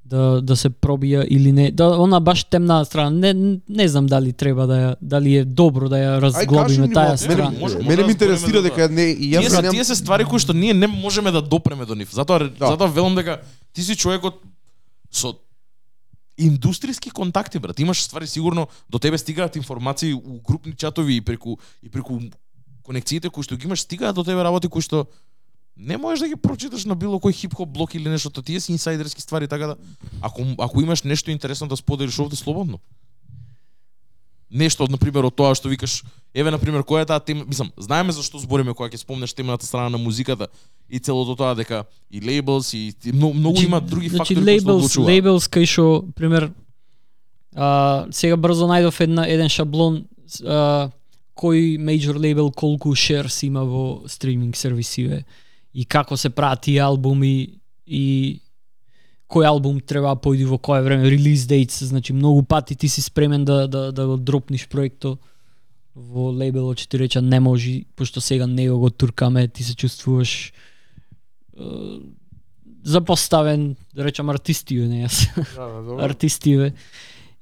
[0.06, 1.72] да да се пробија или не.
[1.72, 3.10] Да она баш темна страна.
[3.10, 7.50] Не не знам дали треба да ја дали е добро да ја разглобиме таа страна.
[7.50, 9.84] Мене- може- Мене да ми интересира збориме за дека не и јас Тие да тие
[9.84, 12.12] се ствари кои што ние не можеме да допреме до нив.
[12.12, 12.68] Затоа Да.
[12.68, 13.40] затоа велам дека
[13.74, 14.36] ти си човекот
[15.12, 15.34] со
[16.38, 17.80] индустријски контакти, брат.
[17.80, 22.20] Имаш ствари сигурно до тебе стигаат информации у групни чатови и преку и преку
[22.84, 25.08] конекциите кои што ги имаш стигаат до тебе работи кои што
[25.78, 29.22] не можеш да ги прочиташ на било кој хип-хоп блог или нешто, тие си инсайдерски
[29.22, 29.76] ствари, така да
[30.22, 32.80] ако ако имаш нешто интересно да споделиш овде слободно.
[34.52, 36.04] Нешто, на пример, од тоа што викаш,
[36.36, 39.66] еве на пример, која е таа тема, мислам, знаеме зашто збориме кога ќе спомнеш темната
[39.66, 40.48] страна на музиката
[40.90, 44.60] и целото тоа дека и лейблс и, и многу, многу има други значи, фактори кои
[44.60, 45.10] што одлучуваат.
[45.10, 45.86] labels кај што
[46.16, 46.52] пример
[47.56, 50.04] а, сега брзо најдов една еден шаблон
[50.46, 50.92] а,
[51.36, 55.24] кој major label колку shares има во стриминг сервисиве
[55.74, 57.58] и како се прават тие албуми
[57.88, 58.40] и
[59.32, 63.46] кој албум треба појде во кое време релиз dates значи многу пати ти си спремен
[63.46, 65.18] да да да го дропниш проекто
[65.96, 70.54] во лейбелот ќе ти реча не може пошто сега него го туркаме ти се чувствуваш
[71.58, 71.64] е,
[72.84, 75.26] запоставен да речам артистиве не јас.
[75.56, 76.74] Да, да, артистиве.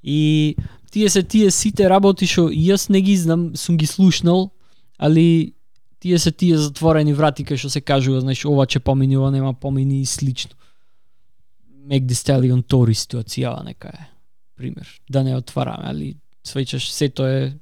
[0.03, 0.55] И
[0.91, 4.51] тие се тие сите работи што јас не ги знам сум ги слушнал
[4.97, 5.53] али
[5.99, 9.53] тие се тие затворени врати кај што се кажува знаеш ова ќе помини ова нема
[9.53, 10.55] помини и слично
[11.84, 14.07] Meg Thee Stallion Тори ситуацијава нека е
[14.55, 17.53] пример да не отвараме али свечаш се тоа е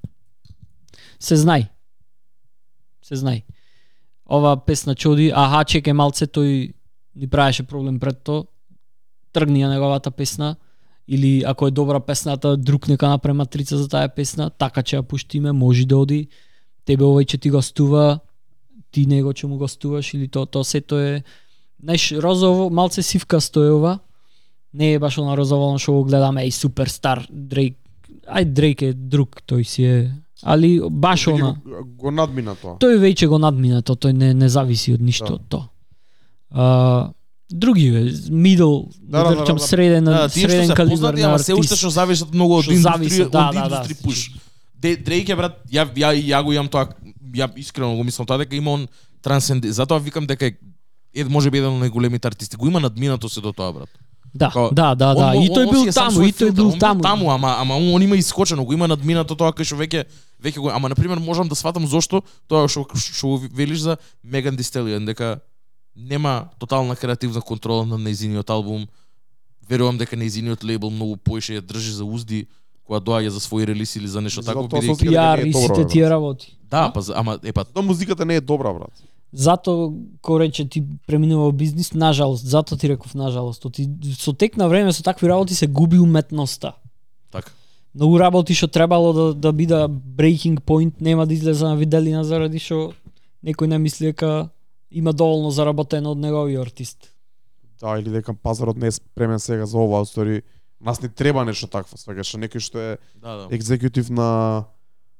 [1.19, 1.68] се знај
[3.02, 3.43] се знај
[4.30, 6.73] ова песна чуди аха чекај малце тој
[7.15, 8.45] ни правеше проблем пред то
[9.34, 10.56] тргни ја неговата песна
[11.07, 15.02] или ако е добра песната, да друг нека направи матрица за таа песна, така ќе
[15.02, 16.27] ја пуштиме, може да оди.
[16.85, 18.19] Тебе овој ќе ти гостува,
[18.91, 21.23] ти него ќе му гостуваш или то то сето е
[21.84, 23.99] знаеш розово малце сивкасто е ова.
[24.73, 27.77] Не е баш она розово што го гледаме и суперстар Дрейк.
[28.26, 30.11] Ај Дрейк е друг, тој си е
[30.43, 32.77] али баш она Го, го надмина тоа.
[32.77, 35.34] тој веќе го надмина то, тој не не зависи од ништо Да.
[35.34, 35.65] од тоа.
[36.52, 37.11] А,
[37.49, 39.68] други бе, middle, Да, да, да, да, речам да, да.
[39.68, 41.77] среден, Да, среден се калибар познати, на ама се уште артист.
[41.77, 43.65] што зависат многу од индустрија, да, од да, да.
[43.65, 44.31] индустри пуш.
[44.76, 46.88] Дрейк е брат, ја ја ја го имам тоа,
[47.34, 48.88] ја искрено го мислам тоа дека има он
[49.22, 50.56] трансценди, затоа викам дека е
[51.14, 52.56] ед можеби еден од најголемите артисти.
[52.56, 53.89] Го има надминато се до тоа брат.
[54.33, 55.25] Да, Као, да, да, да.
[55.27, 57.01] Он- И тој бил таму, и тој бил таму.
[57.01, 60.05] таму, ама ама он, он има искочено, го има надминато тоа кај што веќе
[60.41, 64.55] веќе го ама на пример можам да сватам зошто тоа што што велиш за Меган
[64.55, 65.39] Thee Stallion дека
[65.95, 68.87] нема тотална креативна контрола на нејзиниот албум.
[69.69, 72.47] Верувам дека нејзиниот лейбл многу поише ја држи за узди
[72.83, 76.55] кога доаѓа за свој релиз или за нешто такво бидејќи е и сите тие работи.
[76.63, 78.91] Да, па за- ама е па Тоа музиката не е добра, брат.
[79.33, 83.87] Зато кој рече ти преминува во бизнис, нажалост, зато ти реков нажалост, ти
[84.19, 86.73] со тек на време со такви работи се губи уметноста.
[87.31, 87.51] така.
[87.95, 92.59] Многу работи што требало да да биде breaking point нема да излезе на виделина заради
[92.59, 92.93] што
[93.43, 94.49] некој не мисли дека
[94.91, 97.11] има доволно заработено од неговиот артист.
[97.81, 100.41] Да, или дека пазарот не е спремен сега за ова, стори
[100.81, 103.47] нас не треба нешто такво, свегаш некој што е Да, да.
[103.55, 104.65] екзекутив на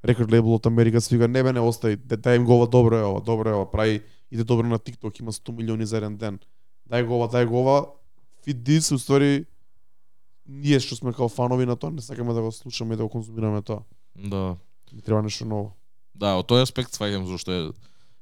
[0.04, 2.98] рекорд лейбл од Америка свига не бе не остаи, да дај им го ова добро
[2.98, 4.02] е ова, добро е ова, прави
[4.32, 6.40] иде добро на TikTok, има 100 милиони за еден ден.
[6.90, 7.86] Дај го ова, дај го ова.
[8.46, 9.46] Fit this, устори
[10.48, 13.10] ние што сме као фанови на тоа, не сакаме да го слушаме и да го
[13.10, 13.84] конзумираме тоа.
[14.18, 14.58] Да.
[14.94, 15.72] Ни треба нешто ново.
[16.16, 17.62] Да, од тој аспект сваѓам зашто е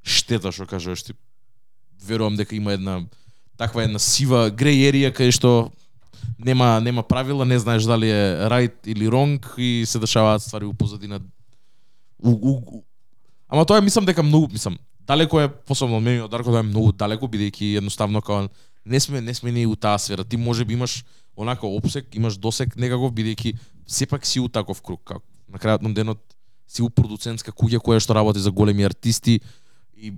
[0.03, 1.14] штета што кажуваш ти.
[2.03, 3.01] Верувам дека има една
[3.57, 5.72] таква една сива греј ерија кај што
[6.38, 10.73] нема нема правила, не знаеш дали е right или wrong и се дешаваат ствари у
[10.73, 11.19] позадина.
[12.19, 12.83] У, у, у.
[13.47, 14.77] Ама тоа е мислам дека многу, мислам,
[15.07, 18.49] далеко е посебно од мене од Дарко да е многу далеко бидејќи едноставно као
[18.85, 20.23] не сме не сме ни у таа сфера.
[20.23, 21.03] Ти можеби имаш
[21.35, 23.55] онака опсек, имаш досек некаков бидејќи
[23.87, 26.21] сепак си у таков круг како на крајот на денот
[26.69, 29.39] си у продуцентска куќа која што работи за големи артисти
[29.97, 30.13] и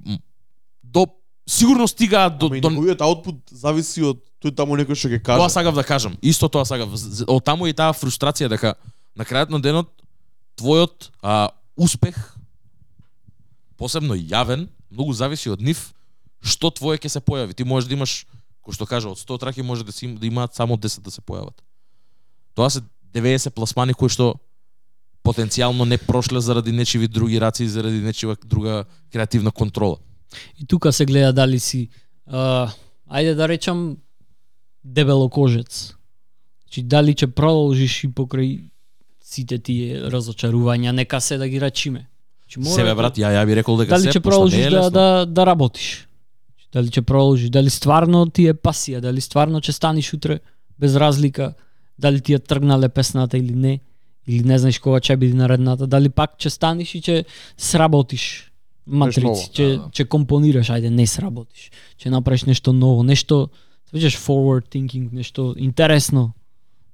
[0.83, 1.07] до
[1.47, 5.39] сигурно стигаат до, до неговиот аутпут зависи од тој таму некој што ќе каже.
[5.39, 6.17] Тоа сакав да кажам.
[6.21, 6.91] Исто тоа сакав.
[7.27, 8.75] Од таму и таа фрустрација дека
[9.15, 9.91] на крајот на денот
[10.59, 11.49] твојот а,
[11.81, 12.37] успех
[13.81, 15.89] посебно јавен, многу зависи од нив
[16.41, 17.53] што твое ќе се појави.
[17.57, 18.25] Ти можеш да имаш
[18.61, 21.21] кој што кажа од 100 траки може да си да имаат само 10 да се
[21.21, 21.57] појават.
[22.53, 22.81] Тоа се
[23.13, 24.35] 90 пласмани кои што
[25.25, 29.97] потенцијално не прошле заради нечиви други раци и заради нечива друга креативна контрола.
[30.57, 31.89] И тука се гледа дали си
[32.25, 32.73] а,
[33.09, 33.97] ајде да речам
[34.83, 35.93] дебелокожец.
[36.65, 38.71] Значи дали ќе продолжиш и покрај
[39.31, 42.07] сите тие разочарувања, нека се да ги рачиме.
[42.43, 44.69] Значи, мора Себе да- брат, ја ја би рекол дека дали се ќе продолжиш е
[44.69, 46.07] да, да, да работиш?
[46.73, 50.39] Дали ќе продолжиш, дали стварно ти е пасија, дали стварно ќе станиш утре
[50.79, 51.53] без разлика,
[51.99, 53.79] дали ти ја тргнале песната или не,
[54.27, 57.23] или не знаеш кога ќе биде наредната, дали пак ќе станиш и ќе
[57.57, 58.51] сработиш
[58.85, 59.89] матрици, ќе Да, да.
[59.89, 63.49] ќе компонираш, ајде не сработиш, ќе направиш нешто ново, нешто
[63.91, 66.31] Веќе forward thinking, нешто интересно.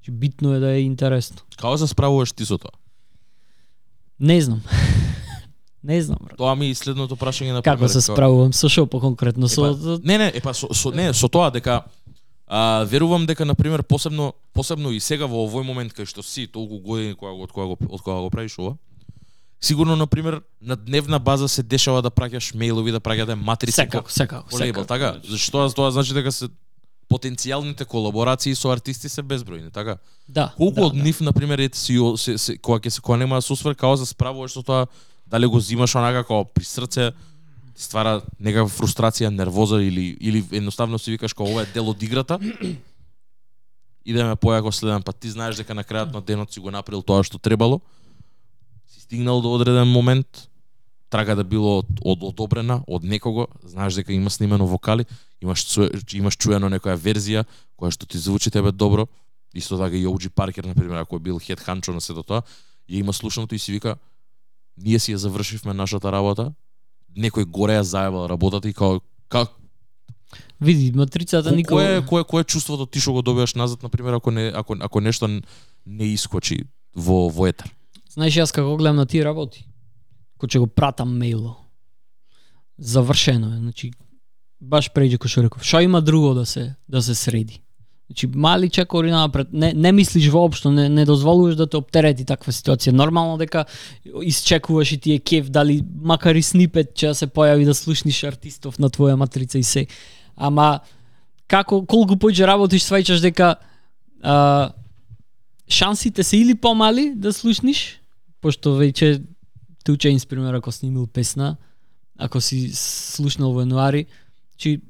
[0.08, 1.38] Значи, битно е да е интересно.
[1.58, 2.72] Како се справуваш ти со тоа?
[4.20, 4.62] Не знам.
[5.84, 6.38] Не знам, брат.
[6.38, 9.48] Тоа ми е следното прашање на Како се справувам со шо по-конкретно?
[9.48, 9.72] Со...
[9.72, 11.84] Епа, не, не, епа со, со не, со тоа дека
[12.48, 16.48] а, верувам дека на пример посебно посебно и сега во овој момент кај што си
[16.48, 18.76] толку години кога од кога го од кога го правиш ова.
[19.62, 24.12] Сигурно на пример на дневна база се дешава да праќаш мејлови, да праќате матрици Секако,
[24.12, 24.88] секако, лейбл, секако.
[24.88, 25.20] така?
[25.24, 26.50] Зашто тоа значи дека се
[27.08, 29.98] потенцијалните колаборации со артисти се безбројни, така?
[30.28, 30.52] Да.
[30.58, 33.40] Колку да, од нив на пример ете си се, се кога ќе се кога нема
[33.40, 34.88] да освр као за справуваш со тоа
[35.28, 37.12] дали го зимаш онака како при срце
[37.78, 42.40] ствара некаква фрустрација, нервоза или или едноставно си викаш како ова е дел од играта.
[44.08, 45.20] Идеме појако следен пат.
[45.20, 47.82] Ти знаеш дека на крајот на денот си го направил тоа што требало.
[48.88, 50.48] Си стигнал до одреден момент,
[51.10, 55.06] трага да било од, од одобрена од некого, знаеш дека има снимено вокали,
[55.42, 55.66] имаш
[56.14, 57.46] имаш чуено некоја верзија
[57.80, 59.08] која што ти звучи тебе добро.
[59.56, 62.42] Исто така и OG Паркер на пример, ако е бил хед ханчо на сето тоа,
[62.90, 63.96] ја има слушаното и си вика
[64.78, 66.54] ние си ја завршивме нашата работа,
[67.18, 69.50] некој горе ја заебал работата и као как
[70.62, 71.76] Види, матрицата Ко- никога...
[71.82, 75.02] Кое кое кое чувството ти што го добиваш назад на пример ако не ако ако
[75.02, 75.28] нешто
[75.86, 76.66] не искочи
[76.96, 77.72] во во етер.
[78.10, 79.66] Знаеш, јас како гледам на тие работи,
[80.38, 81.56] кој ќе го пратам мејло,
[82.78, 83.92] завршено е, значи,
[84.60, 87.62] баш преđe кој што реков, што има друго да се да се среди.
[88.08, 92.54] Значи, мали чекори напред, не, не мислиш воопшто, не, не дозволуваш да те оптерети таква
[92.56, 92.96] ситуација.
[92.96, 93.66] Нормално дека
[94.24, 98.24] исчекуваш и ти е кеф, дали макар и снипет ќе да се појави да слушниш
[98.24, 99.88] артистов на твоја матрица и се.
[100.38, 100.80] Ама,
[101.52, 103.58] како, колку поиќе работиш, сваќаш дека
[104.24, 104.72] а,
[105.68, 108.00] шансите се или помали да слушниш,
[108.40, 109.20] пошто веќе
[109.88, 111.56] Two Chainz, пример, ако снимил песна,
[112.20, 114.06] ако си слушнал во януари,
[114.58, 114.82] чи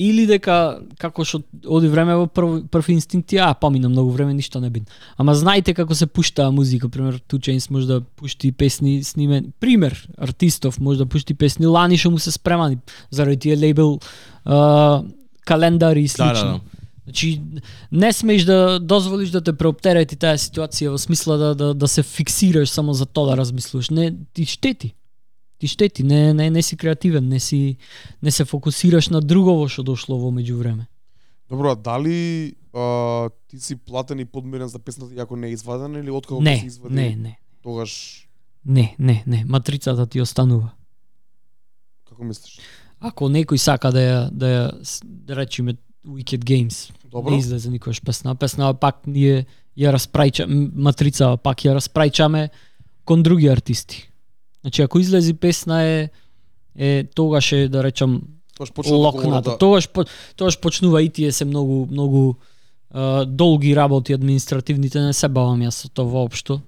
[0.00, 4.60] или дека како што оди време во прв, прв инстинкт, а помина многу време, ништо
[4.60, 4.86] не бин.
[5.18, 10.08] Ама знаете како се пуштаа музика, пример Two Chainz може да пушти песни снимен, пример
[10.16, 12.78] артистов може да пушти песни лани што му се спремани
[13.10, 13.98] заради тие лейбл
[14.44, 15.02] а,
[15.44, 16.32] календари и слично.
[16.32, 16.79] Да, да, да.
[17.10, 17.42] Значи,
[17.92, 22.02] не смееш да дозволиш да те преоптерети таа ситуација во смисла да, да, да се
[22.06, 23.90] фиксираш само за тоа да размислуваш.
[23.90, 24.94] Не, ти штети.
[25.58, 27.76] Ти штети, не, не, не си креативен, не си
[28.22, 30.86] не се фокусираш на другово што дошло во меѓувреме.
[31.50, 35.98] Добро, а дали а, ти си платен и подмирен за песната иако не е извадена
[35.98, 36.94] или откако Не, се извади?
[36.94, 37.38] не, не.
[37.62, 38.22] Тогаш
[38.64, 40.70] Не, не, не, матрицата ти останува.
[42.06, 42.60] како мислиш?
[43.00, 44.64] Ако некој сака да ја да ја
[45.04, 45.74] да речеме
[46.06, 47.30] Wicked Games, Добро.
[47.30, 49.46] не излезе никош песна, песна пак ние
[49.78, 52.48] ја распрајча м, матрица пак ја распрајчаме
[53.04, 54.10] кон други артисти.
[54.60, 56.08] Значи ако излези песна е
[56.76, 58.22] е тогаш е да речам
[58.90, 59.50] локната.
[59.50, 59.88] да Тогаш
[60.36, 62.34] тогаш почнува и тие се многу многу
[62.90, 66.60] а, долги работи административните не се бавам јас со тоа воопшто.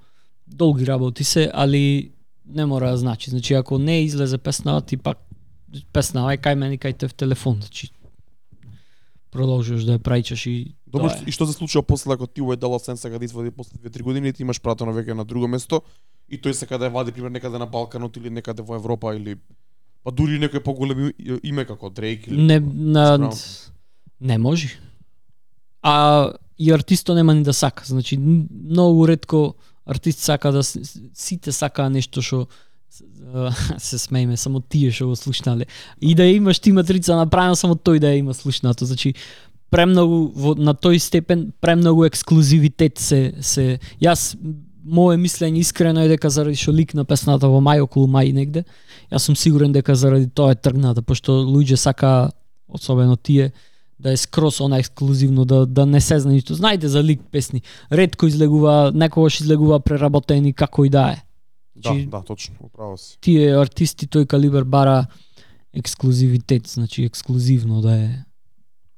[0.47, 2.10] Долги работи се, али
[2.47, 3.31] не мора да значи.
[3.31, 5.19] Значи ако не излезе песна, ти пак
[5.93, 7.89] песна ај кај мене кај те в телефон, значи
[9.33, 11.25] продолжуваш да ја праќаш и Добро, тоа е.
[11.27, 14.03] и што се случува после ако ти овој дала сен сака да извади после 2-3
[14.03, 15.81] години, ти имаш пратено веќе на друго место
[16.29, 19.39] и тој сака да ја вади пример некаде на Балканот или некаде во Европа или
[20.05, 23.31] па дури некој поголем и- име како Дрейк или Не на
[24.21, 24.79] не може.
[25.83, 27.83] А и артисто нема ни да сака.
[27.87, 29.55] Значи многу ретко
[29.85, 32.47] артист сака да сите сакаа нешто што а,
[33.79, 35.67] се смееме само тие што го слушнале.
[36.01, 38.85] И да имаш ти матрица направено само тој да ја има слушнато.
[38.85, 39.15] Значи
[39.71, 44.37] премногу во, на тој степен премногу ексклузивитет се се јас
[44.85, 48.65] мое мислење искрено е дека заради што лик на песната во мај околу мај негде,
[49.13, 52.31] јас сум сигурен дека заради тоа е тргната, пошто луѓе сака
[52.69, 53.53] особено тие
[54.03, 56.55] да е скрос она ексклузивно да да не се знае ништо.
[56.55, 61.23] Знаете за лик песни, ретко излегува, некогаш излегува преработени како и да е.
[61.77, 63.19] Да, Значи, да, точно, управо си.
[63.20, 65.07] Тие артисти тој калибар бара
[65.74, 68.11] ексклузивитет, значи ексклузивно да е.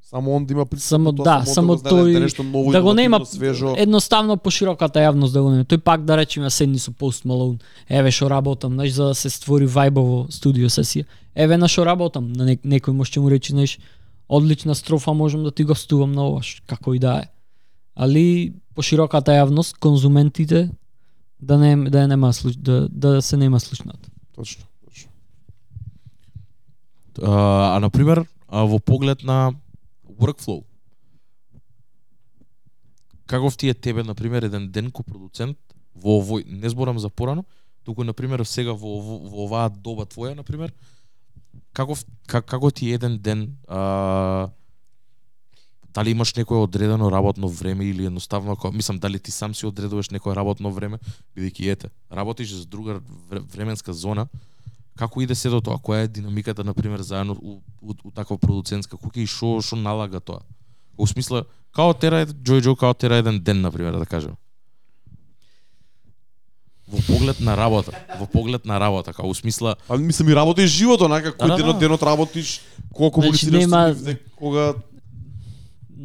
[0.02, 2.72] Само он да има присуство, Само- тоа, да, само го знае тој- да нешто ново,
[2.72, 3.74] да го нема свежо.
[3.76, 5.64] едноставно по широката јавност да го нема.
[5.64, 7.60] Тој пак да речеме седни со Post Malone.
[7.88, 11.04] Еве што работам, знаеш за да се створи вајбово студио сесија.
[11.34, 13.78] Еве на што работам, на нек некој може му рече, знаеш,
[14.28, 17.26] одлична строфа, можам да ти гостувам на ова, како и да е.
[17.96, 20.70] Али по широката јавност, конзументите
[21.44, 24.10] да не да ја нема слуш, да да се нема слушнат.
[24.34, 25.10] Точно, точно.
[27.22, 29.54] А, а на пример, во поглед на
[30.20, 30.64] workflow.
[33.26, 35.58] Каков ти е тебе на пример еден ден ко продуцент
[35.94, 37.44] во овој не зборам за порано,
[37.84, 40.72] туку на пример сега во, во, во оваа доба твоја на пример,
[41.72, 44.50] каков как, како ти е еден ден а,
[45.94, 50.10] дали имаш некое одредено работно време или едноставно ако мислам дали ти сам си одредуваш
[50.10, 50.98] некое работно време
[51.36, 53.00] бидејќи ете работиш за друга
[53.30, 54.26] вре- временска зона
[54.96, 57.52] како иде сето тоа, која е динамиката на пример заедно у,
[57.82, 60.40] у, у таква продуцентска куќа и што што налага тоа.
[60.94, 64.36] Во смисла, као тера Джој Джо као тера еден ден на пример да кажем.
[66.86, 67.90] Во поглед на работа,
[68.20, 71.48] во поглед на работа, као у смисла А мислам и работа и живот, онака кој
[71.48, 71.80] Да, да, ден од да.
[71.80, 72.60] денот работиш,
[72.92, 74.74] кога комуницираш Значи, нема- со луѓе, кога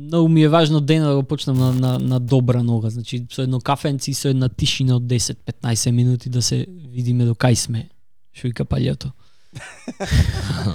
[0.09, 2.89] Многу ми е важно ден да го почнам на, на, на добра нога.
[2.89, 7.53] Значи, со едно кафенци, со една тишина од 10-15 минути да се видиме до кај
[7.53, 7.89] сме.
[8.33, 9.11] Што вика палјето.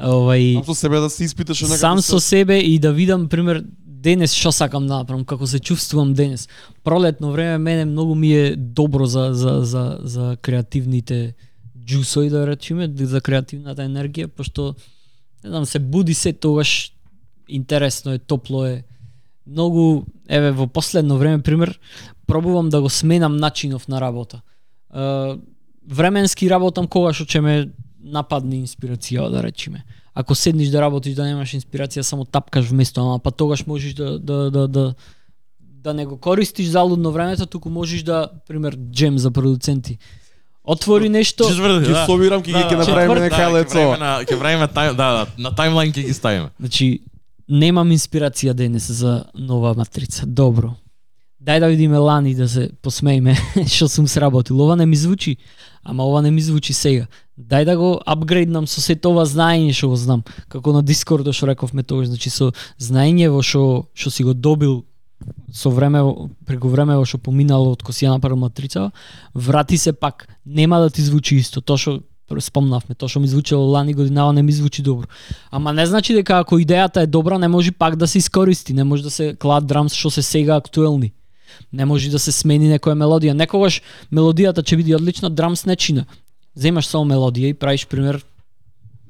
[0.00, 0.64] Овај...
[0.64, 2.28] сам со себе да се испиташ онака сам со се...
[2.28, 6.48] себе и да видам пример денес што сакам да направам, како се чувствувам денес.
[6.84, 11.34] Пролетно време мене многу ми е добро за за за за креативните
[11.76, 14.74] џусои да речеме, за креативната енергија, пошто
[15.44, 16.93] не знам, се буди се тогаш
[17.48, 18.84] интересно е, топло е.
[19.46, 21.78] Многу еве во последно време пример
[22.26, 24.40] пробувам да го сменам начинов на работа.
[24.90, 25.34] Е,
[25.86, 27.54] временски работам кога што ќе ме
[28.00, 29.84] нападне инспирација да речеме.
[30.14, 34.18] Ако седниш да работиш да немаш инспирација, само тапкаш вместо, ама па тогаш можеш да
[34.18, 34.94] да да да
[35.60, 39.98] да не го користиш залудно времето, туку можеш да пример джем за продуценти.
[40.64, 42.76] Отвори нешто, Ќе собирам, ќе ги ќе да.
[42.78, 43.78] направиме Четврт- нека ќе лецо.
[44.24, 46.48] ќе правиме тајм, да, да, на тајмлайн ќе ги ставиме.
[46.58, 47.02] Значи,
[47.48, 50.26] немам инспирација да денес за нова матрица.
[50.26, 50.74] Добро.
[51.44, 53.36] Дај да видиме лани да се посмееме
[53.68, 54.60] што сум сработил.
[54.60, 55.36] Ова не ми звучи,
[55.84, 57.06] ама ова не ми звучи сега.
[57.38, 60.24] Дај да го апгрейднам со сето ова знаење што го знам.
[60.48, 64.84] Како на Дискордо што рековме тоа значи со знаење во што што си го добил
[65.52, 66.00] со време
[66.46, 68.90] преку време што поминало од кој си ја направил матрица,
[69.34, 70.28] врати се пак.
[70.46, 71.60] Нема да ти звучи исто.
[71.60, 72.00] Тоа што
[72.40, 75.06] спомнавме, тоа што ми звучело лани годинава не ми звучи добро.
[75.50, 78.84] Ама не значи дека ако идејата е добра, не може пак да се искористи, не
[78.84, 81.12] може да се клад драмс што се сега актуелни.
[81.72, 83.36] Не може да се смени некоја мелодија.
[83.36, 83.82] Некогаш
[84.12, 86.06] мелодијата ќе биде одлична, драмс не чина.
[86.56, 88.24] Земаш само мелодија и правиш пример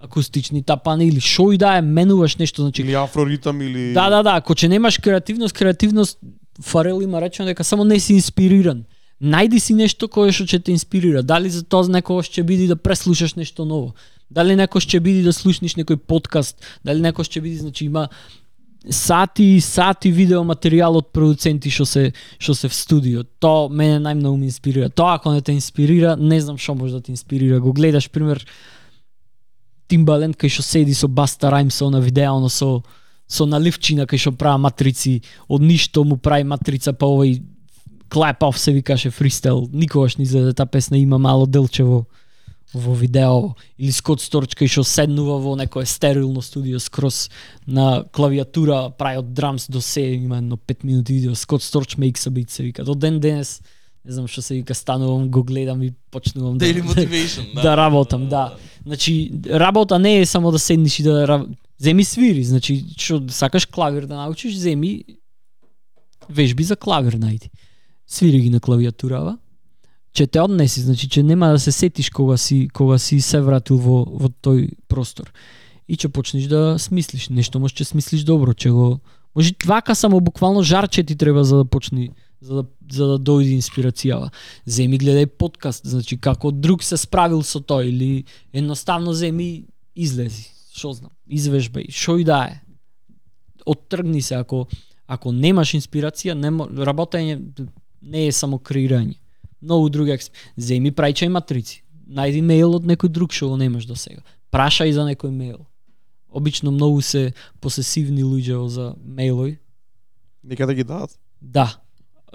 [0.05, 4.23] акустични тапани или шо и да е, менуваш нешто, значи Или афроритам или Да, да,
[4.23, 6.19] да, ако ќе немаш креативност, креативност
[6.63, 8.85] Фарел има речено дека само не си инспириран.
[9.23, 11.23] Најди си нешто кое што ќе те инспирира.
[11.23, 13.95] Дали за тоа некој ќе биде да преслушаш нешто ново.
[14.31, 18.09] Дали некош ќе биде да слушнеш некој подкаст, дали некош ќе биде значи има
[18.91, 23.25] сати и сати видео материјал од продуценти што се што се в студио.
[23.41, 24.91] Тоа мене најмногу ме инспирира.
[24.91, 27.61] Тоа ако не те инспирира, не знам што може да те инспирира.
[27.61, 28.45] Го гледаш пример
[29.89, 32.83] Тимбалент кај што седи со Баста Раймс на видеално со
[33.27, 37.41] со наливчина кај што прави матрици, од ништо му прави матрица па овој
[38.15, 39.69] Clap Off се викаше фристайл.
[39.73, 42.05] Никогаш не излезе таа песна има мало делче во
[42.75, 47.29] во видео или Скот Сторч кај што седнува во некое стерилно студио скроз
[47.67, 52.27] на клавиатура прави од драмс до се има едно 5 минути видео Скот Сторч makes
[52.27, 52.85] a beat се вика.
[52.85, 53.63] До ден денес
[54.05, 57.77] не знам што се вика станувам го гледам и почнувам да Daily motivation, да, да
[57.77, 58.57] работам, да.
[58.87, 61.47] Значи работа не е само да седнеш и да
[61.79, 65.05] земи свири, значи што сакаш клавир да научиш, земи
[66.29, 67.51] вежби за клавир најди.
[68.07, 69.39] Свири ги на клавиатурава.
[70.13, 73.79] Че те однеси, значи че нема да се сетиш кога си кога си се вратил
[73.79, 75.33] во во тој простор.
[75.89, 79.01] И че почнеш да смислиш, нешто може че смислиш добро, че го
[79.35, 82.11] може вака само буквално жарче ти треба за да почни
[82.41, 84.31] за да за да дојде инспирацијава.
[84.67, 89.65] Земи гледај подкаст, значи како друг се справил со тоа или едноставно земи
[89.97, 92.61] излези, што знам, извежбај, што и да е.
[93.67, 94.69] Оттргни се ако
[95.07, 97.41] ако немаш инспирација, нема работење
[98.05, 99.17] не е само креирање.
[99.65, 100.33] Многу други експ...
[100.57, 101.83] земи прајчај матрици.
[102.05, 104.21] Најди мејл од некој друг што го немаш до сега.
[104.53, 105.65] Прашај за некој мејл.
[106.29, 109.57] Обично многу се посесивни луѓе за мејлови.
[110.45, 111.17] Нека да ги дадат.
[111.41, 111.81] Да.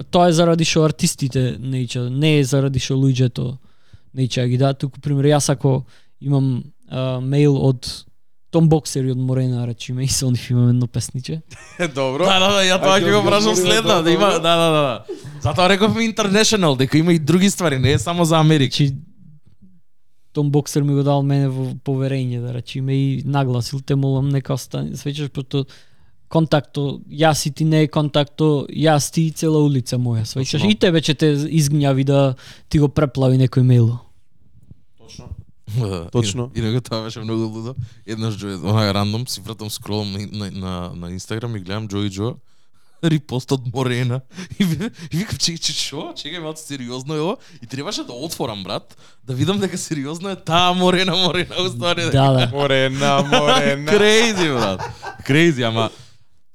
[0.10, 3.58] Тоа е заради што артистите не ича, не е заради што луѓето
[4.14, 4.80] не ича ги дадат.
[4.82, 5.84] Туку пример јас ако
[6.20, 7.86] имам а, мејл од
[8.52, 11.42] Том Боксер од Морена, речиме, и со нив имам едно песниче.
[11.96, 12.26] Добро.
[12.26, 15.20] Да, да, да, ја тоа ќе го прашам тоа, да има, да, да, да, да.
[15.42, 18.74] Затоа рековме international, дека има и други ствари, не е само за Америка.
[18.76, 18.96] Значи,
[20.34, 24.54] Том Боксер ми го дал мене во поверење, да речиме, и нагласил те молам нека
[24.54, 25.66] остане, свечеш, пото
[26.30, 30.76] контакто, јас и ти не е контакто, јас ти и цела улица моја, свечеш, и
[30.78, 32.36] тебе ќе те изгњави да
[32.70, 33.98] ти го преплави некој мејло.
[35.74, 35.90] Точно.
[35.90, 36.52] Да, Точно.
[36.56, 37.76] И, инаку тоа беше многу лудо.
[38.06, 41.98] Еднаш Джо, онaj рандом си вратам скролам на, на, на, на Инстаграм и гледам Джо
[42.04, 42.36] и Джо
[43.04, 44.22] репост од Морена
[44.60, 48.64] и, и викам чекај че шо чекај малку сериозно е ова и требаше да отворам
[48.64, 52.50] брат да видам дека сериозно е таа Морена Морена уствари Да, да.
[52.52, 53.91] Морена, морена.
[53.91, 54.82] Крейзи брат
[55.26, 55.90] крейзи ама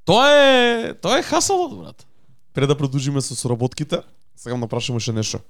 [0.05, 2.07] тоа е тоа е хасалот брат
[2.55, 3.99] Пред да продолжиме со соработките,
[4.37, 5.41] сакам да прашам уште нешто.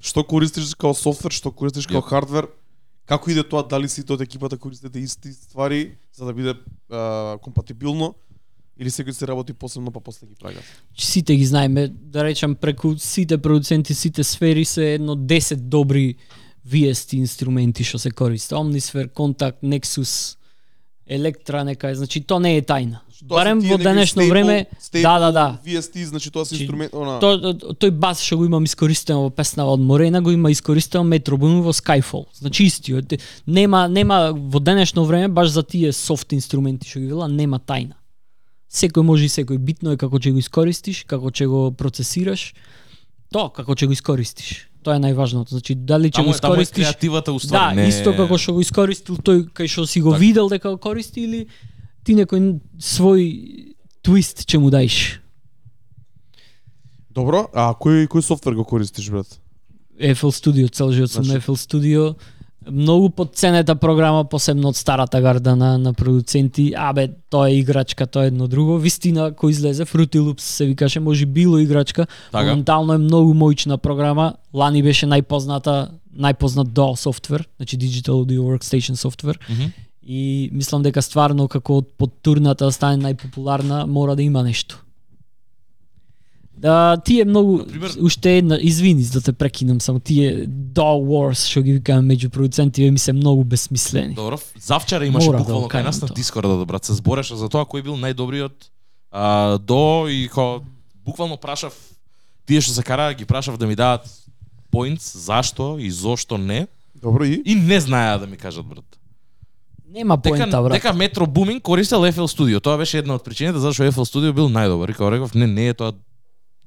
[0.00, 2.08] Што користиш као софтвер, што користиш као Ја.
[2.08, 2.48] хардвер
[3.06, 6.54] Како иде тоа, дали сите од екипата користите исти ствари за да биде
[6.90, 8.14] а, компатибилно
[8.76, 10.60] или секој се работи посебно па после ги прага?
[10.98, 16.16] Сите ги знаеме, да речам преку сите продуценти, сите сфери се едно 10 добри
[16.66, 18.58] VST инструменти што се користат.
[18.58, 20.36] Omnisphere, Contact, Nexus,
[21.06, 23.05] Electra нека е, значи тоа не е тајна.
[23.20, 25.58] Тоа Барем во денешно време, staple да, да, да.
[25.64, 27.18] VST, значи тоа се Значи, инструмент, она...
[27.18, 27.38] То,
[27.72, 31.62] тој бас што го имам искористено во песна од Морена, го има искористено Metro Boomin
[31.64, 32.26] во Skyfall.
[32.36, 33.16] Значи истиот.
[33.46, 37.96] Нема нема во денешно време баш за тие софт инструменти што ги вела нема тајна.
[38.68, 42.52] Секој може и секој битно е како ќе го искористиш, како ќе го процесираш.
[43.32, 44.66] То како ќе го искористиш.
[44.84, 45.56] Тоа е најважното.
[45.56, 47.76] Значи дали ќе го е, таму е искористиш креативата Да, уствари.
[47.80, 47.88] не...
[47.88, 50.20] исто како што го искористил тој кај што си го Така.
[50.20, 51.46] видел дека го користи или
[52.06, 53.22] ти некој свој
[54.02, 55.18] твист ќе му даиш.
[57.10, 59.26] Добро, а кој кој софтвер го користиш брат?
[59.96, 62.14] FL Studio, цел живот сум на Значи- FL Studio.
[62.66, 66.74] Многу подценета програма, посебно од старата гарда на, на продуценти.
[66.76, 68.78] Абе, тоа е играчка, тоа е едно друго.
[68.78, 72.06] Вистина, кој излезе, Fruity Loops се викаше, може било играчка.
[72.32, 72.44] Така.
[72.44, 74.34] Моментално е многу моćна програма.
[74.54, 75.88] Лани беше најпозната,
[76.18, 79.38] најпознат DAW софтвер, значи Digital Audio Workstation софтвер.
[79.50, 79.70] Мгм.
[80.06, 84.82] И мислам дека стварно како под турната да стане најпопуларна, мора да има нешто.
[86.58, 91.50] Да, тие многу Например- уште една, извини за да те прекинам, само тие DAW Wars
[91.50, 94.14] што ги викаме меѓу продуцентиве ми се многу безсмислени.
[94.14, 96.14] Добро, завчера имаше Мора да буквално го кај нас на тоа.
[96.14, 98.70] Дискорда, брат, се збореше за тоа кој бил најдобриот
[99.12, 100.62] а, до и ко
[101.04, 101.74] буквално прашав
[102.46, 104.08] тие што се караа ги прашав да ми дадат
[104.70, 106.66] поинтс зашто и зошто не
[107.02, 108.95] Добро и и не знаеа да ми кажат брат.
[109.96, 110.72] Нема поента, брат.
[110.72, 112.60] дека Metro Booming користел FL Studio.
[112.60, 114.92] Тоа беше една од причините зашто FL Studio бил најдобар.
[114.92, 115.94] Као реков, не, не е тоа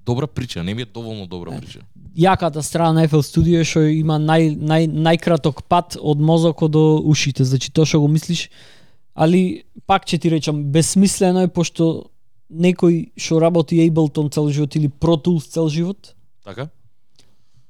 [0.06, 1.86] добра причина, не ми е доволно добра причина.
[2.18, 6.98] Јаката страна на FL Studio е што има нај, нај, најкраток пат од мозокот до
[7.06, 8.50] ушите, значи тоа што го мислиш,
[9.14, 12.10] али пак ќе ти речам, безсмислено е пошто
[12.50, 16.70] некој што работи Ableton цел живот или Pro Tools цел живот, Така?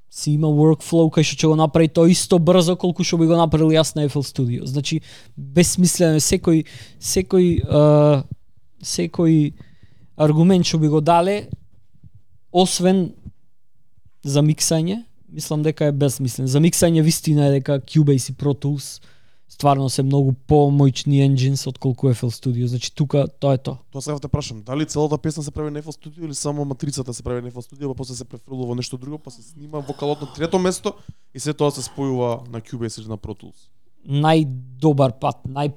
[0.10, 3.38] Си има workflow кај што ќе го направи тоа исто брзо колку што би го
[3.38, 4.66] направил јас на FL Studio.
[4.66, 5.02] Значи
[5.38, 6.66] безсмислено е секој
[6.98, 8.24] секој а,
[8.82, 9.54] секој
[10.18, 11.50] аргумент што би го дале
[12.52, 13.12] освен
[14.26, 16.50] за миксање, мислам дека е безсмислен.
[16.50, 18.98] За миксање вистина е дека Cubase и Pro Tools
[19.50, 22.66] стварно се многу помоćни engines отколку FL Studio.
[22.66, 23.78] Значи тука тоа е тоа.
[23.92, 27.14] Тоа сега те прашам, дали целата песна се прави на FL Studio или само матрицата
[27.14, 29.80] се прави на FL Studio, па после се префрлува во нешто друго, па се снима
[29.80, 30.94] вокалот на трето место
[31.34, 33.70] и се тоа се спојува на Cubase или на Pro Tools.
[34.08, 35.74] најдобар пат, нај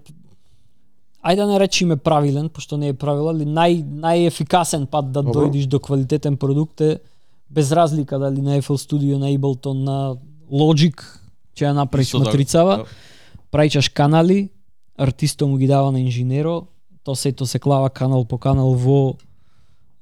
[1.23, 5.47] Ајде да не речеме правилен, пошто не е правило, али нај најефикасен пат да Добро.
[5.47, 6.99] дојдеш до квалитетен продукт е
[7.51, 10.17] без разлика дали на FL Studio, на Ableton, на
[10.51, 10.99] Logic,
[11.55, 12.85] ќе ја направиш така, матрицава, да.
[13.53, 14.51] Праќаш канали,
[14.99, 16.67] артистот му ги дава на инженеро,
[17.05, 19.17] то сето се клава канал по канал во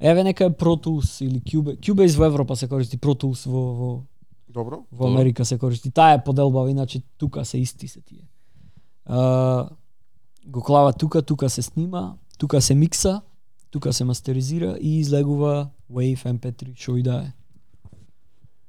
[0.01, 1.81] Еве нека е Pro Tools или Cubase.
[1.81, 4.05] Cubase во Европа се користи, Pro Tools во, во
[4.49, 4.85] Добро?
[4.93, 5.91] во Америка се користи.
[5.91, 8.29] Таа е поделбава, иначе тука се исти се тие.
[9.05, 9.69] А,
[10.47, 13.21] го клава тука, тука се снима, тука се микса,
[13.71, 17.33] тука се мастеризира и излегува Wave MP3 што и да е.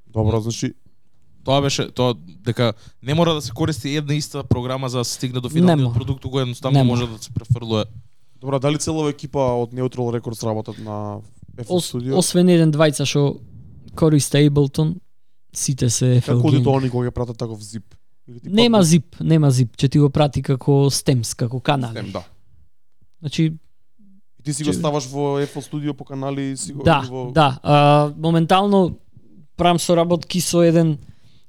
[0.06, 0.74] Добро, значи
[1.44, 2.14] Тоа беше тоа
[2.44, 5.94] дека не мора да се користи една иста програма за да се стигне до финалниот
[5.94, 7.84] продукт кој едноставно може да се префрлува.
[8.40, 11.18] Добро, дали целова екипа од Neutral Records работат на
[11.56, 12.14] FL Studio?
[12.14, 13.40] освен еден двајца што
[13.94, 14.94] користи Ableton,
[15.52, 17.82] сите се FL Како оди тоа они кога ќе пратат таков zip?
[18.28, 21.92] Или ти Нема патнат zip, нема zip, ќе ти го прати како stems, како канали.
[21.92, 22.22] систем, да.
[23.20, 23.52] Значи,
[24.38, 27.00] И ти си го Че- ставаш во FL Studio по канали и си го Да,
[27.10, 27.58] во да.
[27.62, 28.98] А, моментално
[29.56, 30.98] правам соработки со еден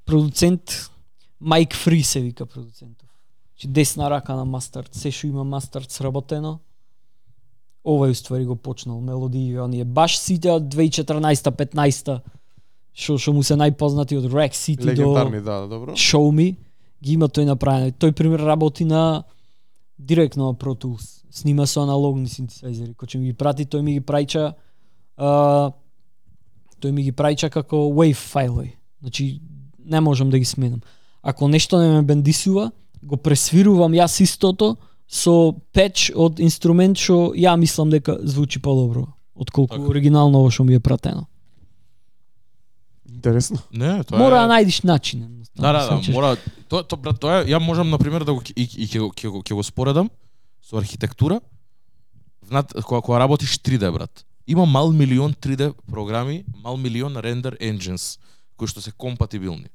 [0.05, 0.89] продуцент,
[1.39, 3.09] Майк Фри се вика продуцентов.
[3.53, 6.59] Значи десна рака на Mustard, се што има Mustard сработено.
[7.84, 12.21] Овој уствари го почнал мелодии, оние баш сите од 2014-15
[12.93, 15.97] што што му се најпознати од Rack City до да, добро.
[15.97, 16.55] Show Me,
[17.03, 17.91] ги има тој направено.
[17.91, 19.23] Тој пример работи на
[19.97, 21.23] директно на Pro Tools.
[21.31, 22.93] Снима со аналогни синтезайзери.
[22.93, 24.53] Кој ми ги прати, тој ми ги праќа
[25.17, 25.71] а,
[26.80, 28.75] тој ми ги праќа како wave фајлови.
[29.01, 29.41] Значи
[29.85, 30.81] не можам да ги сменам.
[31.23, 32.72] Ако нешто не ме бендисува,
[33.03, 34.76] го пресвирувам јас истото
[35.07, 39.89] со печ од инструмент што ја мислам дека звучи подобро отколку Така.
[39.89, 41.27] оригинално ово што ми е пратено.
[43.10, 43.60] Интересно.
[43.72, 44.47] Не, тоа Мора е...
[44.47, 45.23] да најдеш начин.
[45.23, 45.61] едноставно.
[45.61, 46.38] Да, да, да, мора
[46.69, 49.30] тоа тоа брат, тоа ја можам на пример да го и, и ќе го ќе
[49.30, 50.10] го ќе го споредам
[50.61, 51.41] со архитектура.
[52.43, 54.26] Внат кога кога работиш 3D брат.
[54.47, 58.19] Има мал милион 3D програми, мал милион рендер engines
[58.57, 59.69] кои што се компатибилни.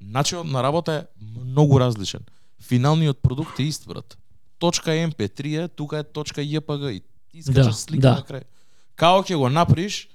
[0.00, 1.06] начинот на работа е
[1.44, 2.20] многу различен.
[2.62, 4.18] Финалниот продукт е ист, брат.
[4.58, 8.14] Точка MP3 е, тука е точка JPG и ти искачаш Да, слика да.
[8.14, 8.42] на крај.
[8.96, 10.08] Као ќе го направиш,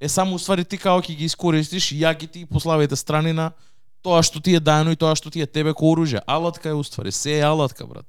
[0.00, 3.52] е само уствари ти као ќе ги искористиш јаките и послабите страни на
[4.02, 6.22] тоа што ти е даено и тоа што ти е тебе ко оружје.
[6.26, 8.06] Алатка е уствари, се е алатка, брат.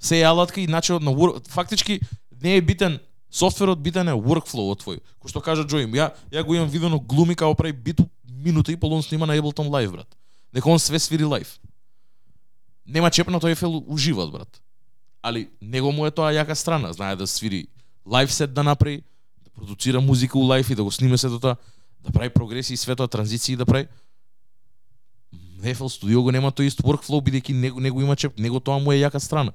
[0.00, 1.12] Се е алатка и начинот на
[1.48, 2.00] фактички
[2.42, 5.00] не е битен софтверот битен е workflow твој.
[5.20, 8.76] Кој што кажа Джоим, ја ја го имам видено глуми како прави бит минута и
[8.76, 10.16] половина снима на Ableton Live, брат.
[10.52, 11.60] Дека он све свири лайв.
[12.86, 14.60] Нема чепнато ефел уживот, брат.
[15.22, 17.66] Али него му е тоа јака страна, знае да свири
[18.06, 19.02] лайв сет да направи,
[19.44, 21.56] да продуцира музика у лайв и да го сниме се тоа,
[22.00, 23.86] да прави прогреси и све тоа транзиции да прави.
[25.62, 28.92] Ефел студио го нема тој ист workflow бидејќи него него има чеп, него тоа му
[28.92, 29.52] е јака страна.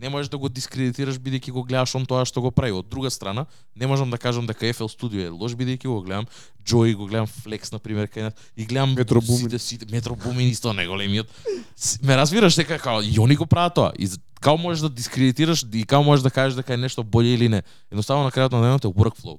[0.00, 2.72] Не можеш да го дискредитираш бидејќи го гледаш он тоа што го прави.
[2.72, 3.44] Од друга страна,
[3.76, 6.24] не можам да кажам дека FL Studio е лош бидејќи го гледам
[6.64, 9.44] Joy, го гледам Flex на пример кај нас и гледам Metro Boomin.
[9.44, 11.28] сите сите Метро Бумин исто неголемиот.
[11.76, 13.92] С- Ме разбираш дека као и они го прават тоа.
[13.98, 14.08] И
[14.40, 17.62] као можеш да дискредитираш и као можеш да кажеш дека е нешто боле или не.
[17.92, 19.38] Едноставно на крајот на денот е workflow.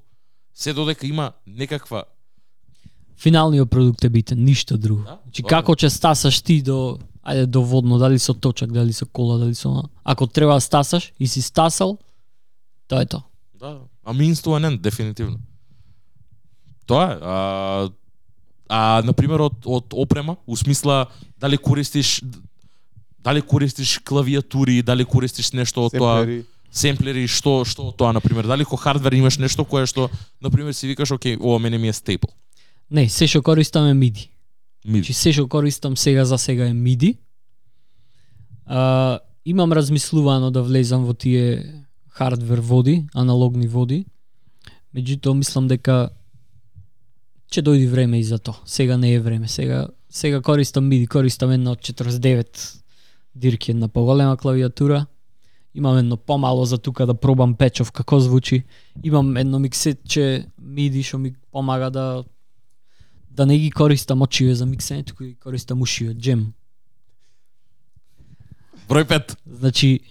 [0.54, 2.04] Се додека има некаква
[3.22, 5.04] Финалниот продукт е битен, ништо друго.
[5.06, 9.06] Да, Значи како ќе стасаш ти до ајде до водно, дали со точак, дали со
[9.06, 9.90] кола, дали со.
[10.04, 11.98] Ако треба да стасаш и си стасал,
[12.88, 13.22] тоа е тоа.
[13.60, 15.38] Да, а means to an end, дефинитивно.
[16.86, 17.18] Тоа е.
[17.22, 17.90] А,
[18.70, 21.06] а на пример од од опрема, у смисла
[21.38, 22.24] дали користиш
[23.22, 26.26] дали користиш клавиатури, дали користиш нешто од тоа
[26.72, 27.28] Семплери.
[27.28, 30.10] што што од тоа на пример, дали ко хардвер имаш нешто кое што
[30.42, 32.28] на пример си викаш, окей, ова мене ми е стейпл.
[32.92, 34.28] Не, се што користам е MIDI.
[34.86, 37.18] Ми, Значи се што користам сега за сега е MIDI.
[38.66, 44.06] А, имам размислувано да влезам во тие хардвер води, аналогни води.
[44.96, 46.12] Меѓутоа мислам дека
[47.48, 48.60] ќе дојде време и за тоа.
[48.66, 49.48] Сега не е време.
[49.48, 52.82] Сега сега користам MIDI, користам една од 49
[53.36, 55.06] дирки, една поголема клавиатура.
[55.74, 58.64] Имам едно помало за тука да пробам печов како звучи.
[59.04, 62.24] Имам едно миксетче MIDI што ми помага да
[63.36, 66.54] да не ги користам очиве за миксење, туку ги користам ушиве, джем.
[68.90, 69.36] број 5.
[69.48, 70.02] Значи,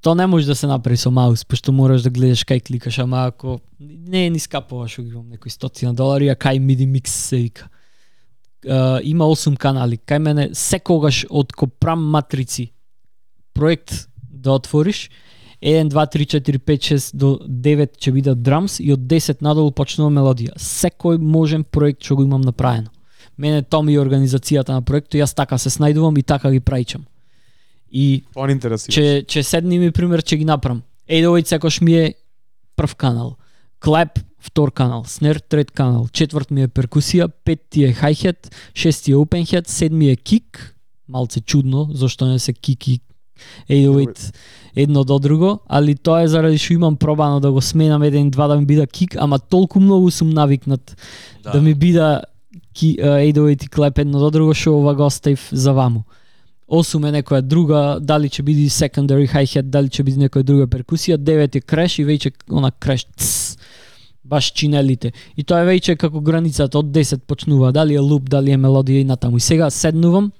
[0.00, 3.26] то не може да се направи со маус, пошто мораш да гледаш кај кликаш, ама
[3.26, 7.08] ако не е ни скапува што ги имам некои стотина долари, а кај MIDI mix
[7.08, 7.68] се вика.
[8.62, 9.98] Uh, има 8 канали.
[9.98, 12.72] Кај мене секогаш од ко прам матрици
[13.54, 15.10] проект да отвориш
[15.60, 19.72] 1, 2, 3, 4, 5, 6 до 9 ќе бидат драмс и од 10 надолу
[19.74, 20.54] почнува мелодија.
[20.54, 22.90] Секој можен проект што го имам направено.
[23.38, 27.02] Мене тоа ми е организацијата на проектот, јас така се снајдувам и така ги праќам.
[27.90, 28.94] И Тоа не интересира.
[28.94, 30.82] ќе ќе седнем и пример ќе ги направам.
[31.08, 32.14] 808 секош ми е
[32.76, 33.36] прв канал.
[33.80, 39.16] Клеп втор канал, снер трет канал, четврт ми е перкусија, петти е hi-hat, шести е
[39.16, 40.74] hat, седми е кик,
[41.08, 43.00] малце чудно зошто не се кик и
[43.68, 44.32] 808
[44.78, 48.46] едно до друго, али тоа е заради што имам пробано да го сменам еден два
[48.46, 50.96] да ми бида кик, ама толку многу сум навикнат
[51.44, 52.22] да, да ми бида
[52.72, 56.04] ки, uh, 808 и клеп едно до друго што ова го оставив за ваму.
[56.68, 61.16] 8 е некоја друга, дали ќе биде secondary hi-hat, дали ќе биде некоја друга перкусија,
[61.18, 63.58] 9 е креш и веќе она креш цс,
[64.22, 65.12] баш чинелите.
[65.36, 69.00] И тоа е веќе како границата од 10 почнува, дали е луп, дали е мелодија
[69.00, 69.36] и натаму.
[69.36, 70.30] И сега седнувам,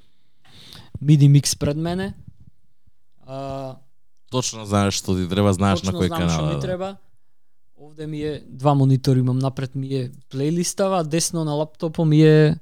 [1.03, 2.13] MIDI микс пред мене,
[3.27, 3.77] а,
[4.31, 6.37] Точно знаеш што ти треба, знаеш на Точно кој знам канал.
[6.37, 6.61] што ми да.
[6.61, 6.97] треба.
[7.81, 12.57] Овде ми е два монитори имам, напред ми е плейлистава, десно на лаптопот ми е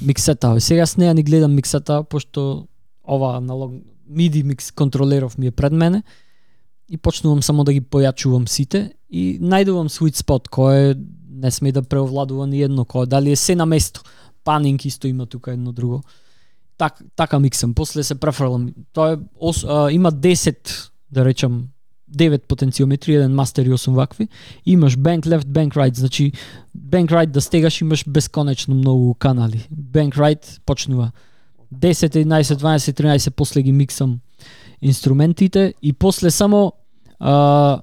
[0.00, 0.60] миксета.
[0.60, 2.66] Сега с неја ни гледам миксета, пошто
[3.04, 3.72] ова налог
[4.10, 6.02] MIDI микс контролеров ми е пред мене
[6.88, 10.96] и почнувам само да ги појачувам сите и најдувам sweet spot кој
[11.32, 14.02] не сме да преовладува ни едно, кој дали е се на место.
[14.44, 16.02] Панинг исто има тука едно друго.
[16.76, 18.74] Так, така миксам, после се префрлам.
[18.92, 21.68] Тоа е ос, а, има 10, да речам,
[22.16, 24.28] 9 потенциометри, еден мастер и 8 вакви.
[24.66, 26.32] Имаш bank left, bank right, значи
[26.76, 29.68] bank right да стегаш имаш бесконечно многу канали.
[29.92, 31.12] Bank right почнува
[31.74, 34.20] 10, 11, 12, 13, после ги миксам
[34.82, 36.72] инструментите и после само
[37.20, 37.80] а,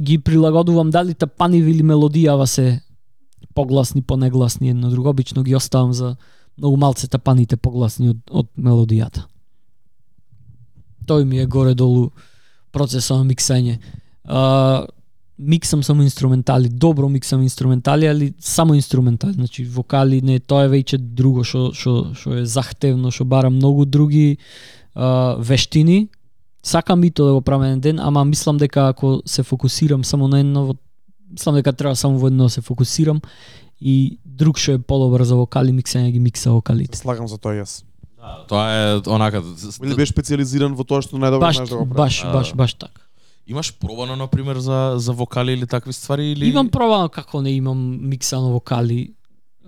[0.00, 2.80] ги прилагодувам дали тапаниви или мелодијава се
[3.54, 5.08] погласни, понегласни едно друго.
[5.08, 6.16] Обично ги оставам за
[6.58, 9.24] многу малце тапаните погласни од, од мелодијата.
[11.06, 12.10] Тој ми е горе-долу
[12.72, 13.78] процесот на миксање.
[14.24, 14.86] А,
[15.38, 20.98] миксам само инструментали, добро миксам инструментали, али само инструментали, значи вокали не, тоа е веќе
[20.98, 24.38] друго што што што е захтевно, што бара многу други
[24.94, 26.08] а, вештини.
[26.62, 30.28] Сакам и тоа да го правам еден ден, ама мислам дека ако се фокусирам само
[30.28, 30.74] на едно,
[31.30, 33.20] мислам дека треба само во едно да се фокусирам
[33.80, 36.98] и друг што е подобар за вокали, миксање ги микса вокалите.
[36.98, 37.82] Слагам за тоа јас.
[38.48, 39.42] Тоа е онака
[39.84, 42.22] Или беше специализиран во тоа што најдобро знаеш да го правиш.
[42.22, 42.54] баш, баш, да.
[42.54, 43.00] баш така.
[43.46, 47.50] Имаш пробано на пример за за вокали или такви ствари или Имам пробано како не
[47.50, 49.12] имам миксано вокали,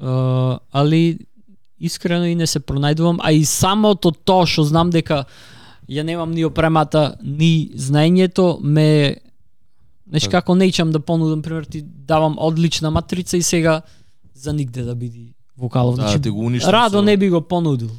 [0.03, 1.19] uh, али
[1.81, 5.25] искрено и не се пронајдувам, а и самото тоа што знам дека
[5.89, 9.17] ја немам ни опремата, ни знаењето ме
[10.07, 10.41] Значи Така.
[10.41, 13.83] како неќам да понудам пример ти давам одлична матрица и сега
[14.35, 15.97] за нигде да биде вокалов.
[15.97, 17.91] да, Значи ти го радо со- не би го понудил.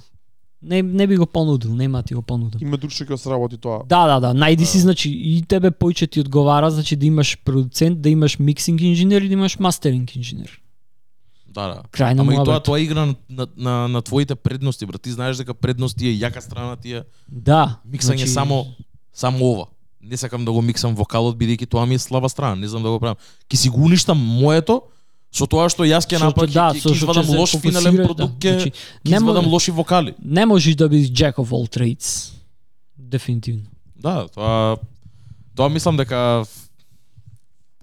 [0.61, 2.61] Не не би го понудил, нема ти го понудам.
[2.61, 3.83] Има друг што ќе сработи тоа.
[3.85, 8.01] Да, да, да, најди си значи и тебе појче ти одговара, значи да имаш продуцент,
[8.01, 10.61] да имаш миксинг инженер и да имаш мастеринг инженер.
[11.45, 11.81] Да, да.
[11.93, 15.01] Крај на Ама и тоа тоа игра на, на, на, на твоите предности, брат.
[15.01, 17.77] Ти знаеш дека предност ти е јака страна ти е Да.
[17.85, 18.65] миксање само
[19.13, 19.65] само ова.
[20.01, 22.89] Не сакам да го миксам вокалот бидејќи тоа ми е слаба страна, не знам да
[22.89, 23.17] го правам.
[23.49, 24.81] Ки си го уништам моето
[25.31, 28.47] со тоа што јас ќе направам, да, ќе извадам лош финален продукт, да.
[28.47, 28.71] ќе Значи,
[29.03, 30.15] ќе не извадам лоши вокали.
[30.23, 32.31] Не можеш да бидеш jack of all trades.
[32.97, 33.67] Дефинитивно.
[33.95, 34.77] Да, тоа
[35.55, 36.45] тоа мислам дека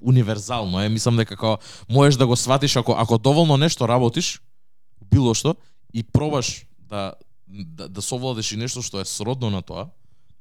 [0.04, 1.58] универзално е, мислам дека како
[1.88, 4.40] можеш да го сватиш ако ако доволно нешто работиш,
[5.10, 5.56] било што
[5.92, 7.14] и пробаш да
[7.48, 9.86] да, да совладеш и нешто што е сродно на тоа,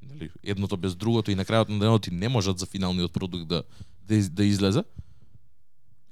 [0.02, 3.48] нели, едното без другото и на крајот на денот ти не можат за финалниот продукт
[3.48, 3.64] да
[4.08, 4.84] да, да излезе.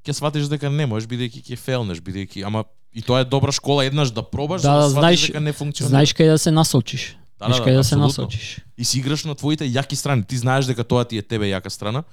[0.02, 3.86] Ќе сватиш дека не можеш бидејќи ќе фейлнеш, бидејќи ама и тоа е добра школа
[3.86, 5.90] еднаш да пробаш Да, да, сватиш знаеш- дека не функционира.
[5.90, 7.18] Знаеш кај да се насочиш.
[7.38, 8.60] Да, Знаеш да, кај да, да се насочиш.
[8.76, 10.23] и си играш на твоите јаки страни.
[10.23, 12.03] Ти знаеш дека тоа ти е тебе јака страна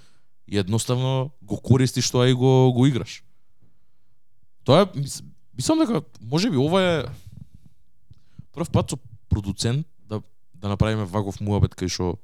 [0.46, 3.22] и едноставно го користиш тоа и го го играш.
[4.64, 5.24] Тоа е мис-
[5.54, 7.04] мислам дека можеби ова е
[8.52, 8.96] прв пат со
[9.28, 10.20] продуцент да
[10.54, 12.16] да направиме ваков муабет кај што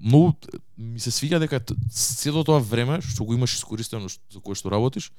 [0.00, 0.34] многу
[0.78, 1.60] ми се свиѓа дека
[1.90, 5.10] сето тоа време што го имаш искористено за кое што работиш,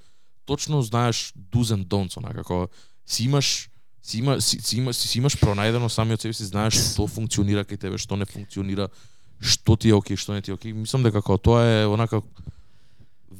[0.46, 2.70] точно знаеш do's and don'ts, онака како
[3.06, 3.70] си имаш
[4.02, 7.08] си има си, си, има, си, си имаш пронајдено сами од себе си знаеш што
[7.08, 8.88] функционира кај тебе, што не функционира,
[9.40, 10.74] што ти е окей, што не ти е окей.
[10.74, 12.22] Мислам дека како тоа е онака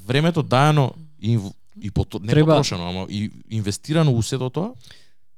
[0.06, 1.40] времето даено и
[1.82, 4.74] и пото, не Треба- потрошено, ама и инвестирано у сето тоа,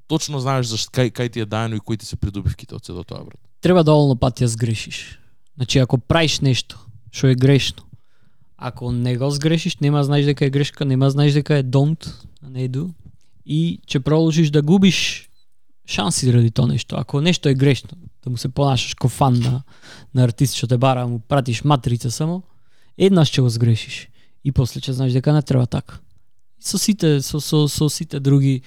[0.07, 3.03] точно знаеш за кај кај ти е даено и кои ти се придобивките од сето
[3.03, 3.39] тоа, брат.
[3.61, 5.20] Треба доволно пати ја сгрешиш.
[5.61, 6.79] Значи ако правиш нешто
[7.13, 7.83] што е грешно,
[8.57, 12.01] ако не го сгрешиш, нема знаеш дека е грешка, нема знаеш дека е don't,
[12.41, 12.89] а не е do,
[13.45, 15.29] и ќе продолжиш да губиш
[15.85, 16.97] шанси заради тоа нешто.
[16.97, 17.93] Ако нешто е грешно,
[18.23, 19.61] да му се понашаш ко фан на,
[20.17, 22.41] на артист што те бара, му пратиш матрица само,
[22.97, 24.09] еднаш ќе го сгрешиш.
[24.41, 26.01] И после ќе знаеш дека не треба така.
[26.57, 28.65] Со сите, со, со, со сите други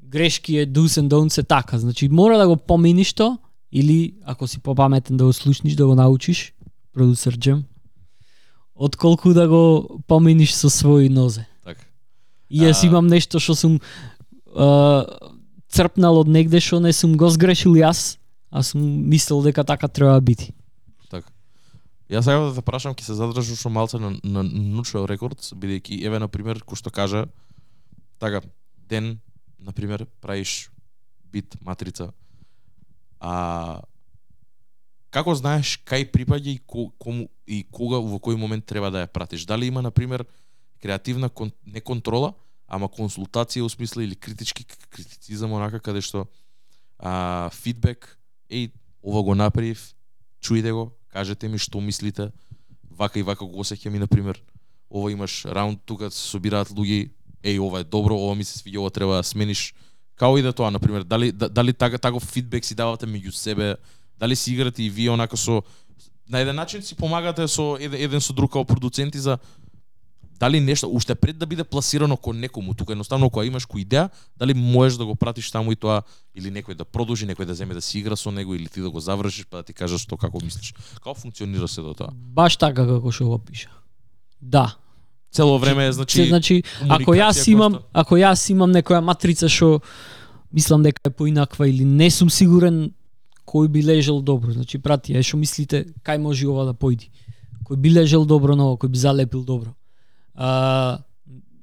[0.00, 1.76] грешки е do's and don'ts е така.
[1.78, 3.36] Значи мора да го поминиш тоа
[3.74, 6.54] или ако си попаметен да го слушниш, да го научиш,
[6.92, 7.64] продусер Джем,
[8.74, 11.46] отколку да го поминиш со своји нозе.
[11.64, 11.82] Така.
[12.50, 13.80] И јас А- имам нешто што сум
[14.54, 15.02] а,
[15.68, 18.18] црпнал од негде што не сум го сгрешил јас,
[18.50, 20.54] а сум мислел дека така треба да биде.
[21.10, 21.26] Така.
[22.10, 26.06] Јас сакам да те прашам, ќе се задржам уште малце на, на Нучо Рекордс, бидејќи
[26.06, 27.26] еве на пример кој што кажа
[28.22, 28.40] така
[28.88, 29.18] ден
[29.58, 30.70] на пример правиш
[31.32, 32.12] бит матрица.
[33.24, 33.80] А
[35.14, 39.12] како знаеш кај припаѓа и ко, кому и кога во кој момент треба да ја
[39.12, 39.46] пратиш?
[39.48, 40.26] Дали има на пример
[40.82, 42.34] креативна кон, не контрола,
[42.68, 46.26] ама консултација у смисла или критички критицизам онака каде што
[46.98, 48.18] а, фидбек,
[48.50, 49.94] еј, ова го направив,
[50.44, 52.30] чујте го, кажете ми што мислите,
[52.90, 54.42] вака и вака го осеќам и на пример,
[54.90, 57.08] ова имаш раунд тука се собираат луѓе,
[57.44, 59.72] еј ова е добро, ова ми се свиѓа, ова треба да смениш.
[60.16, 63.76] Као и да тоа, на пример, дали дали така таков фидбек си давате меѓу себе,
[64.18, 65.62] дали си играте и вие онака со
[66.28, 69.38] на еден начин си помагате со еден, еден со друг као продуценти за
[70.40, 74.10] дали нешто уште пред да биде пласирано кон некому, тука едноставно кога имаш која идеја,
[74.36, 76.02] дали можеш да го пратиш таму и тоа
[76.34, 78.90] или некој да продолжи, некој да земе да си игра со него или ти да
[78.90, 80.74] го завршиш па да ти кажеш што како мислиш.
[81.00, 82.10] Како функционира се до тоа?
[82.12, 83.70] Баш така како што го пиша.
[84.40, 84.76] Да.
[85.34, 89.80] Цело време значи, Значи, значи ако јас имам, што- ако јас имам некоја матрица што
[90.52, 92.92] мислам дека е поинаква или не сум сигурен
[93.44, 94.52] кој би лежел добро.
[94.52, 97.10] Значи прати, е што мислите кај може ова да појди.
[97.66, 99.74] Кој би лежел добро на ова, кој би залепил добро.
[100.34, 100.98] А,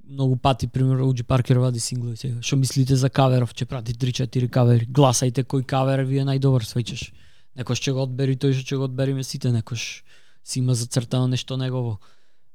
[0.10, 2.42] многу пати пример Уџи Паркер вади синглови сега.
[2.42, 3.54] Што мислите за каверов?
[3.56, 4.86] Ќе прати 3-4 кавери.
[4.86, 7.12] Гласајте кој кавер ви е најдобар, свеќаш.
[7.56, 10.04] Некош ќе го одбери тој што ќе го одбериме сите, некош
[10.44, 12.00] си има зацртано нешто негово.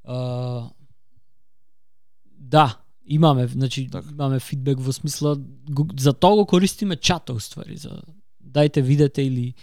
[0.05, 0.69] А,
[2.39, 4.09] да, имаме, значи Така.
[4.11, 5.37] имаме фидбек во смисла
[5.71, 8.03] го- за тоа го користиме чата уствари за
[8.45, 9.55] дајте видете или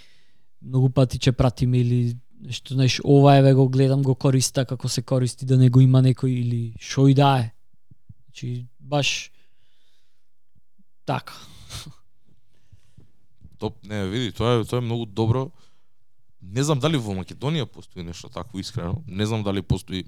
[0.61, 5.01] многу пати ќе пратиме или нешто знаеш ова еве го гледам го користа како се
[5.01, 7.53] користи да не го има некој или што и да е
[8.25, 9.31] Значи баш
[11.05, 11.33] така.
[13.57, 15.51] Топ, не, види, тоа е тоа е многу добро.
[16.41, 19.03] Не знам дали во Македонија постои нешто такво искрено.
[19.07, 20.03] Не знам дали постои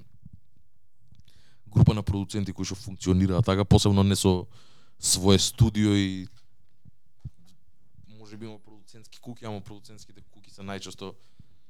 [1.76, 4.48] група на продуценти кои што функционираат така, посебно не со
[5.00, 6.28] свое студио и
[8.20, 11.14] може би има продуцентски куки, ама продуцентските куки се најчесто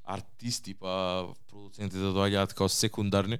[0.05, 3.39] артисти, па продуцентите доаѓаат као секундарни,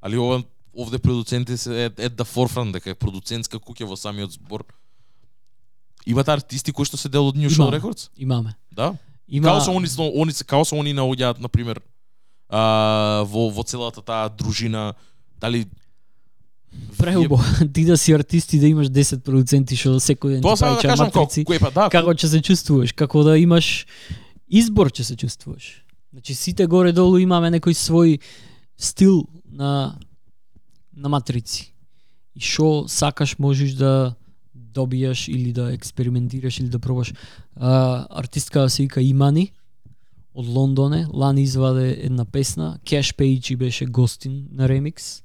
[0.00, 0.44] али ова
[0.76, 4.64] овде продуценти се at, at the forefront, дека е продуцентска куќа во самиот збор.
[6.06, 7.70] Имате артисти кои што се дел од New Show.
[7.74, 8.10] Records?
[8.16, 8.54] Имаме.
[8.70, 8.94] Да.
[9.28, 11.82] Има Као се они, они се као се они наоѓаат на пример
[12.48, 14.94] а, во во целата таа дружина,
[15.40, 15.66] дали
[16.98, 17.38] преубо.
[17.72, 20.96] Ти да си артист и да имаш 10 продуценти што секој ден Тоа ти сакам
[20.96, 21.44] да матрици.
[21.44, 23.86] како па да, како ќе се чувствуваш, како да имаш
[24.48, 25.84] избор ќе се чувствуваш.
[26.12, 28.20] Значи сите горе долу имаме некој свој
[28.76, 29.98] стил на
[30.96, 31.72] на матрици.
[32.34, 34.14] И што сакаш можеш да
[34.54, 37.12] добиеш или да експериментираш или да пробаш.
[37.56, 39.52] А, артистка се вика Имани
[40.34, 45.22] од Лондоне, лани изваде една песна, Cash Page беше гостин на ремикс.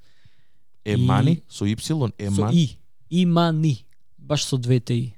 [0.93, 2.63] Емани со Y, Со Емани.
[3.09, 3.21] И.
[3.23, 3.85] Имани.
[4.17, 5.13] Баш со двете И.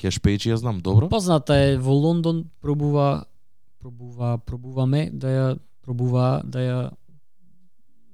[0.00, 1.08] Кеш Пејчи ја знам добро.
[1.08, 3.24] Позната е во Лондон, пробува
[3.80, 6.78] пробува пробуваме да ја пробува да ја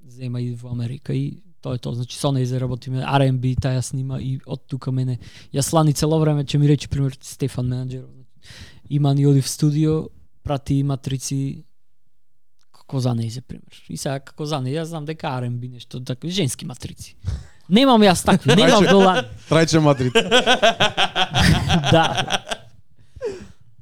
[0.07, 1.95] зема и во Америка и тоа е тоа.
[1.95, 5.19] Значи со неј заработиме R&B, таа снима и од тука мене
[5.53, 8.11] ја слани цело време, ќе ми рече пример Стефан менаџеров.
[8.89, 10.07] Има ни оди в студио,
[10.43, 11.63] прати матрици
[12.87, 13.11] како за
[13.47, 13.83] пример.
[13.89, 17.15] И сега како за неј, јас знам дека R&B нешто така женски матрици.
[17.67, 19.25] Немам јас такви, немам долан.
[19.49, 20.13] Трајче матрит.
[21.93, 22.39] да.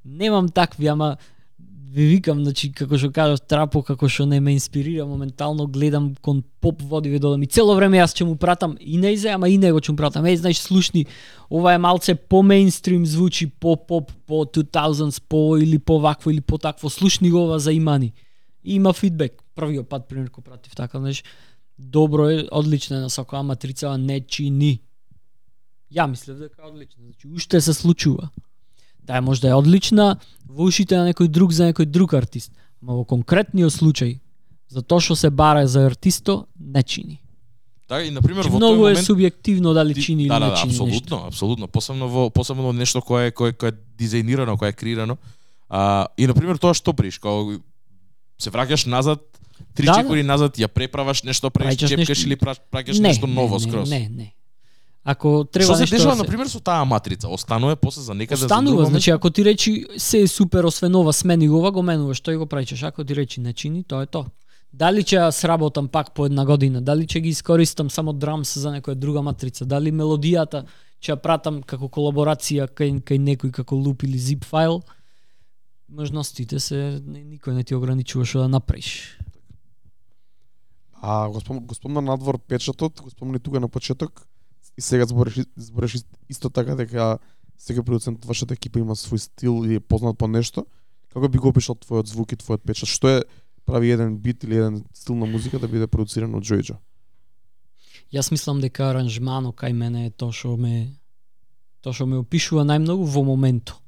[0.04, 1.18] Немам такви, ама
[1.96, 6.42] ви викам, значи, како што кажав, трапо, како што не ме инспирира, моментално гледам кон
[6.60, 9.48] поп води ви додам и цело време јас ќе му пратам и не изе, ама
[9.54, 10.26] и него ќе му пратам.
[10.26, 11.06] Еј, знаеш, слушни,
[11.48, 16.42] ова е малце по мейнстрим звучи, по поп, по 2000s, по или по вакво или
[16.42, 18.12] по такво, слушни го ова за имани.
[18.66, 19.42] И има фидбек.
[19.56, 21.24] Првиот пат пример кој пратив така, знаеш,
[21.78, 24.82] добро е, одлична е насока, ама трицава не чини.
[25.94, 28.30] Ја мислев дека е одлична, значи уште се случува.
[29.04, 30.18] Да, може да е одлична
[30.50, 32.52] во ушите на некој друг за некој друг артист,
[32.82, 34.20] ама во конкретниот случај
[34.68, 37.22] за тоа што се бара за артисто не чини.
[37.88, 40.40] Да, и на пример Значи, во многу е момент субјективно дали ти- чини или да,
[40.40, 40.84] да, не да, чини нешто.
[40.84, 45.18] апсолутно, апсолутно, посебно во посебно нешто кое кое кое е дизајнирано, кое е креирано.
[45.70, 47.62] А, и на пример тоа што приш, као
[48.38, 49.20] се враќаш назад,
[49.74, 49.98] три Да, да.
[49.98, 53.60] чекори назад, ја преправаш нешто, правиш чепкаш нешто- или пра- праќаш не, нешто ново не,
[53.62, 53.90] скроз.
[53.90, 54.32] Не, не, не.
[55.04, 57.30] Ако треба Што се нешто дешава да на пример со таа матрица?
[57.30, 60.96] Останува после за некаде за Останува, друго значи ако ти речи се е супер освен
[60.96, 62.84] ова, смени го ова, го менуваш, тој го праќаш.
[62.84, 64.26] Ако ти речи не чини, тоа е тоа.
[64.74, 68.70] Дали ќе ја сработам пак по една година, дали ќе ги искористам само драмс за
[68.72, 70.66] некоја друга матрица, дали мелодијата
[71.00, 74.82] ќе ја пратам како колаборација кај, кај некој како луп или zip файл,
[75.90, 79.18] можностите се никој не ти ограничува што да направиш.
[81.02, 84.28] А го спом, го спомна надвор печатот, го спомни тука на почеток
[84.78, 87.20] и сега збориш збориш ист- исто така дека
[87.60, 90.66] секој продуцент од вашата екипа има свој стил и е познат по нешто.
[91.14, 92.90] Како би го опишал твојот звук и твојот печат?
[92.90, 93.24] Што е
[93.66, 96.78] прави еден бит или еден стил на музика да биде продуциран од Джојджо?
[98.12, 100.98] Јас мислам дека аранжмано кај мене е тоа што ме
[101.82, 103.85] тоа што ме опишува најмногу во моментот.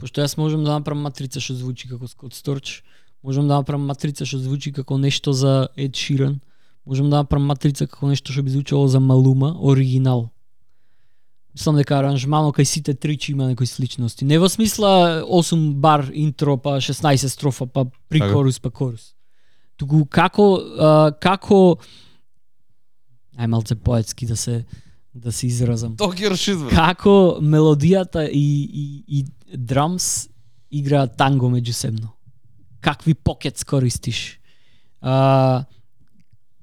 [0.00, 2.82] Пошто јас можам да направам матрица што звучи како Скот Сторч,
[3.22, 6.40] можам да направам матрица што звучи како нешто за Ед Ширан,
[6.84, 10.30] можам да направам матрица како нешто што би звучало за Малума, оригинал.
[11.56, 14.26] Мислам дека аранжмано кај сите тричи има некои сличности.
[14.28, 19.14] Не во смисла 8 бар интро па 16 строфа па при корус па корус.
[19.76, 21.78] Туку како а, како
[23.36, 24.66] најмалце поетски да се
[25.16, 25.96] да се изразам.
[25.96, 26.70] Тоа ги расчизвам.
[26.70, 29.24] Како мелодијата и и и
[29.56, 30.28] драмс
[30.70, 32.12] играат танго меѓусебно.
[32.80, 34.38] Какви покетс користиш?
[35.00, 35.64] А,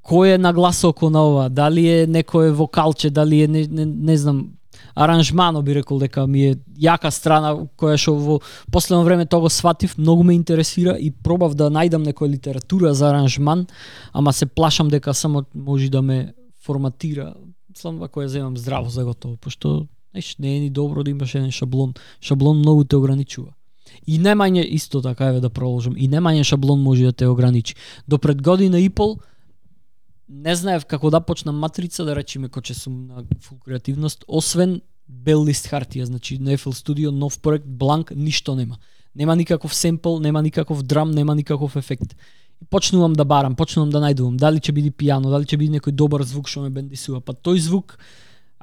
[0.04, 1.50] кој е нагласоко на ова?
[1.50, 4.54] Дали е некое вокалче, дали е не, не, не знам
[4.96, 8.40] аранжмано би рекол дека ми е јака страна која што во
[8.72, 13.10] последно време тоа го сватив, многу ме интересира и пробав да најдам некоја литература за
[13.10, 13.66] аранжман,
[14.14, 17.34] ама се плашам дека само може да ме форматира.
[17.74, 21.36] Мислам ако ја земам здраво за готово, пошто знаеш, не е ни добро да имаш
[21.36, 21.94] еден шаблон.
[22.22, 23.54] Шаблон многу те ограничува.
[24.08, 25.98] И немање исто така еве да продолжам.
[25.98, 27.76] И немање шаблон може да те ограничи.
[28.08, 29.18] До пред година и пол
[30.30, 35.44] не знаев како да почнам матрица, да речеме коче сум на фул креативност, освен бел
[35.46, 38.78] лист хартија, значи на FL Studio нов проект бланк, ништо нема.
[39.16, 42.16] Нема никаков семпл, нема никаков драм, нема никаков ефект.
[42.70, 46.24] Почнувам да барам, почнувам да најдувам, дали ќе биде пијано, дали ќе биде некој добар
[46.24, 47.20] звук што ме бендисува.
[47.22, 47.98] Па тој звук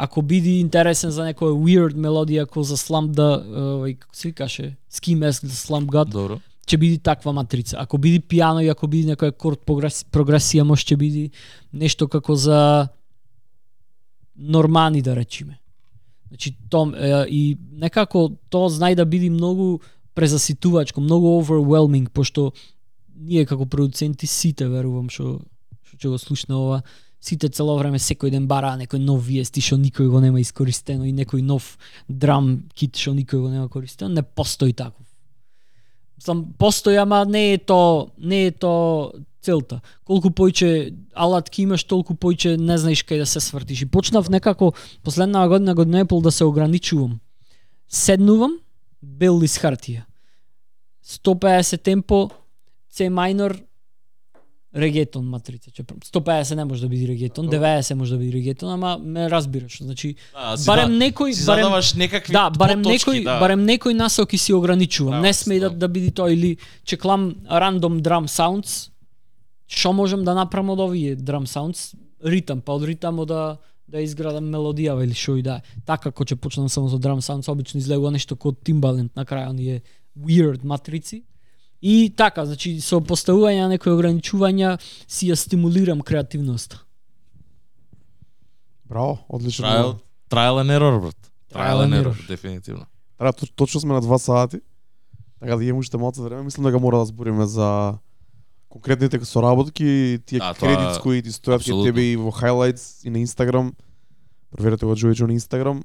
[0.00, 4.68] ако биде интересен за некоја weird мелодија како за Slump да, овој како се викаше,
[4.88, 6.38] Ski Mask за Slump God, Добро.
[6.64, 7.76] ќе биде таква матрица.
[7.76, 11.26] Ако биде пијано и ако биде некоја корд прогрес, прогресија, може ќе биде
[11.72, 12.88] нешто како за
[14.36, 15.58] нормани да речеме.
[16.28, 19.82] Значи том е, и некако тоа знај да биде многу
[20.14, 22.52] презаситувачко, многу overwhelming пошто
[23.20, 25.40] ние како продуценти сите верувам што
[25.84, 26.82] што ќе го слушне ова
[27.20, 31.12] сите цело време секој ден бараа некој нов виест што никој го нема искористено и
[31.12, 31.76] некој нов
[32.08, 35.06] драм кит што никој го нема користено, не постои таков.
[36.18, 39.80] Сам постои, ама не е то, не е то целта.
[40.04, 43.82] Колку појче алатки имаш, толку појче не знаеш кај да се свртиш.
[43.82, 47.20] И почнав некако последнава година, година и пол да се ограничувам.
[47.88, 48.58] Седнувам,
[49.02, 50.04] бел лист хартија.
[51.04, 52.30] 150 темпо,
[52.92, 53.62] C minor,
[54.76, 55.70] регетон матрица.
[55.70, 59.82] Че 150 не може да биде регетон, 90 може да биде регетон, ама ме разбираш.
[59.82, 63.40] Значи, Да, си барем да- некој, си барем задаваш некакви Да, барем поточки, некој, да.
[63.40, 65.10] барем некој насоки си ограничувам.
[65.10, 65.76] Браво, не сме да, да.
[65.76, 68.90] да биде тоа или чеклам random drum sounds.
[69.68, 71.94] Што можам да направам од овие drum sounds?
[72.24, 73.58] Ритам, па од ритамо да
[73.90, 75.60] да изградам мелодија или што и да.
[75.86, 79.48] Така кога ќе почнам само со drum sounds, обично излегува нешто како Timbaland на крај
[79.50, 79.82] оние
[80.14, 81.24] weird матрици.
[81.82, 84.74] И така, значи со поставување на некои ограничувања
[85.08, 86.82] си ја стимулирам креативноста.
[88.84, 89.64] Браво, одлично.
[89.66, 89.98] Trial,
[90.30, 91.16] trial and error, брат.
[91.48, 92.26] Trial Trial and error, error.
[92.28, 92.86] дефинитивно.
[93.18, 94.60] Треба точ- точно сме на 2 сати.
[95.40, 97.94] Така да имаме уште малку време, мислам дека мора да збориме за
[98.68, 101.84] конкретните соработки, тие Да, тоа кредитс кои ти стојат кај апсолутно.
[101.84, 103.72] тебе и во highlights и на Инстаграм.
[104.50, 105.82] Проверете го Джојчо на Инстаграм.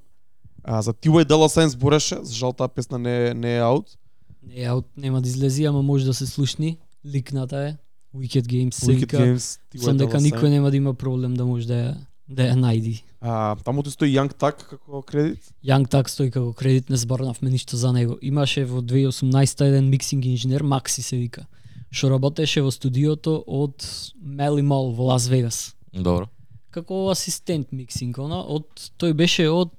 [0.63, 1.25] А за T.Y.
[1.25, 3.97] Della Sign збореше, за жал таа песна не, не е аут.
[4.45, 6.77] Не, аут нема да излези, ама може да се слушни.
[7.05, 7.77] Ликната е.
[8.15, 9.13] Wicked Games се Wicked.
[9.13, 9.83] Games, T.Y.
[9.83, 11.95] Сам дека никој нема да има проблем да може да ја
[12.27, 13.01] да ја најди.
[13.21, 15.41] А, таму ти стои Young Tuck како кредит.
[15.65, 18.17] Young Tuck стои како кредит, не зборнавме ништо за него.
[18.21, 21.45] Имаше во 2018 еден миксинг инженер, Макси се вика,
[21.91, 23.85] што работеше во студиото од
[24.21, 25.75] Мели Мол во Лас Вегас.
[25.93, 26.29] Добро.
[26.71, 28.67] Како асистент миксинг, она, од
[28.99, 29.71] тој беше од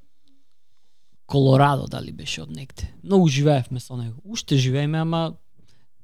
[1.27, 2.86] Колорадо, дали беше од негде.
[3.03, 4.20] Многу живеевме со него.
[4.24, 5.35] Уште живееме, ама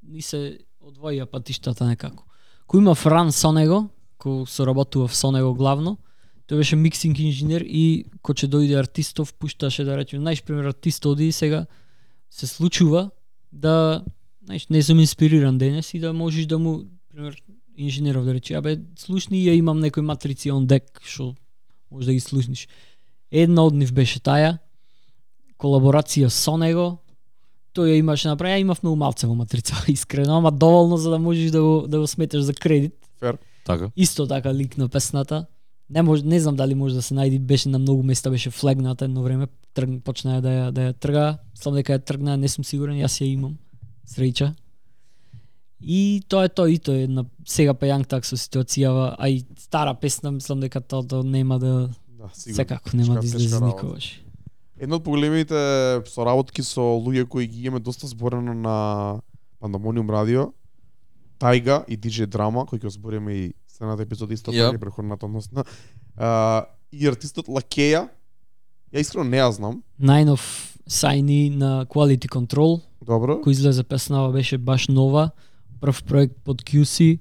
[0.03, 2.25] ни се одвоија патиштата некако.
[2.67, 3.87] Кој има Фран со него,
[4.19, 5.97] кој соработува со него главно,
[6.47, 11.05] тој беше миксинг инженер и кој ќе дојде артистов, пушташе да речем, најш пример артист
[11.05, 11.65] оди и сега
[12.29, 13.09] се случува
[13.51, 14.03] да
[14.43, 17.39] знаеш, не сум инспириран денес и да можеш да му пример
[17.77, 21.35] инженеров да рече, абе слушни ја имам некои матрици он дек што
[21.91, 22.67] може да ги слушниш.
[23.31, 24.57] Една од нив беше таја
[25.63, 26.99] колаборација со него.
[27.73, 31.19] Тој ја имаше направи, ја имав многу малце во матрица, искрено, ама доволно за да
[31.19, 32.95] можеш да го да го сметаш за кредит.
[33.65, 33.89] Така.
[33.95, 35.45] Исто така лик на песната.
[35.89, 39.05] Не може, не знам дали може да се најди, беше на многу места беше флегната
[39.05, 42.63] едно време, трг, почна да ја да ја трга, слам дека ја тргна, не сум
[42.63, 43.57] сигурен, јас ја имам.
[44.07, 44.53] Среќа.
[45.83, 49.29] И тоа е тоа и тоа е на сега па Young Tuck со ситуацијава, а
[49.29, 51.89] и стара песна, мислам дека тоа тоа нема да
[52.23, 54.22] Да, секако нема да излезе никогаш.
[54.83, 55.55] Една од поголемите
[56.11, 59.21] соработки со луѓе кои ги имаме доста зборено на
[59.63, 60.49] Пандамониум радио,
[61.39, 64.67] Тајга и DJ Драма, кој ќе збориме и следната епизода исто Ја.
[64.67, 65.63] така и претходната односно.
[66.17, 68.09] А, и артистот Лакеја,
[68.91, 69.79] ја искрено не ја знам.
[69.99, 70.43] Најнов
[70.83, 73.39] сајни на Quality Control, Добро.
[73.39, 75.31] кој излезе песнава беше баш нова,
[75.79, 77.19] прв проект под QC,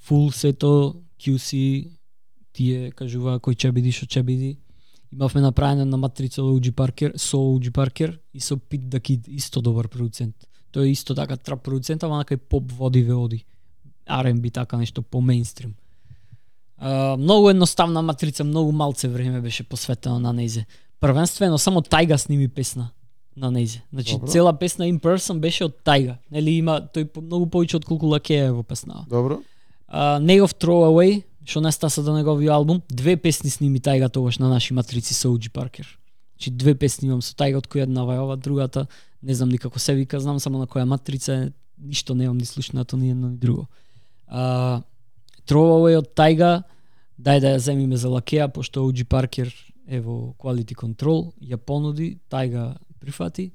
[0.00, 1.92] фул сето QC
[2.56, 4.56] тие кажуваа кој ќе биде што ќе биде.
[5.14, 9.88] Имавме направено на матрица OG Паркер, со OG Паркер и со the Kid, исто добар
[9.88, 10.34] продуцент.
[10.72, 13.44] Тој е исто така трап продуцент, ама на кај поп води ве оди.
[14.10, 15.74] R&B така нешто по мейнстрим.
[16.78, 20.66] А, многу едноставна матрица, многу малце време беше посветено на незе.
[21.00, 22.90] Првенствено само Тајга сними песна
[23.36, 23.82] на незе.
[23.92, 24.26] Значи Добро.
[24.26, 26.18] цела песна in person беше од Тајга.
[26.30, 29.06] Нели има тој многу повеќе од колку Лакеја во песнава.
[29.08, 29.42] Добро.
[29.86, 34.48] А, негов Throwaway, што не стаса до неговиот албум, две песни сними Тајга тогаш на
[34.48, 35.86] наши матрици со Уджи Паркер.
[36.36, 38.86] Значи две песни имам со Тајга, од која еднава е ова, другата
[39.22, 42.96] не знам никако се вика, знам само на која матрица е, ништо немам ни слушнато
[42.96, 43.66] ни едно ни друго.
[44.26, 44.82] А,
[45.46, 46.64] Throwaway од Тајга,
[47.20, 49.52] дај да ја земиме за Лакеја, пошто Уджи Паркер
[49.86, 53.52] е во Quality Control, ја понуди, Тајга прифати.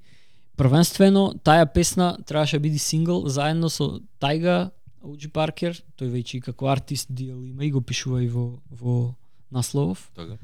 [0.57, 4.71] Првенствено, таја песна требаше да биде сингл заедно со Тајга,
[5.03, 9.15] OG Паркер, тој веќе и како артист дел има и го пишува и во, во
[9.51, 10.09] насловов.
[10.15, 10.37] Така.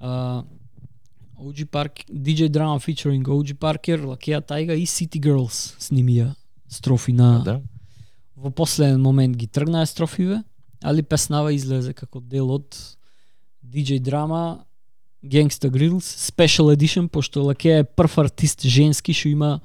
[0.00, 0.44] Uh,
[1.38, 6.34] OG Park, DJ Drama featuring OG Parker, Лакеја Тајга и City Girls снимија
[6.68, 7.60] строфи на Да.
[8.36, 10.42] во последен момент ги тргнаа строфиве,
[10.82, 12.76] али песнава излезе како дел од
[13.62, 14.64] DJ драма
[15.22, 19.60] Gangsta Grills Special Edition, пошто Лаке е прв артист женски што има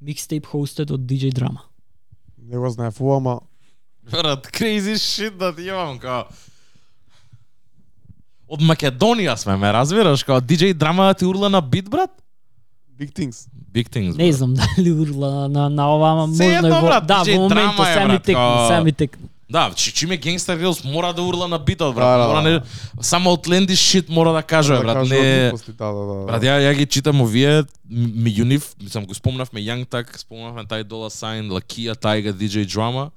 [0.00, 1.62] микстейп хостед од DJ драма.
[2.38, 3.40] Не го знаев ова, ама
[4.10, 6.24] Брат, crazy shit да ти имам, као...
[8.48, 12.10] Од Македонија сме, ме разбираш, као DJ драма да ти урла на бит, брат?
[12.96, 13.48] Big Things.
[13.74, 14.34] Big things, Не брат.
[14.34, 17.40] знам дали урла на, на, ова, ама можно едно, е во, брат, да, DJ во
[17.42, 19.28] моментот е, се ми брат, текна, као- се ми текна.
[19.50, 22.06] Да, чи, чиме Gangsta Girls мора да урла на битот, брат.
[22.08, 22.50] Да, да, мора да.
[22.50, 22.60] не,
[23.00, 24.94] само outlandish shit мора да кажува, брат.
[24.96, 26.24] кажува Не, да, да, да.
[26.24, 27.64] Брат, ја, ја ги читам овие, м-
[28.16, 33.10] меѓу нив, мислам, го спомнавме Young Tuck, спомнавме тај Dollar Sign, Лакија, Тайга, DJ Drama,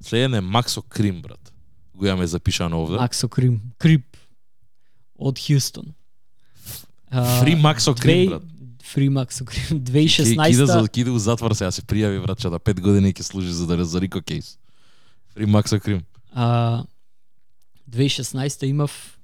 [0.00, 1.52] следен е Максо Крим, брат.
[1.94, 2.96] Го имаме запишано овде.
[2.96, 4.16] Максо Крим, Крип
[5.18, 5.84] од Хјустон.
[7.40, 8.42] Фри Максо Крим, брат.
[8.82, 9.62] Фри Максо Крим.
[9.68, 10.06] Ки- Киде,
[10.56, 13.52] за, 2016 киде у затвор сега се пријави, брат, че да пет години ќе служи
[13.52, 14.58] за да за Рико Кейс.
[15.28, 16.02] Фри Максо Крим.
[16.32, 16.84] а,
[17.90, 19.18] 2016 имав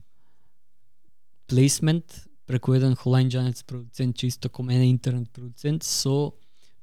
[1.47, 6.33] плейсмент преку еден холанџанец продуцент, чисто ко мене интернет продуцент со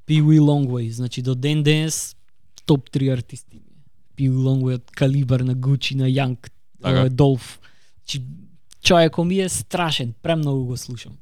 [0.08, 0.90] Pee Wee Longway.
[0.90, 2.16] Значи до ден денес
[2.66, 3.62] топ 3 артисти.
[4.20, 6.38] Wee Longway калибар на Gucci, на Young,
[6.82, 7.06] Така.
[7.06, 7.60] uh, Dolph.
[8.00, 8.26] Значи
[8.82, 11.14] човекот ми е страшен, премногу го слушам.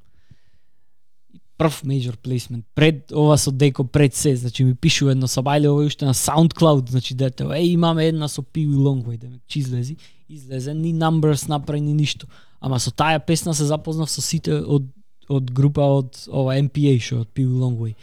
[1.58, 5.86] Прв major placement пред ова со Деко пред се, значи ми пишува едно сабајле ова
[5.86, 9.96] уште на SoundCloud, значи дете, е имаме една со Wee Longway, да че излези,
[10.30, 12.28] излезе ни numbers направи ни ништо.
[12.62, 14.84] Ама со таа песна се запознав со сите од
[15.30, 17.96] од група од ова MPA шо од Wee Longway.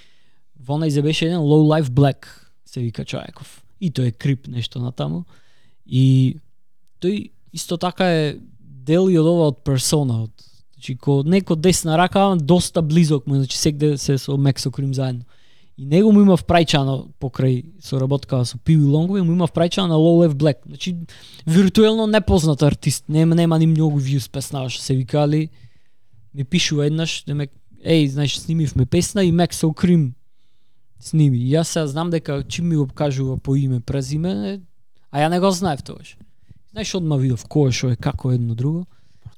[0.61, 2.27] Во најзе беше еден Low Life Black,
[2.67, 3.64] се вика човеков.
[3.85, 5.25] И тој е крип нешто на таму.
[5.85, 6.39] И
[7.05, 8.25] тој исто така е
[8.59, 10.33] дел и од ова од персона, од
[10.85, 14.95] Значи, ко неко десна рака, ама доста близок му, значи сегде се со Мексо Крим
[14.95, 15.25] заедно.
[15.79, 20.21] И него му има впрајчано покрај соработкава со Пиви Лонгови, му има впрајчано на Low
[20.21, 20.61] Left Black.
[20.67, 20.95] Значи,
[21.47, 25.49] виртуелно непознат артист, нема, нема ни многу views песнава, што се викали.
[26.35, 30.15] Ми пишува еднаш, да еј, знаеш, снимивме песна и Мексо Крим
[31.05, 31.37] сними.
[31.39, 34.61] И јас сега знам дека чим ми го кажува по име, презиме,
[35.13, 36.17] а ја не го знаев тогаш.
[36.73, 38.87] Знаеш, одма видов кој шо е, како едно друго.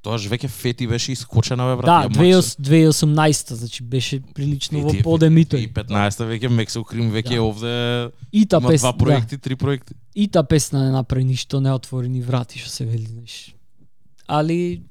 [0.02, 1.86] Тоаш веќе Фети беше искочена, бе, брат.
[1.86, 2.62] Да, ја Максо.
[2.62, 5.66] 2018, значи беше прилично во Фети е подем и И тој.
[5.72, 7.42] 15-та веќе Мексо Крим веќе Да.
[7.42, 9.94] овде И та има песна, два проекти, три проекти.
[9.94, 13.54] да, и та песна не направи ништо, не отвори ни врати, што се вели, знаеш.
[14.28, 14.82] Али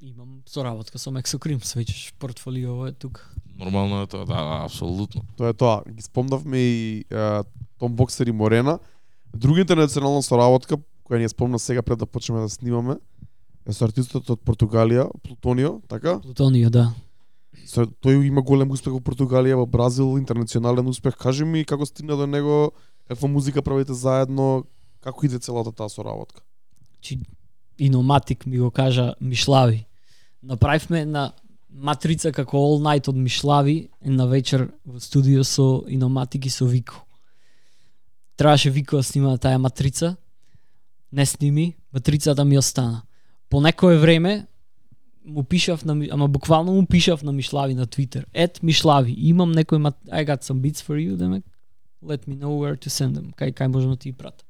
[0.00, 3.26] имам соработка со Мексо Крим, свеќаш портфолио е тука.
[3.58, 5.22] Нормално е тоа, да, да, апсолутно.
[5.36, 5.82] Тоа е тоа.
[5.88, 7.42] Ги спомнавме и е,
[7.78, 8.78] Том Боксер и Морена.
[9.34, 12.98] Друга интернационална соработка, која ни ја спомна сега пред да почнеме да снимаме,
[13.66, 16.20] е со артистот од Португалија, Плутонио, така?
[16.22, 16.92] Плутонио, да.
[17.66, 21.18] Со, тој има голем успех во Португалија, во Бразил, интернационален успех.
[21.18, 22.70] Кажи ми како стигна до него,
[23.08, 24.64] каква музика правите заедно,
[25.02, 26.40] како иде целата таа соработка?
[27.00, 27.18] Чи
[27.78, 29.87] Иноматик ми го кажа Мишлави.
[30.42, 31.32] Направивме на
[31.70, 37.04] матрица како All Night од Мишлави на вечер во студио со Иноматик и со Вико.
[38.36, 40.16] Требаше Вико да снима таа матрица.
[41.12, 43.02] Не сними, матрицата ми остана.
[43.50, 44.46] По некое време
[45.24, 48.26] му пишав на ама буквално му пишав на Мишлави на Твитер.
[48.34, 49.96] Ет Мишлави, имам некој мат...
[50.08, 51.44] I got some beats for you, демек.
[52.02, 53.34] Let me know where to send them.
[53.34, 54.47] Кај кај можам да ти пратам.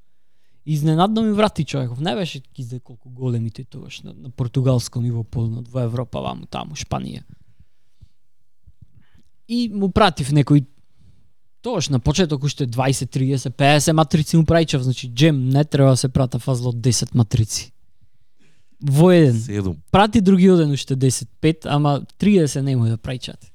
[0.71, 2.01] Изненадно ми врати човеков.
[2.01, 6.45] Не беше кизде колку големи тој тогаш на, на португалско ниво познат во Европа, ваму
[6.45, 7.23] таму, Шпанија.
[9.49, 10.67] И му пратив некој
[11.65, 15.97] Тоаш на почеток уште 20, 30, 50 матрици му прајчав, значи джем не треба да
[15.97, 17.73] се прата фазло 10 матрици.
[18.85, 19.41] Во еден.
[19.41, 19.77] Седум.
[19.91, 23.51] Прати други оден уште 10, 5, ама 30 немој да прајчате.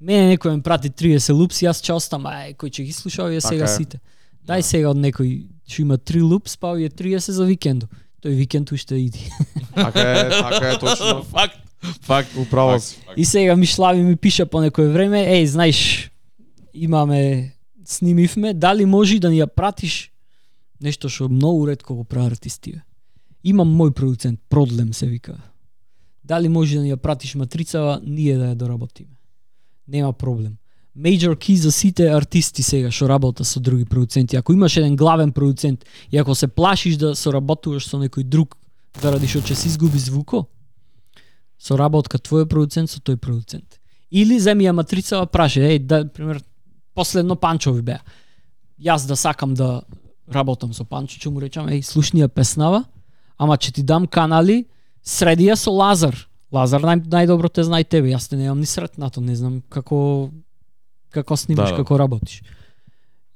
[0.00, 3.40] Мене некој ми прати 30 лупс, јас ќе остам, ај, кој ќе ги слуша овие
[3.40, 3.68] Така сега е.
[3.76, 4.00] сите.
[4.48, 7.86] Дај сега од некој што има 3 лупс, па овие 30 за викендо.
[8.24, 9.30] Тој викенд уште иди.
[9.74, 11.22] Така е, така е точно.
[11.34, 11.58] Факт.
[12.02, 12.36] Факт.
[12.36, 12.80] Управо.
[13.16, 16.10] И сега Мишлави ми пиша по некој време, еј, знаеш,
[16.74, 17.52] имаме
[17.84, 20.10] снимивме, дали може да ни ја пратиш
[20.80, 22.82] нешто што многу ретко го прават артистиве.
[23.44, 25.36] Имам мој продуцент, Продлем се вика.
[26.24, 29.16] Дали може да ни ја пратиш матрицава, ние да ја доработиме.
[29.88, 30.56] Нема проблем.
[30.96, 34.36] Major key за сите артисти сега што работа со други продуценти.
[34.36, 38.54] Ако имаш еден главен продуцент и ако се плашиш да соработуваш со некој друг
[39.02, 40.46] заради што ќе се изгуби звуко,
[41.58, 43.80] соработка твој продуцент со тој продуцент.
[44.10, 46.38] Или земи ја матрицава праше, еј, да, пример,
[46.94, 47.98] последно Панчови беа.
[48.78, 49.82] Јас да сакам да
[50.30, 52.84] работам со Панчо, ќе му речам, еј, слушни ја песнава,
[53.36, 54.68] ама ќе ти дам канали,
[55.02, 56.14] среди ја со Лазар.
[56.54, 60.30] Лазар нај, најдобро те знае тебе, јас те немам ни сретнато, не знам како
[61.14, 61.82] како снимаш, Да, да.
[61.82, 62.42] како работиш.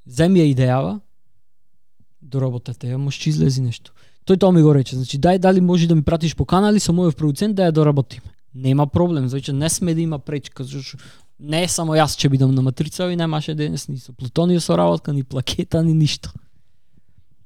[0.05, 0.99] Земи ја идејава,
[2.21, 3.95] доработете, ја може ќе излези нешто.
[4.27, 6.93] Тој тоа ми го рече, значи дај дали може да ми пратиш по канали со
[6.93, 8.29] мојов продуцент да ја доработиме.
[8.53, 10.97] Нема проблем, значи не сме да има пречка, зашто
[11.39, 15.13] не само јас ќе бидам на матрица и немаше денес ни со Плутонио со работка,
[15.13, 16.31] ни плакета, ни ништо.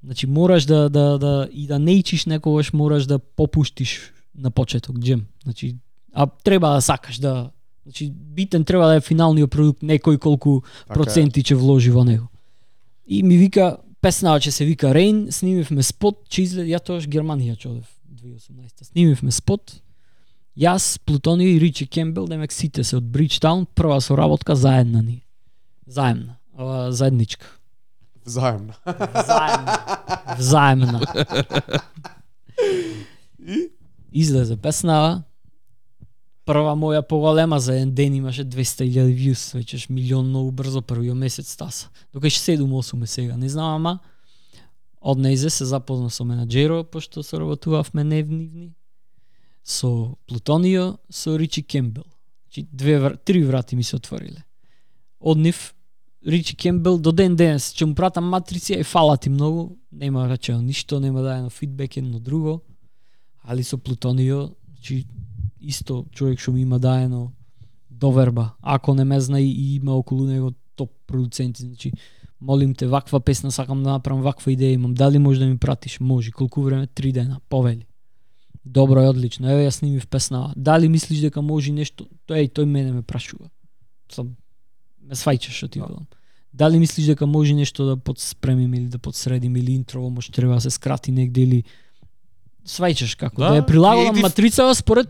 [0.04, 5.00] Значи мораш да да да и да не ичиш некогаш мораш да попуштиш на почеток
[5.00, 5.26] джем.
[5.44, 5.78] Значи
[6.14, 7.52] а треба да сакаш да
[7.84, 10.94] значи битен треба да е финалниот продукт, некој колку Така е.
[10.94, 12.30] проценти ќе вложи во него.
[13.08, 17.56] И ми вика песнава ќе се вика Рейн, снимивме спот, че излезе ја тоаш Германија
[17.56, 18.84] ќе одев 2018.
[18.92, 19.80] Снимивме спот.
[20.58, 25.24] Јас, Плутонио и Ричи Кембел, демек сите се од Бриджтаун, прва соработка заедна ни.
[25.88, 26.38] Заемна,
[26.90, 27.46] заедничка.
[28.26, 28.74] Заемно.
[29.28, 29.78] Заемна.
[30.40, 31.02] Заемна.
[33.48, 33.70] И
[34.14, 35.24] Излезе песнава.
[36.46, 41.52] Прва моја поголема за еден ден имаше 200.000 views, веќеш милион многу брзо првиот месец
[41.52, 41.88] стаса.
[42.14, 44.00] Дока 7-8 е сега, не знам ама
[45.04, 48.72] од нејзе се запозна со менаџеро, пошто соработувавме невнивни,
[49.64, 52.06] со Плутонио, со Ричи Кембел.
[52.48, 53.18] Значи две вр...
[53.26, 54.44] три врати ми се отвориле.
[55.20, 55.74] Од нив
[56.28, 60.34] Ричи Кембел до ден денес ќе му пратам матрици и фала ти многу, нема да
[60.34, 62.62] речено ништо, нема дајано фидбек едно друго.
[63.44, 65.06] Али со Плутонио, значи
[65.64, 67.32] исто човек што ми има даено
[67.90, 68.54] доверба.
[68.62, 71.92] Ако не ме зна и има околу него топ продуценти, значи
[72.42, 76.00] молим те ваква песна сакам да направам ваква идеја имам, дали може да ми пратиш?
[76.00, 76.88] Може, колку време?
[76.88, 77.86] Три дена, повели.
[78.66, 79.50] Добро е, одлично.
[79.50, 80.54] Еве ја снимив песна.
[80.58, 82.08] Дали мислиш дека може нешто?
[82.28, 83.50] Тој тој мене ме прашува.
[84.12, 84.36] Сам
[85.04, 85.86] ме свајчаш што ти Да.
[85.86, 86.08] велам.
[86.54, 90.62] Дали мислиш дека може нешто да подспремим или да подсредим или интрово може треба да
[90.62, 91.64] се скрати негде или
[92.66, 95.08] свајчаш како да, Да, да ја прилагам creative- матрицава според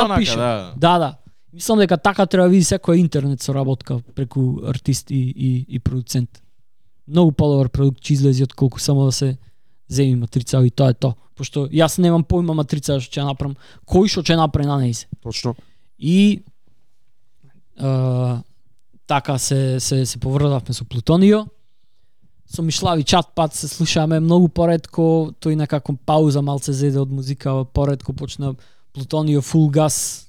[0.00, 0.38] онака, напишам.
[0.38, 0.72] да.
[0.76, 1.14] Да, да.
[1.52, 6.42] Мислам дека така треба види секоја интернет соработка преку артист и, и, и продуцент.
[7.08, 9.36] Многу подобар продукт ќе излези од колку само да се
[9.88, 11.14] земи матрица и тоа е тоа.
[11.36, 13.56] Пошто јас немам појма матрица што ќе направам,
[13.86, 15.06] кој што ќе направи на нејзе.
[15.22, 15.54] точно.
[15.98, 16.42] И
[17.78, 18.42] а,
[19.06, 21.46] така се се се поврзавме со Плутонио.
[22.54, 27.10] Со Мишлави чат пат се слушаме многу поредко, тој на некако пауза малце зеде од
[27.10, 28.54] музика, поредко почна
[28.94, 30.28] Плутонио Full Gas.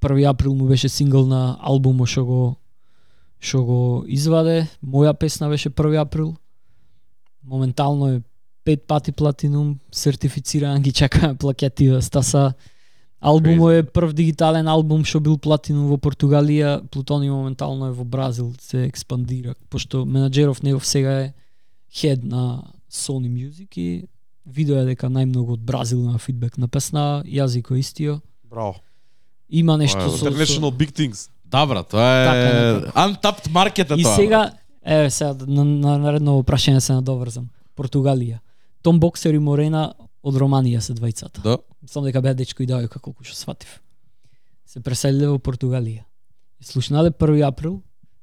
[0.00, 2.56] 1 април му беше сингл на албумо што го
[3.40, 4.68] што го изваде.
[4.80, 6.34] Моја песна беше 1 април.
[7.44, 8.22] Моментално е
[8.64, 12.54] пет пати платинум, сертифициран, ги чакаме плакети да стаса.
[13.20, 18.54] албумо е прв дигитален албум што бил платинум во Португалија, Плутони моментално е во Бразил,
[18.60, 21.34] се експандира, пошто менаџеров негов сега е
[21.96, 24.04] хед на Sony Music и
[24.46, 28.20] видео е дека најмногу од Бразил има фидбек на песна, јазико истио.
[28.44, 28.76] Браво.
[29.48, 30.30] Има нешто Тоа е со, со...
[30.30, 31.28] International Big Things.
[31.44, 32.98] Да, брат, тоа Така, е некако.
[32.98, 34.16] untapped market е И тоа.
[34.16, 34.52] сега,
[34.84, 37.48] еве сега на, на наредно прашање се надоврзам.
[37.76, 38.38] Португалија.
[38.82, 39.92] Том Боксер и Морена
[40.22, 41.42] од Романија се двајцата.
[41.42, 41.58] Да.
[41.86, 43.80] Сам дека беа дечко и девојка колку што сватив.
[44.66, 46.02] Се преселиле во Португалија.
[46.62, 47.82] Слушнале 1 април,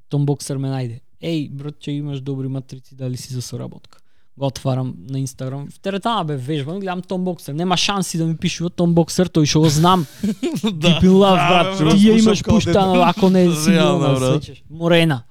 [0.10, 1.00] Том Боксер ме најде.
[1.24, 4.00] Еј, братче, имаш добри матрици, дали си за соработка?
[4.38, 5.68] Го отварам на Инстаграм.
[5.72, 7.54] В теретана бе вежбам, гледам Том Боксер.
[7.54, 10.06] Нема шанси да ми пишува Том Боксер, тој што го знам.
[10.24, 11.00] да.
[11.00, 11.78] Deep in Love, Да, брат.
[11.94, 14.44] Ти ја имаш пуштано, ако не си брат.
[14.44, 14.64] сеќаш.
[14.70, 15.24] Морена.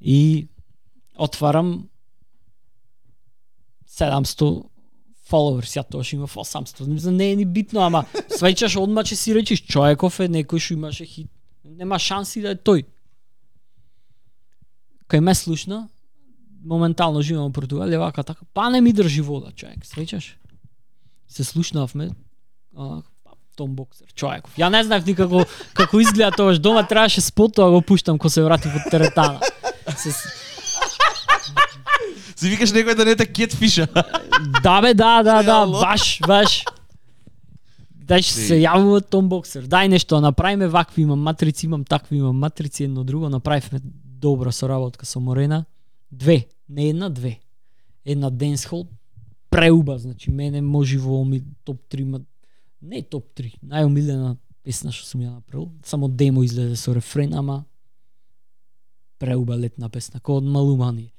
[0.00, 0.46] И
[1.18, 1.88] отварам
[3.88, 4.62] 700
[5.30, 6.86] followers, ја тоа што има 800.
[6.86, 10.74] Мислам, не е ни битно, ама свеќаш одма че си речиш, човеков е некој што
[10.74, 11.30] имаше хит.
[11.64, 12.84] Нема шанси да е тој.
[15.12, 15.88] Кај ме слушна,
[16.64, 20.30] моментално живеам во Португалија, вака така, па не ми држи вода, човек, свеќаш?
[21.28, 22.14] Се слушнавме,
[22.76, 23.02] а,
[23.56, 24.56] Том Боксер, човеков.
[24.56, 25.44] Ја не знаев никако
[25.76, 29.40] како изгледа тоа, дома требаше спото, а го пуштам кога се врати од теретана.
[30.00, 30.14] Се,
[32.36, 33.86] Си викаш некој да не те кетфиша.
[34.62, 36.62] Да бе, да, да, да, баш, баш.
[38.08, 39.68] Дај се јавува Том Боксер.
[39.68, 43.78] Дај нешто, направиме вакви имам матрици, имам такви имам матрици, едно друго, направивме
[44.22, 45.64] добра соработка со Морена.
[46.10, 47.40] Две, не една, две.
[48.04, 48.86] Една денсхол,
[49.50, 52.20] преуба, значи мене може во оми топ 3, ма...
[52.82, 55.70] не топ 3, најомилена песна што сум ја направил.
[55.84, 57.64] Само демо излезе со рефрен, ама
[59.18, 61.12] преуба летна песна, кој од Малумани.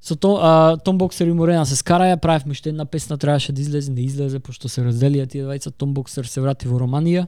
[0.00, 3.60] Со то, а, Том Боксер и Морена се скараја, правевме уште една песна, требаше да
[3.60, 5.70] излезе, не излезе, пошто се разделија тие двајца.
[5.70, 7.26] Том Боксер се врати во Романија.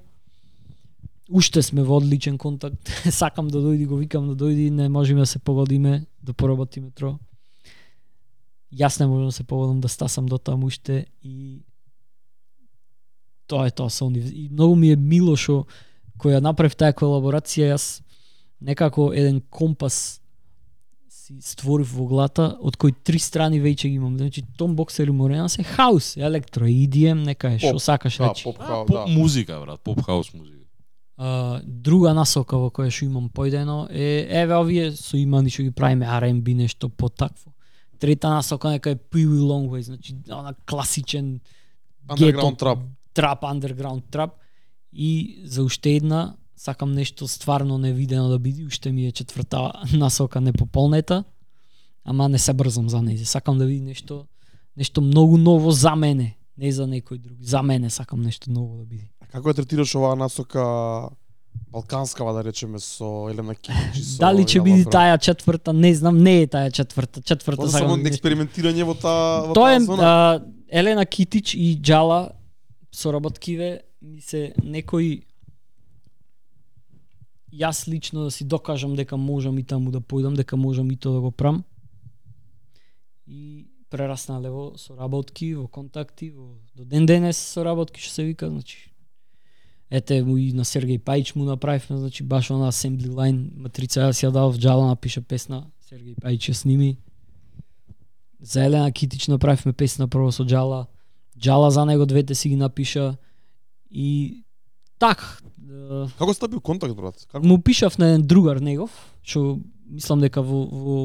[1.30, 2.90] Уште сме во одличен контакт.
[3.10, 7.18] Сакам да дојди, го викам да дојди, не можеме да се погодиме, да поработиме тро.
[8.74, 11.62] Јас не можам да се погодам да стасам до таму уште и
[13.46, 14.28] тоа е тоа со нив.
[14.32, 15.64] И многу ми е мило што
[16.18, 18.02] кој ја направив таа колаборација, јас
[18.60, 20.20] некако еден компас
[21.08, 24.18] си створив во глата, од кои три страни веќе ги имам.
[24.18, 28.28] Значи, Том Боксер и Морена се хаус, електро, EDM, нека е, што Поп, сакаш Да,
[28.28, 28.44] речи.
[28.44, 29.06] поп А, хаус, поп да.
[29.08, 30.63] музика, брат, поп хаус музика.
[31.16, 35.70] А, друга насока во која што имам појдено е еве овие со имани што ги
[35.70, 37.52] правиме R&B нешто потакво.
[37.98, 41.40] Трета насока нека е Pee Wee Longway, значи она класичен
[42.08, 42.78] Underground trap.
[43.14, 44.34] трап, underground трап.
[44.92, 50.40] И за уште една, сакам нешто стварно невидено да биде, уште ми е четврта насока
[50.40, 51.24] непополнета,
[52.04, 53.24] ама не се брзам за нејзе.
[53.24, 54.26] Сакам да види нешто
[54.76, 57.38] нешто многу ново за мене, не за некој друг.
[57.40, 59.10] За мене сакам нешто ново да биде.
[59.34, 60.64] Како ја третираш оваа насока
[61.74, 66.44] балканскава да речеме со Елена Килич со Дали ќе биде таја четврта, не знам, не
[66.44, 67.22] е таја четврта.
[67.22, 70.06] Четврта Тоа сакам само да експериментирање во таа во Тоа е таа зона.
[70.06, 70.40] а,
[70.70, 72.30] Елена Китич и Джала
[72.94, 75.26] соработкиве ми се некои
[77.50, 81.18] јас лично да си докажам дека можам и таму да појдам, дека можам и тоа
[81.18, 81.64] да го прам.
[83.26, 88.93] И прераснале во соработки, во контакти, во до ден денес соработки што се вика, значи
[89.90, 94.24] Ете му и на Сергеј Пајч му направивме, значи баш она assembly line матрица јас
[94.24, 96.96] ја дав Джала напише песна, Сергеј Пајч ја сними.
[98.40, 100.86] За Елена Китич направивме песна прво со Джала.
[101.38, 103.16] Джала за него двете си ги напиша
[103.90, 104.44] и
[105.04, 107.26] е, Како стапи контакт брат?
[107.30, 108.90] Како Му пишав на еден другар негов,
[109.22, 109.58] што
[109.90, 110.96] мислам дека во, во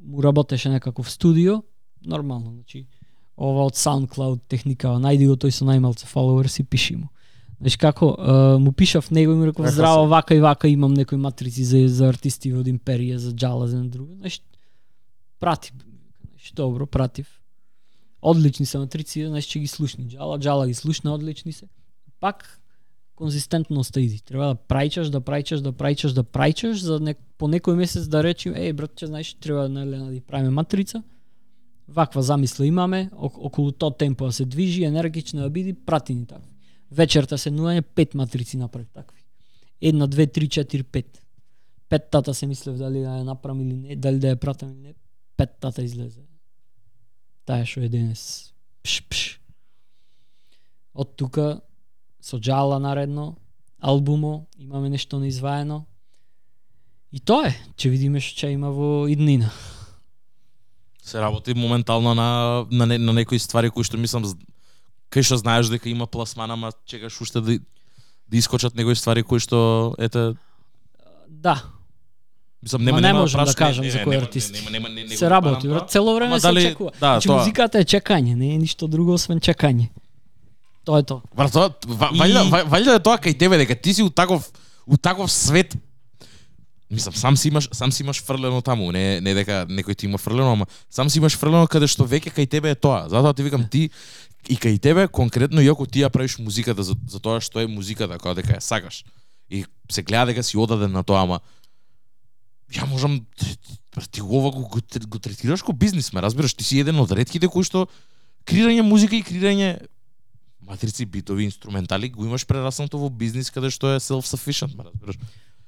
[0.00, 1.62] му работеше некаков студио,
[2.06, 2.86] нормално, значи
[3.40, 7.08] ова од SoundCloud техникава, најди го тој со најмалце followers и пиши му.
[7.60, 10.94] Значи како, е, му пишав него и му реков Еха здраво, вака и вака имам
[10.94, 14.14] некои матрици за, за артисти од Империја, за Джала, за друго.
[14.16, 14.40] Значи,
[15.40, 15.72] прати,
[16.30, 17.28] значи, добро, пратив.
[18.22, 21.68] Одлични се матрици, значи ќе ги слушни Джала, Джала ги слушна, одлични се.
[22.20, 22.60] Пак
[23.20, 24.20] конзистентноста иди.
[24.24, 28.22] Треба да прајчаш, да прајчаш, да прајчаш, да прајчаш за не, по некој месец да
[28.24, 31.02] речем, еј братче, знаеш, треба на Елена да ја правиме матрица.
[31.88, 36.24] Ваква замисла имаме, ок- околу тоа темпо да се движи, енергична да биде, прати ни
[36.24, 36.49] такви.
[36.90, 39.20] Вечерта се нуање пет матрици направи такви.
[39.80, 41.22] Една, две, три, четири, пет.
[41.88, 44.94] Петтата се мислев дали да ја направам или не, дали да ја пратам или не.
[45.36, 46.22] Петтата излезе.
[47.46, 48.52] Таа што е денес.
[48.82, 49.38] Пш, пш.
[50.94, 51.60] Од тука
[52.20, 53.36] со Джала наредно,
[53.80, 55.84] албумо, имаме нешто неизваено.
[57.10, 59.50] И тоа е, ќе видиме што ќе има во иднина.
[61.02, 64.26] Се работи моментално на на, на, на некои ствари кои што мислам
[65.10, 67.58] кај што знаеш дека има пласман, ама чекаш уште да
[68.28, 70.34] да искочат некои ствари кои што ете
[71.28, 71.62] Да,
[72.62, 74.52] мислам Ма нема не нема можам да кажам за кој артист.
[74.52, 76.90] Нема, нема, се работи, брат, цело време се дали- очекува.
[76.92, 79.88] Да, значи музиката е чекање, не е ништо друго освен чекање.
[80.84, 81.20] Тоа е тоа.
[81.34, 84.10] Брат, тоа, ва- И- вајда, ва- вајда е тоа кај тебе дека ти си у
[84.10, 84.50] таков
[84.86, 85.76] у таков свет
[86.90, 90.18] Мислам, сам си имаш, сам си имаш фрлено таму, не не дека некој ти има
[90.18, 93.06] фрлено, ама сам си имаш фрлено каде што веќе кај тебе е тоа.
[93.08, 93.90] Затоа ти викам ти
[94.48, 98.18] и кај тебе конкретно иако ти ја правиш музиката за, за тоа што е музиката,
[98.18, 99.04] како дека ја сакаш.
[99.50, 101.40] И се гледа дека си одаден на тоа, ама
[102.72, 103.20] ја можам
[104.10, 107.50] ти ова го, го, го третираш ко бизнис, ме разбираш, ти си еден од ретките
[107.50, 107.88] кои што
[108.46, 109.86] креирање музика и креирање
[110.62, 115.18] матрици, битови, инструментали го имаш прераснато во бизнис каде што е self-sufficient, ме разбираш.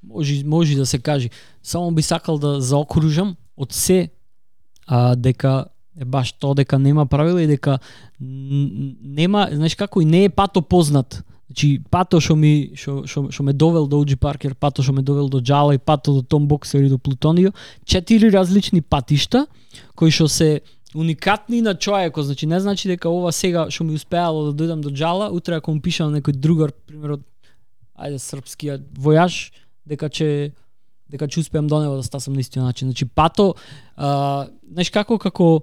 [0.03, 1.31] Може може да се каже.
[1.63, 4.11] Само би сакал да заокружам од се
[4.87, 7.79] а, дека е баш тоа дека нема правила и дека
[8.21, 11.23] нема, знаеш како и не е пато познат.
[11.53, 15.03] Значи пато што ми што што што ме довел до Оджи Паркер, пато што ме
[15.03, 17.53] довел до Джала и пато до Том Боксер и до Плутонио,
[17.85, 19.47] четири различни патишта
[19.95, 20.63] кои што се
[20.95, 24.91] уникатни на човекот, значи не значи дека ова сега што ми успеало да дојдам до
[24.91, 27.23] Джала, утре ако му пишам некој другар, пример од
[28.01, 29.53] ајде српскиот војаж,
[29.85, 30.53] дека ќе
[31.13, 32.89] дека ќе успеам до него да стасам на истиот начин.
[32.89, 33.55] Значи пато,
[33.97, 35.61] а, знаеш како како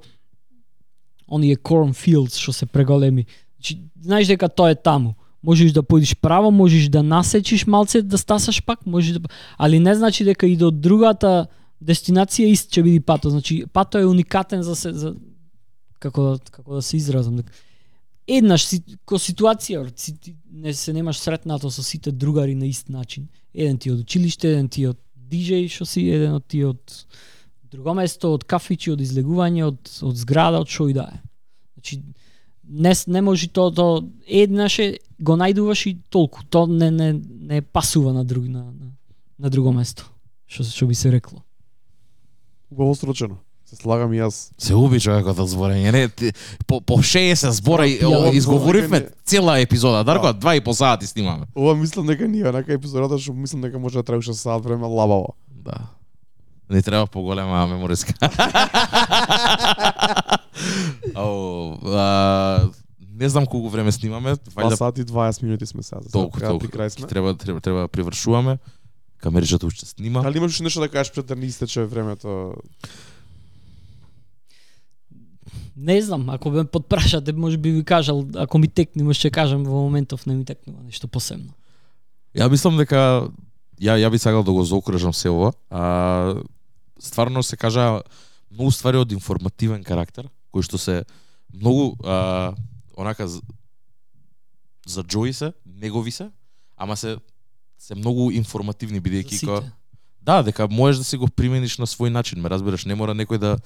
[1.32, 3.26] оние cornfields што се преголеми.
[3.60, 5.16] Значи знаеш дека тоа е таму.
[5.44, 9.96] Можеш да појдеш право, можеш да насечиш малце да стасаш пак, можеш да али не
[9.96, 11.48] значи дека и до другата
[11.80, 13.30] дестинација ист ќе биде пато.
[13.30, 15.16] Значи пато е уникатен за се за
[16.00, 17.40] како да, како да се изразам.
[17.40, 17.52] Дека
[18.28, 20.16] еднаш си ко ситуација си,
[20.52, 23.28] не се немаш сретнато со сите другари на ист начин.
[23.54, 25.00] Еден ти од училиште, еден ти од
[25.30, 26.80] диджеј што си, еден од ти од
[27.72, 31.20] друго место, од кафичи, од излегување, од од зграда, од што и да е.
[31.76, 32.02] Значи
[32.70, 36.40] не не може тоа то еднаш е, го најдуваш и толку.
[36.50, 38.92] Тоа не не не пасува на друг на, на,
[39.40, 40.06] на друго место.
[40.48, 41.44] Што што би се рекло.
[42.72, 42.96] Убаво.
[43.70, 44.50] Се слагам и јас.
[44.58, 45.92] Се уби човекот од зборење.
[45.92, 46.34] Не, ти-
[46.66, 48.02] по, по 60 збора и-
[48.34, 50.04] изговоривме цела епизода.
[50.04, 50.34] Дарко, Да.
[50.34, 51.46] два и по сати снимаме.
[51.56, 54.66] Ова мислам дека ни е онака епизодата што мислам дека може да трае уште саат
[54.66, 55.36] време лабаво.
[55.48, 55.94] Да.
[56.70, 58.14] Не треба поголема мемориска.
[61.16, 66.02] Ау, а, не знам колку време снимаме, 2 вајда сати и 20 минути сме сега.
[66.12, 66.68] Толку, сега толку.
[66.68, 67.08] при крај сме.
[67.08, 68.58] Треба, треба, треба да привршуваме.
[69.18, 70.22] Камеричата уште снима.
[70.22, 72.54] Дали имаш нешто да кажеш пред да не истече времето?
[75.78, 79.64] Не знам, ако ме подпрашате, може би ви кажал, ако ми текне, може ќе кажам
[79.64, 81.56] во моментов не ми текнува нешто посебно.
[82.36, 83.32] Ја мислам дека
[83.82, 85.54] ја ја би сакал да го заокружам се ова.
[85.72, 86.36] А
[87.02, 88.02] стварно се кажа
[88.52, 91.04] многу ствари од информативен карактер, кои што се
[91.54, 92.54] многу а,
[92.98, 93.28] онака
[94.86, 96.32] за Джои се, негови се,
[96.78, 97.18] ама се
[97.80, 99.62] се многу информативни бидејќи кога.
[100.22, 103.40] Да, дека можеш да си го примениш на свој начин, ме разбираш, не мора некој
[103.40, 103.58] да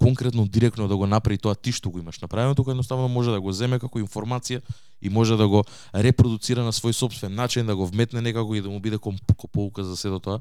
[0.00, 3.40] конкретно директно да го направи тоа ти што го имаш направено, туку едноставно може да
[3.40, 4.62] го земе како информација
[5.00, 5.62] и може да го
[5.94, 9.48] репродуцира на свој собствен начин, да го вметне некако и да му биде ком ко
[9.48, 10.40] поука за сето тоа.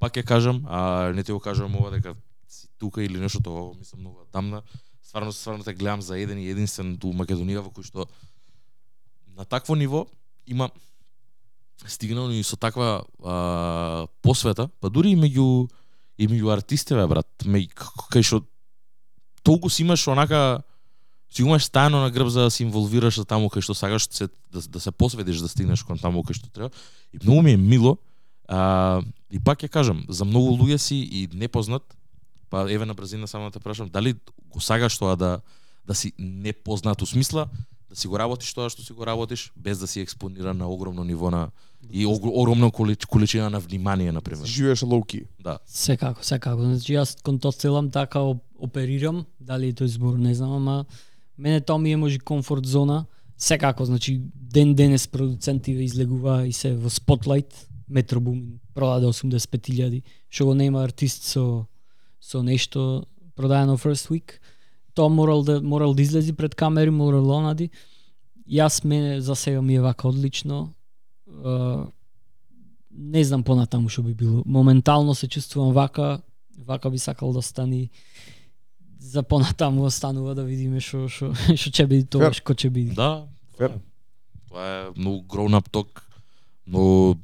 [0.00, 2.14] Пак ќе кажам, а не ти го кажам ова дека
[2.48, 4.62] си тука или нешто тоа, мислам многу тамна.
[5.02, 8.08] Стварно стварно те гледам за еден и единствен ту Македонија во кој што
[9.36, 10.06] на такво ниво
[10.46, 10.70] има
[11.86, 15.68] стигнал и со таква а, посвета, па дури и меѓу
[16.18, 18.44] и меѓу артистиве брат, меѓу кај што
[19.42, 20.62] толку си имаш онака
[21.30, 24.28] си имаш стајано на грб за да се инволвираш за таму кај што сакаш се,
[24.52, 26.70] да, да се посветиш да стигнеш кон таму кај што треба.
[27.12, 27.98] И многу ми е мило.
[28.50, 31.86] А, и пак ќе кажам, за многу луѓе си и непознат,
[32.50, 34.14] па еве на брзина само да те прашам, дали
[34.50, 35.40] го сакаш тоа да
[35.86, 37.46] да си непознат у смисла
[37.90, 41.04] да си го работиш тоа што си го работиш без да си експониран на огромно
[41.04, 41.50] ниво на
[41.90, 44.46] и огр- огромна коли- количина на внимание на пример.
[44.46, 45.24] Живееш лоуки.
[45.40, 45.58] Да.
[45.66, 46.62] Секако, секако.
[46.62, 50.84] Значи јас кон тоа целам така оп- оперирам, дали е тој збор не знам, ама
[51.38, 53.06] мене тоа ми е може комфорт зона.
[53.38, 60.46] Секако, значи ден денес продуцентиве излегува и се во спотлайт, Метро Бумин продаде 85.000, што
[60.46, 61.66] го нема артист со
[62.20, 64.38] со нешто продаено first week.
[64.94, 67.70] Тоа морал да морал да излези пред камери, морал онади.
[68.48, 70.74] Јас мене за сега ми е вака одлично.
[71.28, 71.86] Uh,
[72.90, 74.42] не знам понатаму што би било.
[74.46, 76.22] Моментално се чувствувам вака,
[76.58, 77.90] вака би сакал да стани
[78.98, 82.94] за понатаму останува да видиме што што што ќе биде тоа, што ќе биде.
[82.94, 83.26] Да.
[83.58, 83.78] Фер.
[84.50, 86.02] Тоа е многу grown up talk,
[86.66, 87.16] но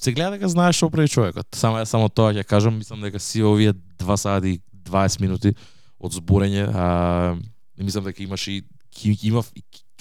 [0.00, 1.46] се гледа дека знаеш што прави човекот.
[1.54, 5.54] Само само тоа ќе кажам, мислам дека си овие 2 сати и 20 минути
[6.00, 7.36] од зборење, а
[7.76, 8.62] мислам дека имаш и
[9.22, 9.52] имав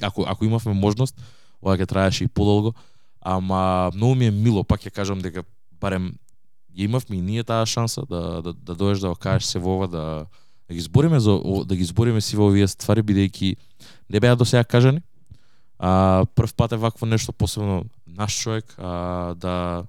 [0.02, 1.19] ако ако имавме можност,
[1.61, 2.74] ова ќе траеше и подолго,
[3.22, 5.44] ама многу ми е мило, пак ќе кажам дека
[5.80, 6.14] барем
[6.72, 9.88] ја имавме и ние таа шанса да да да доеш да кажеш се во ова
[9.88, 10.26] да
[10.69, 13.56] да ги збориме за да ги збориме си овие ствари бидејќи
[14.10, 15.02] не беа до сега кажани.
[15.80, 19.85] А прв пат е вакво нешто посебно наш човек а, да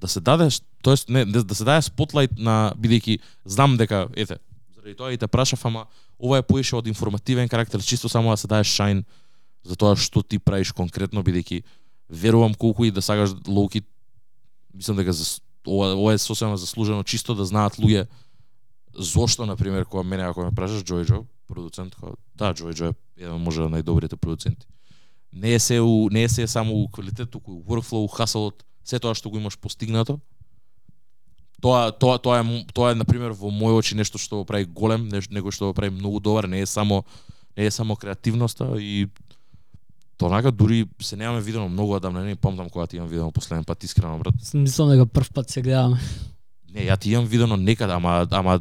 [0.00, 0.48] да се даде,
[0.82, 4.38] тоест не да да се даде спотлайт на бидејќи знам дека ете
[4.74, 5.86] заради тоа и те прашав ама
[6.18, 9.04] ова е поише од информативен карактер, чисто само да се даде шајн
[9.62, 11.62] за тоа што ти правиш конкретно бидејќи
[12.10, 13.82] верувам колку и да сагаш лоуки
[14.74, 18.06] мислам дека за ова, ова е сосема заслужено чисто да знаат луѓе
[18.98, 23.40] зошто на пример кога мене ако ме прашаш Джојджо, продуцент кога да Джојджо е еден
[23.40, 24.66] може од најдобрите продуценти.
[25.32, 28.98] Не е се у, не е се само у квалитет, туку у workflow, хасалот, се
[28.98, 30.18] тоа што го имаш постигнато.
[31.60, 34.64] Тоа тоа тоа е тоа е на пример во мој очи нешто што го прави
[34.64, 37.04] голем, нешто него што го прави многу добар, не е само
[37.56, 39.08] не е само креативноста и
[40.18, 43.84] Тонака дури се немаме видено многу одамна, не помнам кога ти имам видено последен пат
[43.84, 44.34] искрено брат.
[44.54, 46.00] Мислам дека прв пат се гледаме.
[46.74, 48.60] Не, ја ти имам видено некаде, ама ама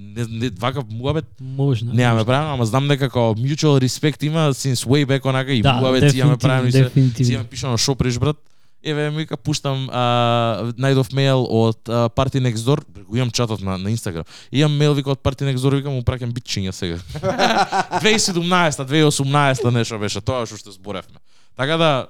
[0.00, 1.92] не, не вакав муабет Можно.
[1.94, 5.72] немаме правено, ама знам дека како mutual respect има since way back онака и да,
[5.72, 6.90] муабет си имаме правено и се
[7.24, 8.36] си имам пишано шо приш брат.
[8.84, 13.60] Еве ми вика пуштам а, најдов мејл од а, Party Next Door, го имам чатот
[13.60, 14.24] на на Инстаграм.
[14.52, 16.96] Имам мејл вика од Party Next Door, викам му праќам битчиња сега.
[18.00, 21.20] 2017, 2018 нешто беше тоа што што зборевме.
[21.56, 22.08] Така да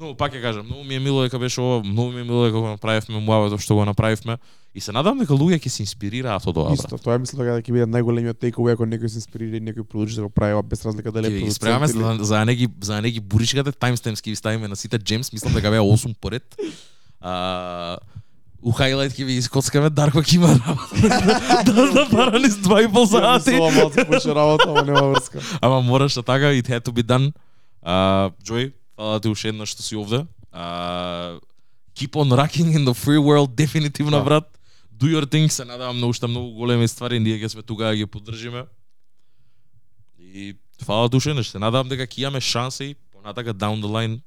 [0.00, 2.44] Но пак ќе кажам, многу ми е мило дека беше ова, многу ми е мило
[2.44, 4.36] дека го направивме муавето што го направивме
[4.74, 6.74] и се надам дека луѓе ќе се инспирираат од ова.
[6.74, 10.16] Исто, тоа мислам дека ќе биде најголемиот takeaway ако некој се инспирира и некој продолжи
[10.18, 12.54] да го прави ова без разлика дали е продуцент спремаме или- за, за да не
[12.54, 15.70] ги за да не ги буричкате, таймстемпс ќе ви ставиме на сите джемс, мислам дека
[15.70, 16.56] беа 8 поред.
[17.20, 17.96] А,
[18.62, 20.90] у хайлайт ќе ви искоцкаме Дарко ќе има работа.
[21.70, 23.56] да да бара низ 2 и пол сати.
[23.56, 25.38] Малку работа, ама нема врска.
[25.60, 27.32] Ама мораш да така, it had to be done.
[27.82, 30.26] А, Джој, фала ти уште еднаш што си овде.
[30.52, 31.38] А,
[31.96, 34.24] keep on rocking in the free world, дефинитивно, Да.
[34.24, 34.58] брат.
[34.96, 37.96] Do your thing, се надавам на уште многу големи ствари, ние ќе сме тука да
[37.96, 38.64] ги поддржиме.
[40.34, 44.20] И фала ти уште еднаш, се надавам дека ќе имаме шанси, понатака down the line,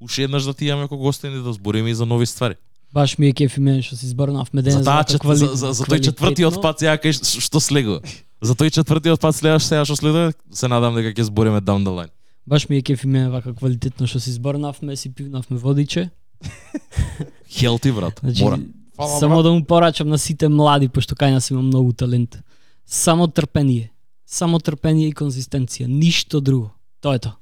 [0.00, 2.54] уште еднаш да ти имаме како и да збориме и за нови ствари.
[2.92, 4.78] Баш ми е кеф и мене што си зборнавме денес.
[4.78, 8.00] За таа чет, квали- за, за, за тој четвртиот пат ја кажеш што следува.
[8.40, 11.92] За тој четвртиот пат следаш сега што следува, се надам дека ќе збориме down the
[11.92, 12.12] line.
[12.48, 16.10] Баш ми е кеф и мене вака квалитетно што си зборнавме, си пивнавме водиче.
[17.50, 18.58] Хелти брат, Значи, мора.
[18.96, 19.44] Фала, само брат.
[19.44, 22.38] да му порачам на сите млади, пошто кај нас има многу талент.
[22.86, 23.92] Само трпение.
[24.26, 26.70] Само трпение и конзистенција, ништо друго.
[27.00, 27.36] Тоа е тоа.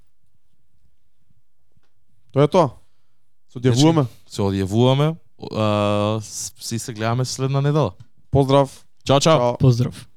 [2.32, 2.68] Тоа е тоа.
[3.48, 4.04] Се одјавуваме.
[4.26, 5.14] Се одјавуваме,
[6.20, 7.92] с- си се гледаме следна недела.
[8.30, 8.84] Поздрав.
[9.04, 9.38] Чао, чао.
[9.38, 9.56] Чао.
[9.58, 10.08] Поздрав.